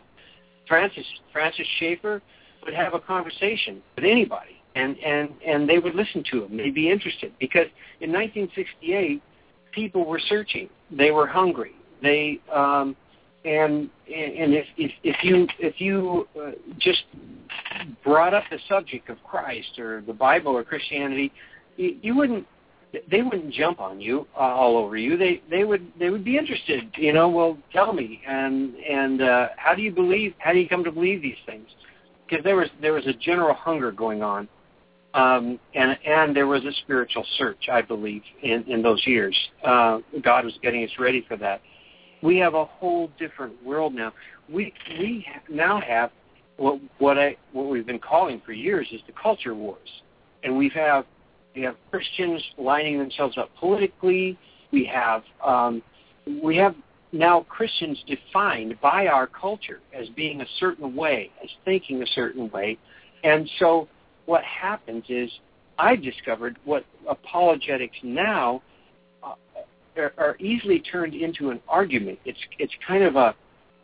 Francis 0.66 1.04
Francis 1.30 1.66
Schaeffer 1.78 2.22
would 2.64 2.72
have 2.72 2.94
a 2.94 2.98
conversation 2.98 3.82
with 3.96 4.06
anybody, 4.06 4.56
and 4.74 4.96
and 5.00 5.28
and 5.46 5.68
they 5.68 5.78
would 5.78 5.94
listen 5.94 6.24
to 6.30 6.44
him. 6.44 6.56
They'd 6.56 6.74
be 6.74 6.90
interested 6.90 7.34
because 7.38 7.66
in 8.00 8.10
1968, 8.10 9.22
people 9.72 10.06
were 10.06 10.20
searching. 10.26 10.70
They 10.90 11.10
were 11.10 11.26
hungry. 11.26 11.74
They 12.00 12.40
um, 12.50 12.96
and 13.44 13.90
and 14.06 14.54
if 14.54 14.66
if, 14.78 14.92
if 15.04 15.22
you 15.22 15.46
if 15.58 15.82
you 15.82 16.26
uh, 16.40 16.52
just 16.78 17.04
brought 18.04 18.34
up 18.34 18.44
the 18.50 18.58
subject 18.68 19.08
of 19.08 19.22
Christ 19.24 19.78
or 19.78 20.02
the 20.06 20.12
Bible 20.12 20.56
or 20.56 20.64
Christianity, 20.64 21.32
you, 21.76 21.96
you 22.02 22.16
wouldn't. 22.16 22.46
They 23.10 23.20
wouldn't 23.20 23.52
jump 23.52 23.78
on 23.80 24.00
you 24.00 24.26
uh, 24.34 24.40
all 24.40 24.78
over 24.78 24.96
you. 24.96 25.18
They 25.18 25.42
they 25.50 25.64
would 25.64 25.92
they 25.98 26.08
would 26.08 26.24
be 26.24 26.38
interested. 26.38 26.84
You 26.96 27.12
know, 27.12 27.28
well, 27.28 27.58
tell 27.72 27.92
me 27.92 28.22
and 28.26 28.74
and 28.76 29.20
uh, 29.20 29.48
how 29.56 29.74
do 29.74 29.82
you 29.82 29.92
believe? 29.92 30.34
How 30.38 30.52
do 30.52 30.58
you 30.58 30.68
come 30.68 30.84
to 30.84 30.92
believe 30.92 31.20
these 31.20 31.36
things? 31.44 31.66
Because 32.26 32.42
there 32.44 32.56
was 32.56 32.68
there 32.80 32.92
was 32.92 33.06
a 33.06 33.12
general 33.12 33.54
hunger 33.54 33.92
going 33.92 34.22
on, 34.22 34.48
um, 35.12 35.58
and 35.74 35.98
and 36.06 36.34
there 36.34 36.46
was 36.46 36.64
a 36.64 36.72
spiritual 36.84 37.24
search, 37.36 37.68
I 37.70 37.82
believe, 37.82 38.22
in 38.42 38.64
in 38.68 38.82
those 38.82 39.02
years. 39.06 39.36
Uh, 39.64 39.98
God 40.22 40.44
was 40.44 40.54
getting 40.62 40.84
us 40.84 40.90
ready 40.98 41.24
for 41.28 41.36
that. 41.38 41.60
We 42.22 42.38
have 42.38 42.54
a 42.54 42.64
whole 42.64 43.10
different 43.18 43.62
world 43.64 43.94
now. 43.94 44.12
We 44.48 44.72
we 44.98 45.26
now 45.50 45.80
have 45.80 46.12
what 46.56 46.80
what 46.98 47.18
I 47.18 47.36
what 47.52 47.66
we've 47.68 47.86
been 47.86 47.98
calling 47.98 48.40
for 48.44 48.52
years 48.52 48.88
is 48.92 49.00
the 49.06 49.12
culture 49.20 49.54
wars, 49.54 49.88
and 50.42 50.56
we 50.56 50.70
have 50.74 51.04
we 51.54 51.62
have 51.62 51.76
Christians 51.90 52.42
lining 52.58 52.98
themselves 52.98 53.36
up 53.38 53.50
politically. 53.58 54.38
We 54.72 54.84
have 54.86 55.22
um, 55.44 55.82
we 56.42 56.56
have 56.56 56.74
now 57.12 57.46
Christians 57.48 58.02
defined 58.06 58.80
by 58.80 59.06
our 59.06 59.26
culture 59.26 59.80
as 59.94 60.08
being 60.10 60.40
a 60.40 60.46
certain 60.58 60.94
way, 60.94 61.30
as 61.42 61.50
thinking 61.64 62.02
a 62.02 62.06
certain 62.08 62.50
way, 62.50 62.78
and 63.24 63.48
so 63.58 63.88
what 64.26 64.42
happens 64.44 65.04
is 65.08 65.30
I've 65.78 66.02
discovered 66.02 66.58
what 66.64 66.84
apologetics 67.08 67.96
now 68.02 68.62
uh, 69.22 69.34
are, 69.96 70.12
are 70.18 70.36
easily 70.40 70.80
turned 70.80 71.14
into 71.14 71.50
an 71.50 71.60
argument. 71.68 72.18
It's 72.24 72.38
it's 72.58 72.72
kind 72.86 73.04
of 73.04 73.16
a 73.16 73.34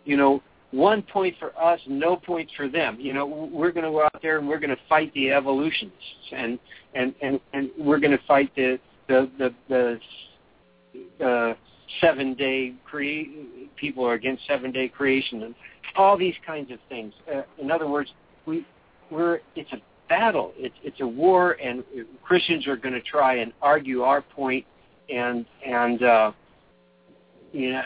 you 0.04 0.16
know 0.16 0.42
one 0.72 1.02
point 1.02 1.36
for 1.38 1.56
us, 1.58 1.78
no 1.86 2.16
points 2.16 2.52
for 2.56 2.68
them. 2.68 2.96
You 2.98 3.12
know, 3.12 3.26
we're 3.52 3.72
going 3.72 3.84
to 3.84 3.90
go 3.90 4.02
out 4.02 4.20
there 4.22 4.38
and 4.38 4.48
we're 4.48 4.58
going 4.58 4.70
to 4.70 4.82
fight 4.88 5.12
the 5.14 5.30
evolutionists, 5.30 6.32
and 6.32 6.58
and 6.94 7.14
and 7.22 7.38
and 7.52 7.70
we're 7.78 8.00
going 8.00 8.12
to 8.12 8.24
fight 8.26 8.50
the 8.56 8.78
the 9.08 9.30
the 9.38 9.54
the 9.68 11.24
uh, 11.24 11.54
seven 12.00 12.34
day 12.34 12.74
cre- 12.84 13.68
people 13.76 14.04
are 14.06 14.14
against 14.14 14.46
seven 14.46 14.72
day 14.72 14.88
creation 14.88 15.42
and 15.42 15.54
all 15.96 16.16
these 16.16 16.34
kinds 16.46 16.72
of 16.72 16.78
things. 16.88 17.12
Uh, 17.32 17.42
in 17.58 17.70
other 17.70 17.88
words, 17.88 18.10
we 18.46 18.66
we're 19.10 19.40
it's 19.54 19.72
a 19.72 19.82
battle. 20.08 20.52
It's 20.56 20.74
it's 20.82 21.00
a 21.00 21.06
war, 21.06 21.52
and 21.62 21.84
Christians 22.22 22.66
are 22.66 22.76
going 22.76 22.94
to 22.94 23.02
try 23.02 23.36
and 23.36 23.52
argue 23.60 24.02
our 24.02 24.22
point, 24.22 24.64
and 25.10 25.44
and 25.66 26.02
uh, 26.02 26.32
you 27.52 27.72
know 27.72 27.82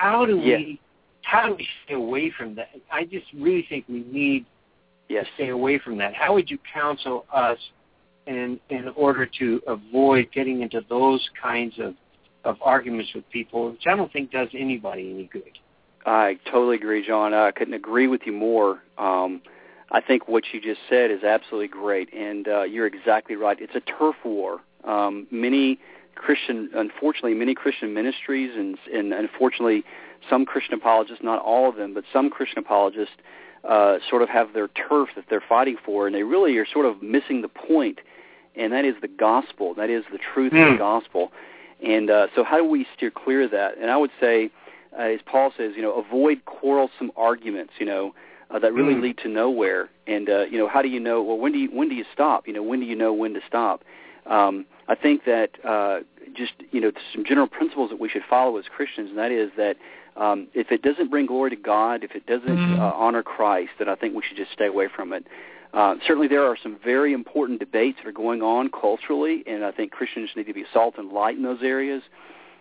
how 0.00 0.26
do 0.26 0.36
Yeah. 0.36 0.56
we 0.56 0.80
how 1.28 1.46
do 1.46 1.54
we 1.54 1.68
stay 1.84 1.94
away 1.94 2.32
from 2.36 2.54
that? 2.54 2.70
I 2.90 3.04
just 3.04 3.26
really 3.34 3.66
think 3.68 3.84
we 3.88 4.04
need 4.10 4.46
Yes. 5.10 5.26
to 5.26 5.32
stay 5.34 5.48
away 5.48 5.78
from 5.78 5.96
that. 5.98 6.14
How 6.14 6.34
would 6.34 6.50
you 6.50 6.58
counsel 6.72 7.26
us 7.32 7.58
in 8.26 8.60
in 8.68 8.88
order 8.94 9.24
to 9.38 9.62
avoid 9.66 10.30
getting 10.32 10.60
into 10.60 10.82
those 10.88 11.26
kinds 11.40 11.78
of 11.78 11.94
of 12.44 12.56
arguments 12.62 13.12
with 13.14 13.28
people, 13.30 13.70
which 13.72 13.86
I 13.86 13.96
don't 13.96 14.12
think 14.12 14.30
does 14.30 14.48
anybody 14.54 15.10
any 15.10 15.24
good. 15.24 15.58
I 16.06 16.38
totally 16.50 16.76
agree, 16.76 17.06
John. 17.06 17.34
I 17.34 17.50
couldn't 17.50 17.74
agree 17.74 18.06
with 18.06 18.22
you 18.24 18.32
more. 18.32 18.82
Um, 18.96 19.42
I 19.90 20.00
think 20.00 20.28
what 20.28 20.44
you 20.52 20.60
just 20.60 20.80
said 20.88 21.10
is 21.10 21.24
absolutely 21.24 21.68
great, 21.68 22.12
and 22.14 22.46
uh, 22.46 22.62
you're 22.62 22.86
exactly 22.86 23.36
right. 23.36 23.58
It's 23.60 23.74
a 23.74 23.80
turf 23.80 24.16
war. 24.24 24.60
Um, 24.84 25.26
many 25.30 25.78
Christian, 26.14 26.70
unfortunately, 26.74 27.34
many 27.34 27.54
Christian 27.54 27.92
ministries, 27.92 28.50
and, 28.56 28.78
and 28.92 29.12
unfortunately, 29.12 29.84
some 30.28 30.44
Christian 30.44 30.74
apologists, 30.74 31.22
not 31.22 31.40
all 31.42 31.68
of 31.68 31.76
them, 31.76 31.94
but 31.94 32.04
some 32.12 32.30
Christian 32.30 32.58
apologists, 32.58 33.14
uh, 33.64 33.98
sort 34.08 34.22
of 34.22 34.28
have 34.28 34.52
their 34.52 34.68
turf 34.68 35.08
that 35.16 35.24
they're 35.28 35.42
fighting 35.46 35.76
for, 35.84 36.06
and 36.06 36.14
they 36.14 36.22
really 36.22 36.56
are 36.58 36.66
sort 36.66 36.86
of 36.86 37.02
missing 37.02 37.42
the 37.42 37.48
point, 37.48 37.98
and 38.56 38.72
that 38.72 38.84
is 38.84 38.94
the 39.00 39.08
gospel. 39.08 39.74
That 39.74 39.90
is 39.90 40.04
the 40.12 40.18
truth 40.18 40.52
of 40.52 40.58
Hmm. 40.58 40.72
the 40.72 40.78
gospel. 40.78 41.32
And 41.82 42.10
uh, 42.10 42.28
so, 42.34 42.42
how 42.44 42.56
do 42.56 42.64
we 42.64 42.86
steer 42.96 43.10
clear 43.10 43.42
of 43.42 43.50
that? 43.52 43.76
And 43.78 43.90
I 43.90 43.96
would 43.96 44.10
say, 44.20 44.50
uh, 44.98 45.02
as 45.02 45.20
Paul 45.26 45.52
says, 45.56 45.72
you 45.76 45.82
know, 45.82 45.92
avoid 45.92 46.44
quarrelsome 46.44 47.12
arguments. 47.16 47.74
You 47.78 47.86
know, 47.86 48.14
uh, 48.50 48.58
that 48.58 48.72
really 48.72 48.94
Mm. 48.94 49.02
lead 49.02 49.18
to 49.18 49.28
nowhere. 49.28 49.88
And 50.06 50.28
uh, 50.30 50.46
you 50.50 50.58
know, 50.58 50.66
how 50.68 50.82
do 50.82 50.88
you 50.88 50.98
know? 51.00 51.22
Well, 51.22 51.38
when 51.38 51.52
do 51.52 51.58
you 51.58 51.68
when 51.68 51.88
do 51.88 51.94
you 51.94 52.04
stop? 52.12 52.46
You 52.48 52.52
know, 52.54 52.62
when 52.62 52.80
do 52.80 52.86
you 52.86 52.96
know 52.96 53.12
when 53.12 53.34
to 53.34 53.40
stop? 53.46 53.84
Um, 54.26 54.64
I 54.88 54.94
think 54.94 55.24
that 55.24 55.50
uh, 55.64 56.00
just 56.34 56.52
you 56.72 56.80
know 56.80 56.90
some 57.12 57.24
general 57.24 57.46
principles 57.46 57.90
that 57.90 58.00
we 58.00 58.08
should 58.08 58.24
follow 58.28 58.56
as 58.56 58.64
Christians, 58.74 59.10
and 59.10 59.18
that 59.18 59.30
is 59.30 59.50
that 59.56 59.76
um, 60.18 60.48
if 60.52 60.70
it 60.72 60.82
doesn't 60.82 61.10
bring 61.10 61.26
glory 61.26 61.50
to 61.50 61.56
God, 61.56 62.02
if 62.04 62.14
it 62.14 62.26
doesn't 62.26 62.58
Mhm. 62.58 62.78
uh, 62.78 62.92
honor 62.94 63.22
Christ, 63.22 63.70
then 63.78 63.88
I 63.88 63.94
think 63.94 64.14
we 64.14 64.22
should 64.22 64.36
just 64.36 64.52
stay 64.52 64.66
away 64.66 64.88
from 64.88 65.12
it. 65.12 65.24
Uh, 65.72 65.96
certainly, 66.06 66.28
there 66.28 66.44
are 66.44 66.56
some 66.56 66.76
very 66.76 67.12
important 67.12 67.60
debates 67.60 67.98
that 67.98 68.08
are 68.08 68.12
going 68.12 68.42
on 68.42 68.68
culturally, 68.70 69.44
and 69.46 69.64
I 69.64 69.70
think 69.70 69.92
Christians 69.92 70.30
need 70.34 70.46
to 70.46 70.54
be 70.54 70.64
salt 70.72 70.94
and 70.98 71.12
light 71.12 71.36
in 71.36 71.42
those 71.42 71.62
areas. 71.62 72.02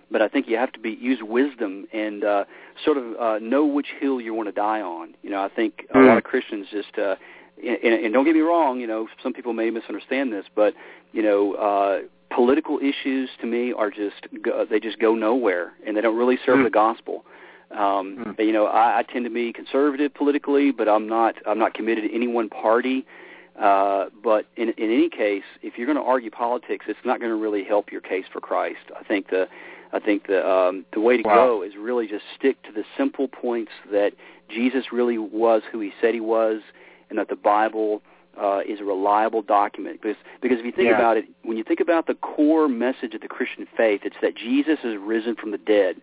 But 0.09 0.21
I 0.21 0.27
think 0.29 0.47
you 0.47 0.57
have 0.57 0.71
to 0.73 0.79
be 0.79 0.91
use 0.91 1.21
wisdom 1.21 1.87
and 1.91 2.23
uh, 2.23 2.45
sort 2.83 2.97
of 2.97 3.15
uh, 3.19 3.39
know 3.39 3.65
which 3.65 3.87
hill 3.99 4.21
you 4.21 4.33
want 4.33 4.47
to 4.47 4.53
die 4.53 4.81
on. 4.81 5.15
You 5.23 5.31
know, 5.31 5.41
I 5.41 5.49
think 5.49 5.85
a 5.93 5.99
lot 5.99 6.17
of 6.17 6.23
Christians 6.23 6.67
just 6.71 6.97
uh, 6.97 7.15
and, 7.61 7.93
and 7.93 8.13
don't 8.13 8.23
get 8.23 8.35
me 8.35 8.41
wrong. 8.41 8.79
You 8.79 8.87
know, 8.87 9.07
some 9.23 9.33
people 9.33 9.53
may 9.53 9.69
misunderstand 9.69 10.31
this, 10.31 10.45
but 10.55 10.73
you 11.11 11.23
know, 11.23 11.53
uh, 11.53 11.99
political 12.33 12.79
issues 12.79 13.29
to 13.41 13.47
me 13.47 13.73
are 13.73 13.89
just 13.89 14.27
go, 14.41 14.65
they 14.65 14.79
just 14.79 14.99
go 14.99 15.15
nowhere, 15.15 15.73
and 15.85 15.95
they 15.95 16.01
don't 16.01 16.17
really 16.17 16.37
serve 16.45 16.59
Mm. 16.59 16.63
the 16.65 16.69
gospel. 16.69 17.25
Um, 17.71 18.17
Mm. 18.17 18.37
but, 18.37 18.45
you 18.45 18.53
know, 18.53 18.65
I, 18.65 18.99
I 18.99 19.03
tend 19.03 19.25
to 19.25 19.31
be 19.31 19.51
conservative 19.51 20.13
politically, 20.13 20.71
but 20.71 20.87
I'm 20.87 21.07
not. 21.07 21.35
I'm 21.45 21.59
not 21.59 21.73
committed 21.73 22.03
to 22.05 22.15
any 22.15 22.27
one 22.27 22.49
party. 22.49 23.05
Uh, 23.59 24.05
but 24.23 24.45
in, 24.55 24.69
in 24.77 24.91
any 24.91 25.09
case, 25.09 25.43
if 25.63 25.77
you're 25.77 25.87
going 25.87 25.97
to 25.97 26.03
argue 26.03 26.29
politics, 26.29 26.85
it's 26.87 26.99
not 27.03 27.19
going 27.19 27.31
to 27.31 27.35
really 27.35 27.63
help 27.63 27.91
your 27.91 28.01
case 28.01 28.25
for 28.31 28.39
Christ. 28.39 28.91
I 28.97 29.03
think 29.03 29.29
the, 29.31 29.47
I 29.91 29.99
think 29.99 30.27
the 30.27 30.47
um, 30.47 30.85
the 30.93 30.99
way 31.01 31.17
to 31.17 31.23
Wow. 31.23 31.33
go 31.33 31.63
is 31.63 31.73
really 31.75 32.07
just 32.07 32.23
stick 32.37 32.61
to 32.63 32.71
the 32.71 32.83
simple 32.95 33.27
points 33.27 33.71
that 33.91 34.13
Jesus 34.47 34.91
really 34.91 35.17
was 35.17 35.63
who 35.71 35.79
he 35.79 35.91
said 35.99 36.13
he 36.13 36.21
was, 36.21 36.61
and 37.09 37.17
that 37.17 37.29
the 37.29 37.35
Bible 37.35 38.03
uh, 38.39 38.59
is 38.67 38.79
a 38.79 38.83
reliable 38.83 39.41
document. 39.41 39.99
Because 40.01 40.17
because 40.39 40.59
if 40.59 40.65
you 40.65 40.71
think 40.71 40.89
Yeah. 40.89 40.95
about 40.95 41.17
it, 41.17 41.25
when 41.41 41.57
you 41.57 41.63
think 41.63 41.79
about 41.79 42.05
the 42.05 42.13
core 42.13 42.67
message 42.69 43.15
of 43.15 43.21
the 43.21 43.27
Christian 43.27 43.67
faith, 43.75 44.01
it's 44.03 44.17
that 44.21 44.35
Jesus 44.35 44.77
is 44.83 44.97
risen 44.97 45.35
from 45.35 45.49
the 45.49 45.57
dead. 45.57 45.97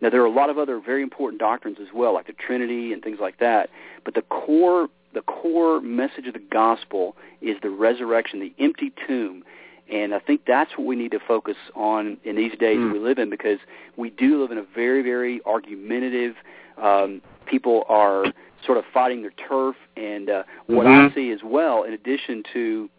Now 0.00 0.10
there 0.10 0.20
are 0.22 0.26
a 0.26 0.30
lot 0.30 0.50
of 0.50 0.58
other 0.58 0.78
very 0.78 1.02
important 1.02 1.40
doctrines 1.40 1.78
as 1.80 1.88
well, 1.94 2.12
like 2.14 2.26
the 2.26 2.32
Trinity 2.32 2.92
and 2.92 3.02
things 3.02 3.18
like 3.20 3.38
that. 3.38 3.70
But 4.04 4.14
the 4.14 4.22
core 4.22 4.88
the 5.12 5.22
core 5.22 5.80
message 5.80 6.26
of 6.26 6.34
the 6.34 6.38
gospel 6.50 7.16
is 7.40 7.56
the 7.62 7.70
resurrection, 7.70 8.38
the 8.38 8.52
empty 8.58 8.92
tomb. 9.06 9.44
And 9.90 10.14
I 10.14 10.18
think 10.18 10.42
that's 10.46 10.72
what 10.76 10.86
we 10.86 10.94
need 10.94 11.12
to 11.12 11.18
focus 11.20 11.56
on 11.74 12.18
in 12.24 12.36
these 12.36 12.52
days 12.58 12.80
Mm. 12.80 12.92
we 12.92 12.98
live 12.98 13.18
in 13.18 13.30
because 13.30 13.60
we 13.96 14.10
do 14.10 14.38
live 14.42 14.50
in 14.50 14.58
a 14.58 14.62
very, 14.62 15.00
very 15.00 15.40
argumentative, 15.46 16.36
um, 16.76 17.22
people 17.46 17.86
are 17.88 18.26
sort 18.64 18.76
of 18.76 18.84
fighting 18.92 19.22
their 19.22 19.30
turf. 19.48 19.76
And 19.96 20.28
uh, 20.28 20.42
what 20.66 20.86
I 20.86 20.90
Mhm. 20.90 21.14
see 21.14 21.30
as 21.30 21.42
well, 21.42 21.84
in 21.84 21.94
addition 21.94 22.42
to 22.52 22.90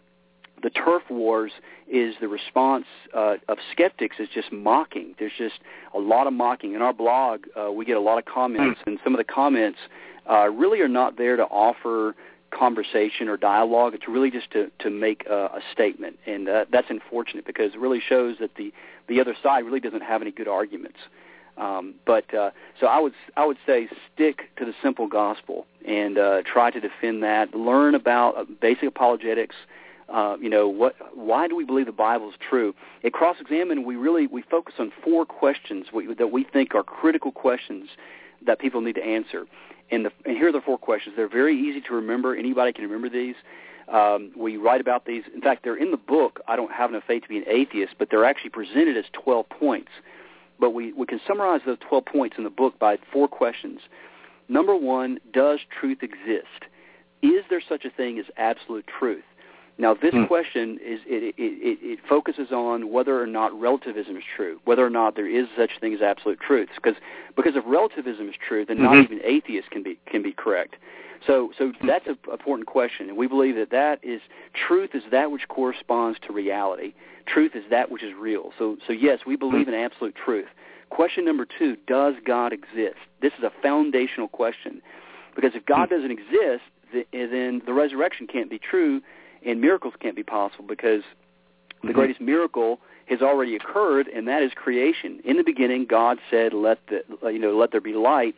the 0.62 0.70
turf 0.70 1.04
wars, 1.10 1.52
is 1.88 2.16
the 2.20 2.28
response 2.28 2.86
uh, 3.16 3.36
of 3.48 3.58
skeptics 3.72 4.18
is 4.20 4.28
just 4.34 4.52
mocking. 4.52 5.16
There's 5.20 5.32
just 5.38 5.60
a 5.94 6.00
lot 6.00 6.28
of 6.28 6.34
mocking. 6.34 6.74
In 6.74 6.82
our 6.82 6.94
blog, 6.94 7.46
uh, 7.56 7.72
we 7.72 7.86
get 7.86 7.98
a 7.98 8.02
lot 8.02 8.18
of 8.18 8.26
comments, 8.26 8.80
and 8.86 9.00
some 9.04 9.14
of 9.14 9.18
the 9.18 9.24
comments 9.24 9.80
uh, 10.30 10.50
really 10.50 10.82
are 10.82 10.88
not 10.90 11.18
there 11.18 11.36
to 11.38 11.44
offer 11.44 12.16
conversation 12.52 13.28
or 13.28 13.38
dialogue. 13.38 13.94
It's 13.94 14.08
really 14.08 14.32
just 14.32 14.52
to 14.52 14.72
to 14.80 14.90
make 14.90 15.26
a, 15.30 15.46
a 15.46 15.62
statement, 15.74 16.18
and 16.26 16.50
uh, 16.50 16.66
that's 16.72 16.88
unfortunate 16.90 17.46
because 17.46 17.74
it 17.74 17.80
really 17.80 18.02
shows 18.02 18.38
that 18.40 18.56
the 18.56 18.74
the 19.08 19.22
other 19.22 19.36
side 19.42 19.64
really 19.66 19.80
doesn't 19.80 20.04
have 20.04 20.22
any 20.22 20.32
good 20.32 20.48
arguments. 20.48 21.00
Um, 21.58 21.96
but 22.06 22.32
uh, 22.34 22.52
so 22.80 22.88
I 22.88 23.00
would 23.00 23.14
I 23.36 23.46
would 23.46 23.58
say 23.66 23.90
stick 24.14 24.50
to 24.58 24.66
the 24.66 24.74
simple 24.82 25.08
gospel 25.08 25.66
and 25.88 26.18
uh, 26.18 26.42
try 26.44 26.72
to 26.72 26.80
defend 26.80 27.24
that. 27.24 27.54
Learn 27.56 27.96
about 27.96 28.38
uh, 28.38 28.46
basic 28.62 28.84
apologetics. 28.84 29.56
Uh, 29.56 29.68
you 30.42 30.50
know 30.50 30.68
what? 30.68 30.96
Why 31.14 31.48
do 31.48 31.56
we 31.56 31.66
believe 31.66 31.86
the 31.86 31.92
Bible 31.92 32.30
is 32.30 32.36
true? 32.50 32.74
At 33.04 33.14
Cross 33.14 33.38
Examine, 33.42 33.84
we 33.84 33.96
really 33.96 34.28
we 34.28 34.42
focus 34.42 34.76
on 34.80 34.92
four 35.04 35.26
questions 35.26 35.88
we, 35.94 36.14
that 36.14 36.32
we 36.32 36.44
think 36.44 36.76
are 36.76 36.84
critical 36.84 37.32
questions 37.32 37.90
that 38.46 38.60
people 38.60 38.82
need 38.82 38.96
to 38.96 39.04
answer. 39.04 39.46
And, 39.90 40.06
the, 40.06 40.12
and 40.26 40.36
here 40.38 40.50
are 40.50 40.52
the 40.52 40.62
four 40.62 40.78
questions. 40.78 41.16
They're 41.16 41.30
very 41.30 41.58
easy 41.58 41.82
to 41.82 41.94
remember. 41.94 42.36
Anybody 42.36 42.74
can 42.74 42.84
remember 42.84 43.10
these. 43.10 43.36
Um, 43.88 44.32
we 44.36 44.58
write 44.58 44.82
about 44.82 45.06
these. 45.06 45.24
In 45.34 45.42
fact, 45.42 45.64
they're 45.64 45.78
in 45.78 45.92
the 45.92 45.98
book. 45.98 46.42
I 46.48 46.56
don't 46.56 46.72
have 46.72 46.90
enough 46.90 47.04
faith 47.08 47.24
to 47.24 47.30
be 47.30 47.38
an 47.38 47.46
atheist, 47.48 47.96
but 47.98 48.10
they're 48.10 48.26
actually 48.26 48.50
presented 48.50 48.98
as 48.98 49.06
12 49.14 49.48
points. 49.50 49.92
But 50.60 50.72
we, 50.72 50.92
we 50.92 51.06
can 51.06 51.22
summarize 51.26 51.62
those 51.66 51.78
12 51.88 52.06
points 52.06 52.36
in 52.38 52.44
the 52.44 52.50
book 52.50 52.78
by 52.80 52.98
four 53.14 53.28
questions. 53.28 53.80
Number 54.50 54.76
one, 54.76 55.20
does 55.32 55.60
truth 55.80 56.00
exist? 56.02 56.66
Is 57.22 57.44
there 57.50 57.62
such 57.68 57.86
a 57.86 57.90
thing 57.90 58.20
as 58.20 58.26
absolute 58.38 58.86
truth? 58.88 59.24
Now, 59.80 59.94
this 59.94 60.14
hmm. 60.14 60.26
question 60.26 60.80
is 60.84 61.00
it, 61.06 61.24
it, 61.24 61.36
it, 61.38 61.80
it, 61.82 62.00
focuses 62.10 62.52
on 62.52 62.92
whether 62.92 63.22
or 63.22 63.28
not 63.28 63.58
relativism 63.60 64.18
is 64.18 64.24
true, 64.36 64.60
whether 64.66 64.84
or 64.84 64.90
not 64.90 65.16
there 65.16 65.30
is 65.30 65.48
such 65.56 65.72
a 65.78 65.80
thing 65.80 65.94
as 65.94 66.02
absolute 66.02 66.40
truth. 66.40 66.70
Because 66.76 66.96
because 67.36 67.56
if 67.56 67.64
relativism 67.68 68.28
is 68.28 68.36
true, 68.36 68.66
then 68.66 68.78
mm-hmm. 68.78 68.86
not 68.86 68.98
even 68.98 69.20
atheists 69.24 69.70
can 69.70 69.84
be 69.84 70.00
can 70.08 70.24
be 70.24 70.32
correct. 70.32 70.78
So 71.26 71.52
so 71.58 71.74
hmm. 71.80 71.86
that's 71.88 72.08
an 72.08 72.18
important 72.32 72.68
question, 72.68 73.08
and 73.08 73.18
we 73.18 73.28
believe 73.28 73.56
that 73.56 73.70
that 73.70 74.04
is 74.04 74.22
truth 74.54 74.92
is 74.96 75.04
that 75.12 75.30
which 75.32 75.48
corresponds 75.48 76.18
to 76.26 76.34
reality. 76.34 76.94
Truth 77.28 77.56
is 77.56 77.64
that 77.70 77.92
which 77.92 78.02
is 78.02 78.14
real. 78.16 78.54
So 78.58 78.78
so 78.88 78.94
yes, 78.94 79.20
we 79.28 79.36
believe 79.36 79.68
hmm. 79.68 79.74
in 79.74 79.80
absolute 79.80 80.16
truth. 80.16 80.48
Question 80.90 81.24
number 81.24 81.46
two: 81.46 81.78
Does 81.86 82.16
God 82.26 82.52
exist? 82.52 82.98
This 83.22 83.34
is 83.38 83.44
a 83.44 83.52
foundational 83.62 84.28
question, 84.28 84.82
because 85.36 85.52
if 85.54 85.68
God 85.68 85.92
doesn't 85.92 86.12
exist, 86.12 86.64
then 86.92 87.62
the 87.64 87.74
resurrection 87.74 88.26
can't 88.26 88.50
be 88.50 88.58
true 88.58 89.02
and 89.46 89.62
miracles 89.62 89.94
can't 90.00 90.16
be 90.16 90.24
possible 90.24 90.66
because 90.68 91.04
the 91.82 91.90
mm-hmm. 91.90 91.98
greatest 91.98 92.22
miracle 92.22 92.80
has 93.08 93.22
already 93.22 93.56
occurred, 93.56 94.08
and 94.08 94.28
that 94.28 94.44
is 94.44 94.52
creation. 94.56 95.20
In 95.24 95.38
the 95.38 95.44
beginning, 95.44 95.86
God 95.86 96.18
said, 96.30 96.54
"Let 96.54 96.80
the 96.88 97.04
you 97.30 97.40
know 97.40 97.58
let 97.58 97.72
there 97.72 97.82
be 97.82 97.94
light," 97.94 98.36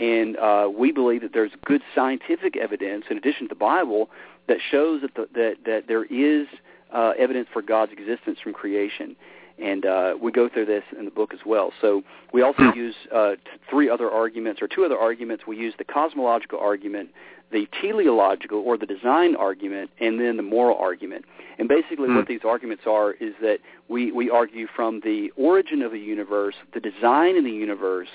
and 0.00 0.36
uh, 0.36 0.70
we 0.74 0.92
believe 0.92 1.22
that 1.22 1.32
there's 1.32 1.52
good 1.64 1.82
scientific 1.94 2.56
evidence, 2.56 3.04
in 3.10 3.16
addition 3.16 3.48
to 3.48 3.48
the 3.48 3.58
Bible, 3.58 4.10
that 4.48 4.58
shows 4.70 5.02
that 5.02 5.14
the, 5.14 5.28
that 5.34 5.56
that 5.64 5.84
there 5.88 6.04
is 6.04 6.46
uh, 6.92 7.12
evidence 7.18 7.48
for 7.52 7.62
God's 7.62 7.92
existence 7.92 8.38
from 8.42 8.52
creation. 8.52 9.16
And 9.58 9.86
uh, 9.86 10.16
we 10.20 10.32
go 10.32 10.50
through 10.50 10.66
this 10.66 10.84
in 10.98 11.06
the 11.06 11.10
book 11.10 11.32
as 11.32 11.40
well. 11.46 11.72
So 11.80 12.02
we 12.32 12.42
also 12.42 12.70
hmm. 12.70 12.78
use 12.78 12.94
uh, 13.14 13.36
three 13.70 13.88
other 13.88 14.10
arguments, 14.10 14.60
or 14.60 14.68
two 14.68 14.84
other 14.84 14.98
arguments. 14.98 15.44
We 15.46 15.56
use 15.56 15.72
the 15.78 15.84
cosmological 15.84 16.58
argument, 16.58 17.08
the 17.52 17.68
teleological 17.80 18.58
or 18.58 18.76
the 18.76 18.86
design 18.86 19.36
argument 19.36 19.90
and 20.00 20.20
then 20.20 20.36
the 20.36 20.42
moral 20.42 20.76
argument. 20.78 21.24
And 21.58 21.68
basically 21.68 22.08
what 22.08 22.26
hmm. 22.26 22.32
these 22.32 22.40
arguments 22.44 22.84
are 22.86 23.12
is 23.12 23.34
that 23.40 23.58
we, 23.88 24.12
we 24.12 24.28
argue 24.30 24.66
from 24.74 25.00
the 25.00 25.30
origin 25.36 25.82
of 25.82 25.92
the 25.92 25.98
universe, 25.98 26.54
the 26.74 26.80
design 26.80 27.36
in 27.36 27.44
the 27.44 27.50
universe, 27.50 28.08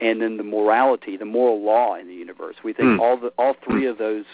and 0.00 0.22
then 0.22 0.38
the 0.38 0.42
morality, 0.42 1.16
the 1.16 1.26
moral 1.26 1.62
law 1.62 1.94
in 1.94 2.08
the 2.08 2.14
universe. 2.14 2.56
We 2.64 2.72
think 2.72 2.94
hmm. 2.94 3.00
all 3.00 3.18
the 3.18 3.28
all 3.38 3.54
three 3.64 3.86
of 3.86 3.98
those 3.98 4.24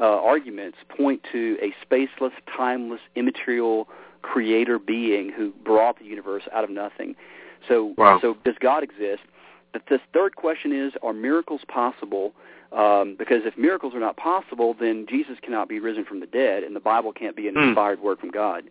uh, 0.00 0.04
arguments 0.04 0.78
point 0.88 1.22
to 1.32 1.56
a 1.62 1.72
spaceless, 1.84 2.32
timeless, 2.56 3.00
immaterial 3.14 3.88
creator 4.22 4.78
being 4.78 5.30
who 5.30 5.52
brought 5.64 5.98
the 5.98 6.04
universe 6.04 6.42
out 6.52 6.64
of 6.64 6.70
nothing. 6.70 7.14
So, 7.68 7.94
wow. 7.96 8.18
so 8.20 8.36
does 8.44 8.54
God 8.60 8.82
exist? 8.82 9.22
But 9.72 9.82
this 9.88 10.00
third 10.12 10.36
question 10.36 10.72
is, 10.72 10.92
are 11.02 11.12
miracles 11.12 11.62
possible? 11.68 12.32
Um, 12.74 13.16
because 13.18 13.42
if 13.44 13.58
miracles 13.58 13.94
are 13.94 14.00
not 14.00 14.16
possible, 14.16 14.74
then 14.78 15.06
Jesus 15.08 15.36
cannot 15.42 15.68
be 15.68 15.78
risen 15.78 16.04
from 16.04 16.20
the 16.20 16.26
dead, 16.26 16.62
and 16.62 16.74
the 16.74 16.80
Bible 16.80 17.12
can't 17.12 17.36
be 17.36 17.46
an 17.46 17.54
mm. 17.54 17.68
inspired 17.68 18.00
word 18.00 18.18
from 18.18 18.30
God. 18.30 18.64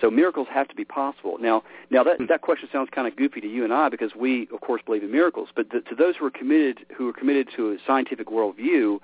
So 0.00 0.10
miracles 0.10 0.48
have 0.50 0.68
to 0.68 0.74
be 0.74 0.84
possible. 0.84 1.36
Now, 1.40 1.62
now 1.90 2.02
that 2.04 2.18
that 2.28 2.42
question 2.42 2.68
sounds 2.72 2.88
kind 2.90 3.06
of 3.06 3.16
goofy 3.16 3.40
to 3.40 3.48
you 3.48 3.64
and 3.64 3.72
I 3.72 3.88
because 3.88 4.14
we, 4.14 4.48
of 4.52 4.60
course, 4.60 4.82
believe 4.84 5.02
in 5.02 5.10
miracles. 5.10 5.48
But 5.54 5.70
to 5.70 5.94
those 5.96 6.16
who 6.16 6.26
are 6.26 6.30
committed, 6.30 6.86
who 6.96 7.08
are 7.08 7.12
committed 7.12 7.48
to 7.56 7.72
a 7.72 7.76
scientific 7.86 8.28
worldview, 8.28 9.00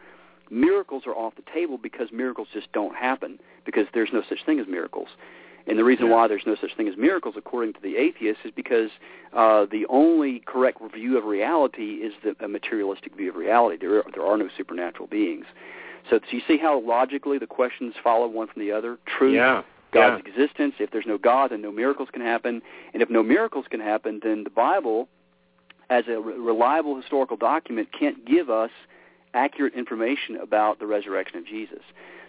miracles 0.50 1.04
are 1.06 1.14
off 1.14 1.34
the 1.36 1.42
table 1.52 1.78
because 1.78 2.08
miracles 2.12 2.48
just 2.52 2.72
don't 2.72 2.94
happen 2.94 3.38
because 3.64 3.86
there's 3.92 4.10
no 4.12 4.22
such 4.28 4.44
thing 4.44 4.60
as 4.60 4.66
miracles. 4.66 5.08
And 5.66 5.78
the 5.78 5.84
reason 5.84 6.10
why 6.10 6.28
there's 6.28 6.46
no 6.46 6.56
such 6.60 6.76
thing 6.76 6.88
as 6.88 6.96
miracles, 6.96 7.34
according 7.36 7.74
to 7.74 7.80
the 7.82 7.96
atheists, 7.96 8.44
is 8.44 8.52
because 8.54 8.90
uh, 9.32 9.66
the 9.70 9.84
only 9.88 10.40
correct 10.46 10.78
view 10.94 11.18
of 11.18 11.24
reality 11.24 11.94
is 11.94 12.12
the, 12.22 12.36
a 12.44 12.48
materialistic 12.48 13.16
view 13.16 13.30
of 13.30 13.36
reality. 13.36 13.76
There 13.78 13.98
are, 13.98 14.04
there 14.14 14.24
are 14.24 14.36
no 14.36 14.48
supernatural 14.56 15.08
beings. 15.08 15.46
So, 16.08 16.20
you 16.30 16.40
see 16.46 16.56
how 16.56 16.80
logically 16.80 17.38
the 17.38 17.48
questions 17.48 17.94
follow 18.02 18.28
one 18.28 18.46
from 18.46 18.62
the 18.62 18.70
other? 18.70 18.98
Truth, 19.06 19.34
yeah. 19.34 19.62
God's 19.92 20.22
yeah. 20.24 20.32
existence. 20.32 20.74
If 20.78 20.92
there's 20.92 21.06
no 21.06 21.18
God, 21.18 21.50
then 21.50 21.62
no 21.62 21.72
miracles 21.72 22.10
can 22.12 22.22
happen. 22.22 22.62
And 22.94 23.02
if 23.02 23.10
no 23.10 23.24
miracles 23.24 23.66
can 23.68 23.80
happen, 23.80 24.20
then 24.22 24.44
the 24.44 24.50
Bible, 24.50 25.08
as 25.90 26.04
a 26.08 26.20
re- 26.20 26.38
reliable 26.38 26.96
historical 26.96 27.36
document, 27.36 27.88
can't 27.98 28.24
give 28.24 28.50
us 28.50 28.70
accurate 29.34 29.74
information 29.74 30.36
about 30.36 30.78
the 30.78 30.86
resurrection 30.86 31.38
of 31.38 31.46
Jesus. 31.46 31.82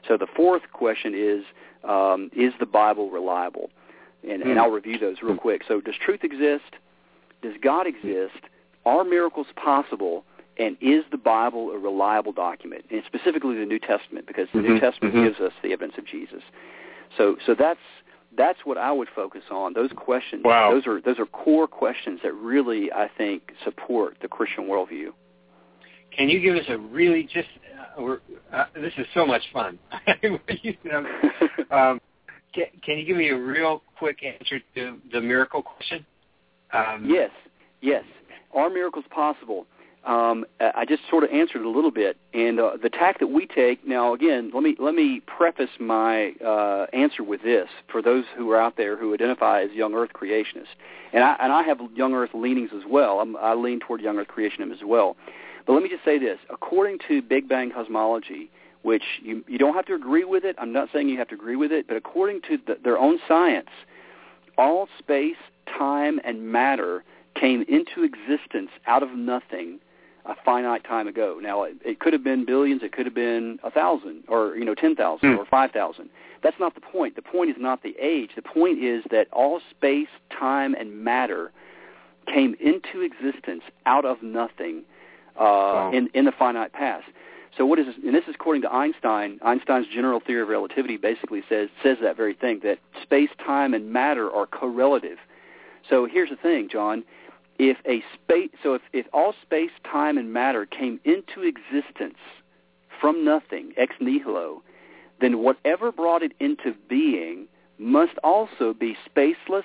So 0.07 0.17
the 0.17 0.27
fourth 0.35 0.63
question 0.73 1.13
is, 1.15 1.43
um, 1.83 2.29
is 2.35 2.53
the 2.59 2.65
Bible 2.65 3.09
reliable? 3.09 3.69
And, 4.23 4.41
and 4.41 4.53
hmm. 4.53 4.59
I'll 4.59 4.71
review 4.71 4.97
those 4.97 5.17
real 5.21 5.37
quick. 5.37 5.61
So 5.67 5.81
does 5.81 5.95
truth 6.03 6.23
exist? 6.23 6.75
Does 7.41 7.53
God 7.61 7.87
exist? 7.87 8.43
Are 8.85 9.03
miracles 9.03 9.47
possible? 9.55 10.23
And 10.57 10.75
is 10.81 11.03
the 11.11 11.17
Bible 11.17 11.69
a 11.71 11.77
reliable 11.77 12.31
document? 12.31 12.85
And 12.89 13.03
specifically 13.05 13.57
the 13.57 13.65
New 13.65 13.79
Testament, 13.79 14.25
because 14.25 14.47
the 14.53 14.59
mm-hmm. 14.59 14.73
New 14.73 14.79
Testament 14.79 15.13
mm-hmm. 15.13 15.25
gives 15.25 15.39
us 15.39 15.53
the 15.61 15.71
evidence 15.71 15.97
of 15.97 16.05
Jesus. 16.07 16.41
So, 17.15 17.37
so 17.45 17.55
that's 17.57 17.79
that's 18.35 18.59
what 18.65 18.77
I 18.77 18.91
would 18.91 19.07
focus 19.15 19.43
on. 19.51 19.73
Those 19.73 19.91
questions. 19.95 20.43
Wow. 20.43 20.71
Those 20.71 20.87
are 20.87 21.01
those 21.01 21.19
are 21.19 21.25
core 21.25 21.67
questions 21.67 22.19
that 22.23 22.33
really 22.33 22.91
I 22.91 23.09
think 23.17 23.53
support 23.63 24.17
the 24.21 24.27
Christian 24.27 24.65
worldview. 24.65 25.09
Can 26.15 26.29
you 26.29 26.39
give 26.39 26.55
us 26.55 26.65
a 26.69 26.77
really 26.77 27.23
just 27.23 27.49
we're, 27.97 28.19
uh, 28.53 28.65
this 28.75 28.93
is 28.97 29.05
so 29.13 29.25
much 29.25 29.41
fun. 29.53 29.79
um, 31.71 31.99
can, 32.53 32.65
can, 32.83 32.97
you 32.97 33.05
give 33.05 33.17
me 33.17 33.29
a 33.29 33.37
real 33.37 33.81
quick 33.97 34.23
answer 34.23 34.59
to 34.75 34.97
the 35.11 35.21
miracle 35.21 35.61
question? 35.61 36.05
Um, 36.73 37.05
yes, 37.07 37.31
yes. 37.81 38.03
Are 38.53 38.69
miracles 38.69 39.05
possible? 39.09 39.65
Um, 40.07 40.45
I 40.61 40.85
just 40.85 41.01
sort 41.09 41.25
of 41.25 41.31
answered 41.31 41.63
a 41.63 41.69
little 41.69 41.91
bit, 41.91 42.15
and 42.33 42.61
uh, 42.61 42.77
the 42.81 42.89
tack 42.89 43.19
that 43.19 43.27
we 43.27 43.45
take. 43.45 43.85
Now, 43.85 44.13
again, 44.13 44.51
let 44.53 44.63
me 44.63 44.77
let 44.79 44.95
me 44.95 45.21
preface 45.27 45.69
my 45.81 46.31
uh, 46.45 46.85
answer 46.93 47.23
with 47.23 47.43
this 47.43 47.67
for 47.91 48.01
those 48.01 48.23
who 48.37 48.49
are 48.51 48.61
out 48.61 48.77
there 48.77 48.95
who 48.95 49.13
identify 49.13 49.63
as 49.63 49.71
young 49.71 49.93
Earth 49.93 50.11
creationists, 50.13 50.67
and 51.11 51.25
I 51.25 51.35
and 51.41 51.51
I 51.51 51.61
have 51.63 51.79
young 51.93 52.13
Earth 52.13 52.29
leanings 52.33 52.69
as 52.73 52.83
well. 52.89 53.19
I'm, 53.19 53.35
I 53.35 53.53
lean 53.53 53.81
toward 53.81 53.99
young 53.99 54.17
Earth 54.17 54.29
creationism 54.29 54.71
as 54.71 54.79
well. 54.85 55.17
But 55.67 55.73
let 55.73 55.83
me 55.83 55.89
just 55.89 56.05
say 56.05 56.17
this. 56.17 56.39
According 56.49 56.99
to 57.09 57.21
Big 57.21 57.47
Bang 57.47 57.71
cosmology, 57.71 58.49
which 58.83 59.03
you, 59.21 59.43
you 59.47 59.57
don't 59.57 59.75
have 59.75 59.85
to 59.87 59.93
agree 59.93 60.23
with 60.23 60.45
it, 60.45 60.55
I'm 60.57 60.71
not 60.71 60.87
saying 60.93 61.09
you 61.09 61.17
have 61.17 61.27
to 61.27 61.35
agree 61.35 61.57
with 61.57 61.73
it, 61.73 61.87
but 61.87 61.97
according 61.97 62.41
to 62.43 62.57
the, 62.65 62.77
their 62.81 62.97
own 62.97 63.19
science, 63.27 63.69
all 64.57 64.87
space, 64.97 65.35
time, 65.77 66.21
and 66.23 66.49
matter 66.51 67.03
came 67.35 67.63
into 67.67 68.03
existence 68.03 68.69
out 68.87 69.03
of 69.03 69.11
nothing 69.11 69.79
a 70.25 70.35
finite 70.43 70.83
time 70.85 71.07
ago. 71.07 71.39
Now, 71.41 71.63
it, 71.63 71.75
it 71.83 71.99
could 71.99 72.13
have 72.13 72.23
been 72.23 72.45
billions, 72.45 72.81
it 72.81 72.93
could 72.93 73.05
have 73.05 73.15
been 73.15 73.59
a 73.63 73.69
thousand, 73.69 74.23
or 74.27 74.55
you 74.55 74.65
know, 74.65 74.73
ten 74.73 74.95
thousand, 74.95 75.33
mm. 75.33 75.37
or 75.37 75.45
five 75.45 75.71
thousand. 75.71 76.09
That's 76.43 76.59
not 76.59 76.75
the 76.75 76.81
point. 76.81 77.15
The 77.15 77.21
point 77.21 77.49
is 77.49 77.55
not 77.59 77.83
the 77.83 77.95
age. 77.99 78.31
The 78.35 78.41
point 78.41 78.83
is 78.83 79.03
that 79.11 79.27
all 79.33 79.59
space, 79.69 80.07
time, 80.37 80.75
and 80.75 81.03
matter 81.03 81.51
came 82.25 82.55
into 82.59 83.01
existence 83.01 83.63
out 83.85 84.05
of 84.05 84.21
nothing 84.21 84.83
uh, 85.37 85.43
wow. 85.43 85.91
in 85.93 86.09
in 86.13 86.25
the 86.25 86.31
finite 86.31 86.73
past. 86.73 87.05
So 87.57 87.65
what 87.65 87.79
is 87.79 87.87
this? 87.87 87.95
And 88.05 88.13
this 88.13 88.25
is 88.27 88.35
according 88.35 88.61
to 88.63 88.71
Einstein. 88.71 89.39
Einstein's 89.41 89.87
general 89.87 90.19
theory 90.19 90.43
of 90.43 90.47
relativity 90.47 90.97
basically 90.97 91.41
says 91.49 91.69
says 91.81 91.97
that 92.01 92.15
very 92.15 92.33
thing 92.33 92.61
that 92.63 92.79
space, 93.01 93.29
time, 93.43 93.73
and 93.73 93.91
matter 93.91 94.31
are 94.31 94.45
correlative. 94.45 95.17
So 95.89 96.05
here's 96.05 96.29
the 96.29 96.35
thing, 96.35 96.69
John. 96.71 97.03
If 97.59 97.77
a 97.87 98.03
space, 98.13 98.51
so 98.61 98.75
if, 98.75 98.83
if 98.93 99.07
all 99.13 99.33
space, 99.41 99.71
time, 99.89 100.19
and 100.19 100.31
matter 100.31 100.65
came 100.67 100.99
into 101.05 101.41
existence 101.41 102.19
from 103.01 103.25
nothing, 103.25 103.73
ex 103.77 103.95
nihilo, 103.99 104.61
then 105.19 105.39
whatever 105.39 105.91
brought 105.91 106.21
it 106.21 106.33
into 106.39 106.75
being 106.87 107.47
must 107.79 108.17
also 108.23 108.73
be 108.73 108.95
spaceless, 109.09 109.63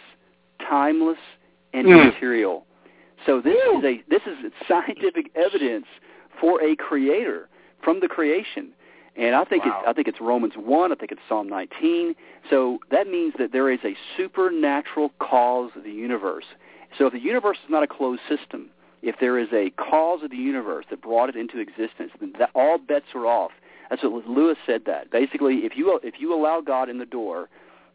timeless, 0.66 1.18
and 1.75 1.87
mm. 1.87 1.91
immaterial. 1.91 2.64
So 3.27 3.41
this 3.41 3.57
is 3.79 3.85
a 3.85 4.03
this 4.09 4.23
is 4.27 4.53
scientific 4.68 5.31
evidence 5.35 5.87
for 6.41 6.62
a 6.62 6.77
creator 6.77 7.49
from 7.83 8.01
the 8.01 8.09
creation. 8.09 8.70
And 9.16 9.35
I 9.35 9.45
think 9.45 9.64
Wow. 9.64 9.79
it's 9.81 9.89
I 9.89 9.93
think 9.93 10.09
it's 10.09 10.20
Romans 10.20 10.55
one. 10.57 10.93
I 10.93 10.95
think 10.95 11.12
it's 11.12 11.20
Psalm 11.29 11.49
19. 11.49 12.14
So 12.49 12.79
that 12.91 13.07
means 13.07 13.35
that 13.39 13.53
there 13.53 13.70
is 13.70 13.81
a 13.85 13.95
supernatural 14.16 15.12
cause 15.18 15.70
of 15.77 15.85
the 15.85 15.91
universe. 15.93 16.47
So 16.99 17.07
if 17.07 17.12
the 17.12 17.20
universe 17.20 17.59
is 17.64 17.70
not 17.70 17.83
a 17.83 17.87
closed 17.87 18.23
system, 18.29 18.70
if 19.03 19.16
there 19.20 19.39
is 19.39 19.49
a 19.53 19.70
cause 19.70 20.23
of 20.23 20.31
the 20.31 20.37
universe 20.37 20.87
that 20.91 21.03
brought 21.03 21.29
it 21.29 21.37
into 21.37 21.59
existence, 21.59 22.12
then 22.20 22.33
that 22.39 22.51
all 22.55 22.79
bets 22.79 23.07
are 23.14 23.27
off. 23.27 23.53
That's 23.91 24.03
what 24.03 24.27
Lewis 24.27 24.57
said. 24.64 24.83
That 24.87 25.11
basically, 25.11 25.59
if 25.66 25.77
you 25.77 26.01
if 26.03 26.14
you 26.18 26.35
allow 26.35 26.61
God 26.61 26.89
in 26.89 26.99
the 26.99 27.07
door, 27.07 27.49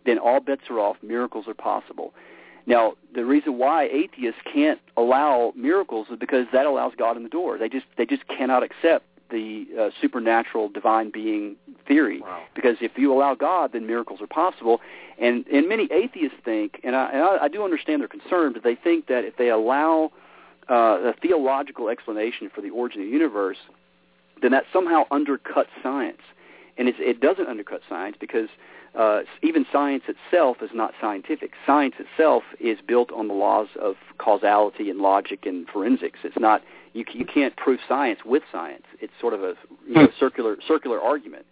then 0.06 0.20
all 0.20 0.40
bets 0.40 0.64
are 0.70 0.80
off. 0.80 0.98
Miracles 1.02 1.48
are 1.48 1.54
possible. 1.56 2.14
Now, 2.68 2.94
the 3.16 3.26
reason 3.26 3.58
why 3.58 3.86
atheists 3.86 4.42
can't 4.54 4.80
allow 4.98 5.54
miracles 5.56 6.08
is 6.12 6.20
because 6.20 6.46
that 6.54 6.66
allows 6.68 6.94
God 6.98 7.18
in 7.18 7.24
the 7.24 7.30
door. 7.30 7.58
They 7.58 7.70
just 7.70 7.86
they 7.98 8.06
just 8.06 8.28
cannot 8.28 8.62
accept 8.62 9.06
the 9.32 9.66
uh, 9.78 9.90
supernatural 10.00 10.70
divine 10.70 11.10
being 11.10 11.56
theory 11.86 12.22
Wow. 12.22 12.44
because 12.56 12.78
if 12.80 12.98
you 12.98 13.12
allow 13.14 13.36
God, 13.36 13.72
then 13.74 13.86
miracles 13.88 14.22
are 14.22 14.28
possible. 14.28 14.80
And 15.18 15.48
and 15.48 15.68
many 15.68 15.88
atheists 15.92 16.38
think, 16.46 16.80
and 16.84 16.96
I, 16.96 17.10
and 17.12 17.22
I, 17.24 17.38
I 17.44 17.48
do 17.48 17.64
understand 17.64 18.02
their 18.02 18.08
concern, 18.10 18.54
but 18.54 18.64
they 18.64 18.76
think 18.76 19.08
that 19.08 19.24
if 19.24 19.38
they 19.38 19.50
allow 19.50 20.12
uh, 20.70 21.12
a 21.12 21.14
theological 21.22 21.88
explanation 21.90 22.50
for 22.54 22.62
the 22.62 22.70
origin 22.70 23.02
of 23.02 23.08
the 23.08 23.12
universe, 23.14 23.58
then 24.42 24.52
that 24.52 24.66
somehow 24.74 25.06
undercuts 25.10 25.72
science. 25.82 26.22
And 26.78 26.88
it's, 26.88 27.00
it 27.02 27.22
doesn't 27.22 27.48
undercut 27.48 27.82
science 27.90 28.18
because 28.20 28.50
uh, 28.96 29.22
even 29.44 29.66
science 29.72 30.04
itself 30.08 30.58
is 30.62 30.70
not 30.74 30.94
scientific. 31.00 31.52
Science 31.66 31.96
itself 32.00 32.44
is 32.60 32.80
built 32.86 33.12
on 33.12 33.28
the 33.28 33.34
laws 33.34 33.68
of 33.80 33.96
causality 34.18 34.90
and 34.90 35.00
logic 35.00 35.46
and 35.46 35.68
forensics. 35.68 36.20
It's 36.24 36.40
not 36.40 36.62
you, 36.94 37.06
you 37.14 37.26
can't 37.26 37.56
prove 37.58 37.80
science 37.88 38.20
with 38.26 38.44
science. 38.52 38.84
It's 39.00 39.14
sort 39.22 39.34
of 39.34 39.44
a 39.44 39.54
you 39.88 39.94
know, 39.96 40.08
circular 40.20 40.58
circular 40.68 41.00
argument. 41.02 41.46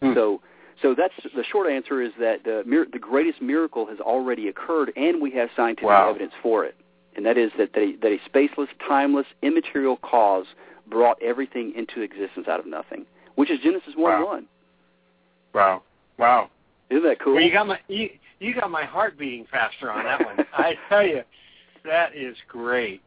Hmm. 0.00 0.14
So 0.14 0.40
so 0.82 0.94
that's 0.94 1.14
the 1.34 1.44
short 1.44 1.70
answer 1.70 2.02
is 2.02 2.12
that 2.20 2.44
the 2.44 2.62
the 2.92 2.98
greatest 2.98 3.40
miracle 3.42 3.86
has 3.86 3.98
already 3.98 4.48
occurred, 4.48 4.92
and 4.96 5.20
we 5.20 5.30
have 5.32 5.48
scientific 5.56 5.88
Wow. 5.88 6.10
evidence 6.10 6.32
for 6.42 6.64
it. 6.64 6.76
And 7.16 7.24
that 7.24 7.38
is 7.38 7.50
that 7.56 7.70
they, 7.74 7.92
that 8.02 8.12
a 8.12 8.18
spaceless, 8.28 8.68
timeless, 8.86 9.26
immaterial 9.42 9.96
cause 9.96 10.44
brought 10.86 11.20
everything 11.22 11.72
into 11.74 12.02
existence 12.02 12.46
out 12.46 12.60
of 12.60 12.66
nothing, 12.66 13.06
which 13.36 13.50
is 13.50 13.58
Genesis 13.60 13.94
one 13.96 14.20
Wow. 14.20 14.26
one. 14.26 14.46
Wow. 15.54 15.82
Wow. 16.18 16.50
Isn't 16.90 17.04
that 17.04 17.20
cool? 17.20 17.34
Well, 17.34 17.42
you 17.42 17.52
got 17.52 17.66
my 17.66 17.78
you, 17.88 18.08
you 18.40 18.54
got 18.54 18.70
my 18.70 18.84
heart 18.84 19.18
beating 19.18 19.46
faster 19.50 19.90
on 19.90 20.04
that 20.04 20.24
one. 20.24 20.36
I 20.52 20.74
tell 20.88 21.06
you, 21.06 21.22
that 21.84 22.14
is 22.14 22.36
great. 22.48 23.02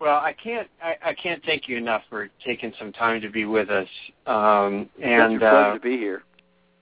Well, 0.00 0.16
I 0.16 0.32
can't 0.32 0.68
I, 0.82 0.96
I 1.10 1.14
can't 1.14 1.42
thank 1.44 1.68
you 1.68 1.76
enough 1.76 2.02
for 2.10 2.28
taking 2.44 2.72
some 2.78 2.92
time 2.92 3.20
to 3.20 3.30
be 3.30 3.44
with 3.44 3.70
us. 3.70 3.88
Um, 4.26 4.88
It's 4.98 5.04
and 5.04 5.36
a 5.36 5.38
pleasure 5.38 5.56
uh, 5.56 5.74
to 5.74 5.80
be 5.80 5.96
here. 5.96 6.22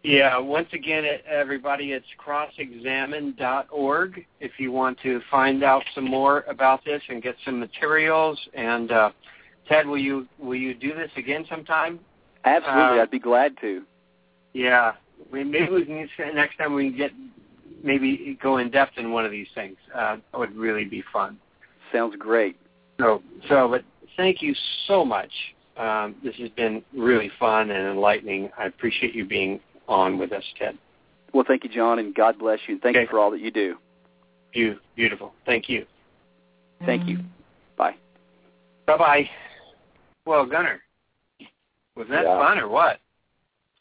yeah, 0.02 0.38
once 0.38 0.68
again, 0.72 1.04
everybody, 1.28 1.92
it's 1.92 2.06
crossexamined.org 2.24 4.24
if 4.40 4.52
you 4.58 4.72
want 4.72 4.98
to 5.02 5.20
find 5.30 5.62
out 5.62 5.84
some 5.94 6.04
more 6.04 6.44
about 6.48 6.84
this 6.84 7.02
and 7.08 7.22
get 7.22 7.36
some 7.44 7.60
materials. 7.60 8.38
And 8.54 8.90
uh, 8.90 9.10
Ted, 9.68 9.86
will 9.86 9.98
you 9.98 10.26
will 10.38 10.56
you 10.56 10.74
do 10.74 10.94
this 10.94 11.10
again 11.16 11.44
sometime? 11.48 12.00
Absolutely, 12.44 12.98
uh, 12.98 13.02
I'd 13.02 13.10
be 13.10 13.20
glad 13.20 13.56
to. 13.60 13.82
Yeah, 14.54 14.92
we, 15.30 15.44
maybe 15.44 15.70
we 15.70 15.84
can 15.84 16.08
next 16.34 16.56
time 16.56 16.74
we 16.74 16.88
can 16.90 16.98
get 16.98 17.10
maybe 17.82 18.38
go 18.42 18.58
in 18.58 18.70
depth 18.70 18.98
in 18.98 19.12
one 19.12 19.24
of 19.24 19.30
these 19.30 19.48
things. 19.54 19.76
Uh, 19.94 20.16
that 20.30 20.38
would 20.38 20.54
really 20.54 20.84
be 20.84 21.02
fun. 21.12 21.38
Sounds 21.92 22.14
great. 22.18 22.56
So, 23.00 23.22
so, 23.48 23.68
but 23.68 23.84
thank 24.16 24.42
you 24.42 24.54
so 24.86 25.04
much. 25.04 25.30
Um, 25.76 26.14
this 26.22 26.34
has 26.36 26.50
been 26.50 26.82
really 26.94 27.30
fun 27.38 27.70
and 27.70 27.88
enlightening. 27.88 28.50
I 28.58 28.66
appreciate 28.66 29.14
you 29.14 29.24
being 29.24 29.60
on 29.88 30.18
with 30.18 30.32
us, 30.32 30.44
Ted. 30.58 30.78
Well, 31.32 31.44
thank 31.46 31.64
you, 31.64 31.70
John, 31.70 31.98
and 31.98 32.14
God 32.14 32.38
bless 32.38 32.58
you, 32.66 32.74
and 32.74 32.82
thank 32.82 32.96
Okay. 32.96 33.04
you 33.04 33.08
for 33.08 33.18
all 33.18 33.30
that 33.30 33.40
you 33.40 33.50
do. 33.50 33.76
You 34.52 34.78
beautiful. 34.96 35.32
Thank 35.46 35.68
you. 35.68 35.86
Thank 36.84 37.08
you. 37.08 37.18
Bye. 37.76 37.94
Bye 38.86 38.98
bye. 38.98 39.30
Well, 40.26 40.44
Gunnar, 40.44 40.82
was 41.96 42.06
that 42.08 42.24
Yeah. 42.24 42.38
fun 42.38 42.58
or 42.58 42.68
what? 42.68 43.00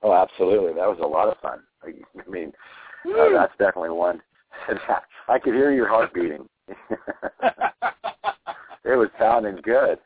Oh, 0.03 0.13
absolutely. 0.13 0.73
That 0.73 0.87
was 0.87 0.99
a 1.01 1.07
lot 1.07 1.27
of 1.27 1.37
fun. 1.39 1.59
I 1.83 2.29
mean, 2.29 2.51
uh, 3.07 3.29
that's 3.33 3.53
definitely 3.57 3.89
one. 3.91 4.21
I 5.27 5.39
could 5.39 5.53
hear 5.53 5.71
your 5.71 5.87
heart 5.87 6.13
beating. 6.13 6.47
it 8.83 8.95
was 8.97 9.09
sounding 9.19 9.57
good. 9.63 9.97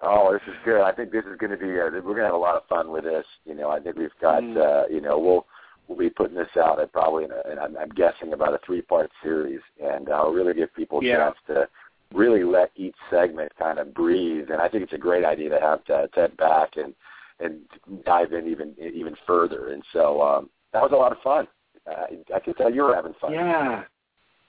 Oh, 0.00 0.32
this 0.32 0.42
is 0.48 0.54
good. 0.64 0.82
I 0.82 0.92
think 0.92 1.12
this 1.12 1.24
is 1.24 1.36
going 1.38 1.50
to 1.52 1.56
be. 1.56 1.70
A, 1.70 1.84
we're 1.84 2.00
going 2.00 2.16
to 2.18 2.24
have 2.24 2.34
a 2.34 2.38
lot 2.38 2.56
of 2.56 2.66
fun 2.68 2.90
with 2.90 3.04
this. 3.04 3.26
You 3.44 3.54
know, 3.54 3.70
I 3.70 3.78
think 3.78 3.96
we've 3.96 4.10
got. 4.20 4.42
Mm. 4.42 4.56
Uh, 4.56 4.88
you 4.88 5.00
know, 5.00 5.18
we'll 5.18 5.46
we'll 5.86 5.98
be 5.98 6.10
putting 6.10 6.36
this 6.36 6.48
out 6.58 6.80
at 6.80 6.92
probably, 6.92 7.24
in 7.24 7.30
a, 7.30 7.42
and 7.50 7.60
I'm, 7.60 7.76
I'm 7.76 7.90
guessing 7.90 8.32
about 8.32 8.54
a 8.54 8.60
three-part 8.64 9.10
series, 9.22 9.60
and 9.82 10.08
I'll 10.08 10.32
really 10.32 10.54
give 10.54 10.74
people 10.74 11.00
a 11.00 11.04
Yeah. 11.04 11.16
chance 11.18 11.36
to 11.48 11.68
really 12.14 12.44
let 12.44 12.70
each 12.76 12.94
segment 13.10 13.52
kind 13.58 13.78
of 13.78 13.92
breathe. 13.94 14.50
And 14.50 14.60
I 14.60 14.68
think 14.68 14.84
it's 14.84 14.92
a 14.92 14.98
great 14.98 15.24
idea 15.24 15.50
to 15.50 15.60
have 15.60 15.84
Ted, 15.84 16.12
Ted 16.14 16.36
back 16.36 16.76
and 16.76 16.94
and 17.42 17.60
dive 18.04 18.32
in 18.32 18.46
even 18.48 18.74
even 18.78 19.16
further. 19.26 19.72
And 19.72 19.82
so 19.92 20.22
um, 20.22 20.50
that 20.72 20.82
was 20.82 20.92
a 20.92 20.96
lot 20.96 21.12
of 21.12 21.18
fun. 21.22 21.46
Uh, 21.90 22.34
I 22.34 22.38
can 22.38 22.54
tell 22.54 22.72
you 22.72 22.82
were 22.82 22.94
having 22.94 23.14
fun. 23.20 23.32
Yeah. 23.32 23.84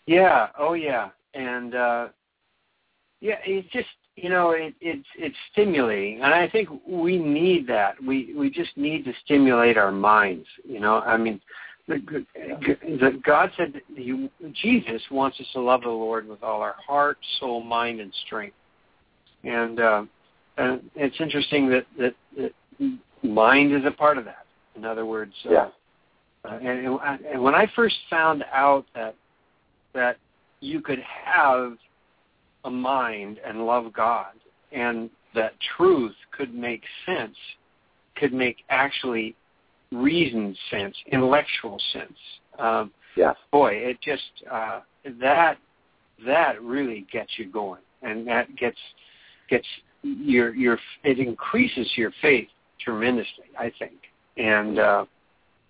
Yeah. 0.05 0.47
Oh 0.57 0.73
yeah. 0.73 1.09
And 1.33 1.75
uh 1.75 2.07
yeah, 3.21 3.37
it's 3.45 3.71
just 3.71 3.87
you 4.15 4.29
know, 4.29 4.51
it, 4.51 4.75
it's 4.79 5.07
it's 5.17 5.35
stimulating, 5.51 6.21
and 6.21 6.33
I 6.33 6.47
think 6.47 6.69
we 6.87 7.17
need 7.17 7.65
that. 7.67 7.95
We 8.03 8.33
we 8.37 8.49
just 8.49 8.75
need 8.77 9.05
to 9.05 9.13
stimulate 9.25 9.77
our 9.77 9.91
minds. 9.91 10.45
You 10.63 10.79
know, 10.79 10.99
I 10.99 11.17
mean, 11.17 11.41
the, 11.87 12.25
the, 12.35 13.19
God 13.25 13.51
said 13.57 13.73
that 13.73 13.97
you, 13.97 14.29
Jesus 14.61 15.01
wants 15.09 15.39
us 15.39 15.47
to 15.53 15.61
love 15.61 15.81
the 15.81 15.89
Lord 15.89 16.27
with 16.27 16.43
all 16.43 16.61
our 16.61 16.75
heart, 16.85 17.17
soul, 17.39 17.63
mind, 17.63 17.99
and 17.99 18.13
strength. 18.25 18.55
And 19.43 19.79
uh, 19.79 20.03
and 20.57 20.81
it's 20.95 21.19
interesting 21.19 21.69
that 21.69 21.85
that, 21.97 22.13
that 22.37 22.51
mind 23.23 23.73
is 23.73 23.84
a 23.86 23.91
part 23.91 24.17
of 24.17 24.25
that. 24.25 24.45
In 24.75 24.86
other 24.86 25.05
words, 25.05 25.34
uh, 25.45 25.51
Yeah. 25.51 25.69
uh, 26.45 26.57
and, 26.61 26.99
and 27.25 27.41
when 27.41 27.55
I 27.55 27.67
first 27.75 27.95
found 28.09 28.43
out 28.51 28.86
that 28.95 29.15
that 29.93 30.17
you 30.59 30.81
could 30.81 30.99
have 30.99 31.77
a 32.65 32.71
mind 32.71 33.39
and 33.45 33.65
love 33.65 33.93
God, 33.93 34.34
and 34.71 35.09
that 35.36 35.53
truth 35.77 36.15
could 36.31 36.53
make 36.53 36.84
sense, 37.05 37.36
could 38.15 38.34
make 38.34 38.57
actually 38.69 39.36
reasoned 39.91 40.57
sense, 40.71 40.95
intellectual 41.11 41.79
sense. 41.91 42.17
Um, 42.59 42.91
Yes. 43.15 43.36
boy, 43.51 43.73
it 43.73 44.01
just 44.01 44.23
uh, 44.49 44.79
that 45.21 45.59
that 46.25 46.59
really 46.63 47.05
gets 47.11 47.38
you 47.38 47.45
going, 47.45 47.81
and 48.01 48.27
that 48.27 48.55
gets 48.55 48.77
gets 49.49 49.67
your 50.01 50.55
your 50.55 50.79
it 51.03 51.19
increases 51.19 51.88
your 51.95 52.11
faith 52.21 52.47
tremendously. 52.84 53.45
I 53.57 53.71
think, 53.79 53.93
and 54.38 54.79
uh, 54.79 55.05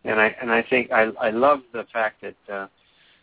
and 0.03 0.19
I 0.19 0.35
and 0.41 0.51
I 0.51 0.63
think 0.69 0.91
I 0.91 1.03
I 1.21 1.29
love 1.29 1.59
the 1.73 1.85
fact 1.91 2.21
that 2.21 2.53
uh, 2.53 2.67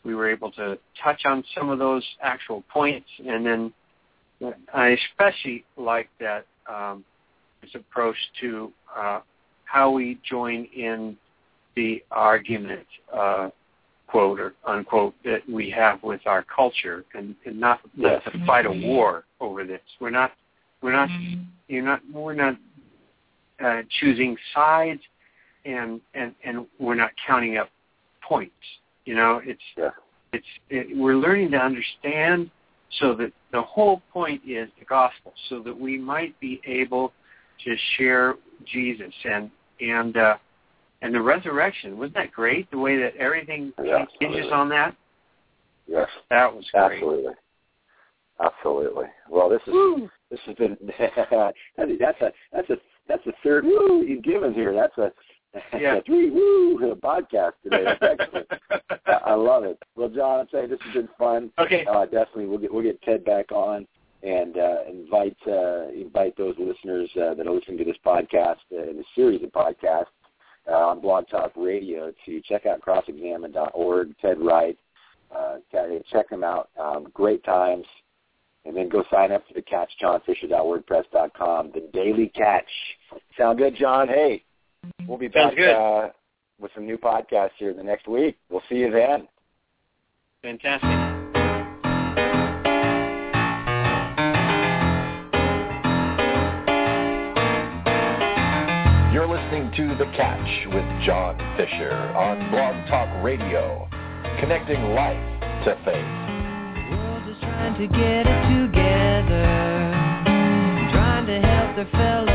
we 0.05 0.15
were 0.15 0.31
able 0.31 0.51
to 0.53 0.79
touch 1.03 1.23
on 1.25 1.45
some 1.55 1.71
of 1.71 1.79
those 1.79 2.05
actual 2.23 2.63
points, 2.73 3.09
and 3.27 3.45
then 3.45 3.73
I 4.73 4.97
especially 5.11 5.65
like 5.77 6.09
that 6.21 6.47
um, 6.69 7.05
this 7.63 7.71
approach 7.75 8.17
to 8.41 8.73
uh, 8.97 9.21
how 9.65 9.91
we 9.91 10.19
join 10.29 10.67
in 10.77 11.17
the 11.77 12.03
argument, 12.11 12.87
uh, 13.15 13.51
quote 14.07 14.41
or 14.41 14.55
unquote, 14.67 15.15
that 15.25 15.41
we 15.49 15.71
have 15.71 16.03
with 16.03 16.21
our 16.27 16.45
culture, 16.45 17.05
and, 17.15 17.35
and 17.45 17.61
not 17.61 17.81
not 17.97 18.25
to 18.25 18.47
fight 18.47 18.67
a 18.67 18.73
war 18.73 19.25
over 19.41 19.65
this. 19.65 19.83
We're 20.01 20.11
not 20.11 20.33
we're 20.83 20.93
not 20.93 21.09
you're 21.69 21.85
not 21.85 22.01
we're 22.13 22.35
not 22.35 22.57
uh, 23.65 23.83
choosing 24.01 24.37
sides, 24.55 25.01
and 25.65 26.01
and 26.15 26.35
and 26.45 26.67
we're 26.79 26.95
not 26.95 27.11
counting 27.27 27.57
up 27.59 27.69
points. 28.27 28.55
You 29.05 29.15
know, 29.15 29.41
it's 29.45 29.63
Yeah. 29.77 29.91
it's 30.33 30.47
it, 30.69 30.97
we're 30.97 31.17
learning 31.17 31.51
to 31.53 31.59
understand 31.59 32.51
so 32.99 33.15
that 33.15 33.33
the 33.53 33.63
whole 33.63 34.03
point 34.13 34.43
is 34.47 34.69
the 34.79 34.85
gospel, 34.85 35.33
so 35.49 35.61
that 35.61 35.79
we 35.79 35.99
might 35.99 36.39
be 36.41 36.61
able 36.65 37.13
to 37.65 37.77
share 37.97 38.37
Jesus 38.67 39.13
and 39.25 39.51
and 39.81 40.17
uh, 40.17 40.37
and 41.03 41.15
the 41.15 41.21
resurrection. 41.21 41.97
Wasn't 41.99 42.15
that 42.15 42.33
great? 42.33 42.71
The 42.71 42.79
way 42.79 42.99
that 42.99 43.17
everything 43.17 43.73
Yeah, 43.83 44.05
hinges 44.19 44.51
on 44.53 44.69
that. 44.71 44.97
Yes. 45.87 46.09
That 46.31 46.55
was 46.55 46.65
great. 46.73 46.93
Absolutely. 46.95 47.33
Absolutely. 48.41 49.07
Well, 49.29 49.49
this 49.49 49.61
is 49.67 49.73
Woo. 49.73 50.11
this 50.31 50.41
has 50.47 50.57
been 50.57 50.77
that's 50.99 52.21
a 52.21 52.33
that's 52.53 52.71
a 52.71 52.77
that's 53.11 53.27
a 53.27 53.33
third 53.43 53.65
woo 53.65 54.03
you've 54.03 54.23
given 54.23 54.55
here. 54.55 54.73
That's 54.75 54.97
a 54.99 55.13
Yeah. 55.79 55.97
a 55.97 56.03
three 56.03 56.31
woo 56.31 56.79
podcast 57.03 57.53
today. 57.65 57.85
That's 57.85 58.19
excellent. 58.21 58.47
I, 59.07 59.13
I 59.33 59.35
love 59.35 59.65
it. 59.65 59.79
Well, 59.97 60.09
John, 60.09 60.41
I'm 60.41 60.47
saying 60.53 60.71
this 60.71 60.79
has 60.85 60.95
been 60.95 61.09
fun. 61.19 61.51
okay. 61.59 61.85
Uh, 61.87 62.05
definitely, 62.05 62.47
we'll 62.47 62.59
get 62.59 62.73
we'll 62.73 62.85
get 62.85 63.03
Ted 63.03 63.25
back 63.25 63.51
on 63.53 63.87
and 64.23 64.57
uh, 64.57 64.85
invite 64.89 65.37
uh, 65.49 65.89
invite 65.89 66.37
those 66.37 66.55
listeners 66.59 67.11
uh, 67.17 67.35
that 67.35 67.47
are 67.47 67.53
listening 67.53 67.79
to 67.79 67.85
this 67.85 67.97
podcast 68.07 68.59
uh, 68.73 68.83
in 68.91 68.99
a 68.99 69.03
series 69.15 69.43
of 69.43 69.51
podcasts 69.51 70.07
uh, 70.71 70.75
on 70.77 71.01
Blog 71.01 71.27
Talk 71.29 71.53
Radio 71.57 72.13
to 72.27 72.41
check 72.43 72.67
out 72.67 72.81
crossexamined.org. 72.83 74.15
Ted 74.21 74.39
Wright, 74.41 74.79
uh, 75.37 75.57
check 76.13 76.29
them 76.29 76.45
out. 76.45 76.71
Um, 76.79 77.09
great 77.15 77.43
times. 77.45 77.87
And 78.65 78.77
then 78.77 78.89
go 78.89 79.05
sign 79.11 79.33
up 79.33 79.47
for 79.49 79.55
the 79.55 79.63
catch, 79.63 79.91
johnfisher.wordpress.com. 80.03 81.71
The 81.73 81.89
Daily 81.93 82.29
Catch. 82.35 82.69
Sound 83.39 83.59
good, 83.59 83.75
John? 83.75 84.07
Hey, 84.07 84.45
we'll 85.07 85.19
be 85.19 85.29
back 85.29 85.59
uh, 85.59 86.09
with 86.61 86.71
some 86.75 86.85
new 86.87 86.99
podcasts 86.99 87.53
here 87.57 87.71
in 87.71 87.77
the 87.77 87.83
next 87.83 88.07
week. 88.07 88.37
We'll 88.51 88.63
see 88.69 88.77
you 88.77 88.91
then. 88.91 89.29
Fantastic. 90.43 90.91
You're 99.13 99.27
listening 99.27 99.73
to 99.77 99.97
The 99.97 100.11
Catch 100.17 100.67
with 100.73 100.85
John 101.05 101.37
Fisher 101.57 101.93
on 101.93 102.51
Blog 102.51 102.89
Talk 102.89 103.25
Radio, 103.25 103.89
connecting 104.39 104.81
life 104.95 105.41
to 105.65 105.77
faith. 105.85 106.30
Trying 107.61 107.77
to 107.77 107.87
get 107.89 108.27
it 108.27 108.41
together, 108.49 109.45
trying 110.93 111.27
to 111.27 111.47
help 111.47 111.77
their 111.77 111.89
fellow 111.93 112.30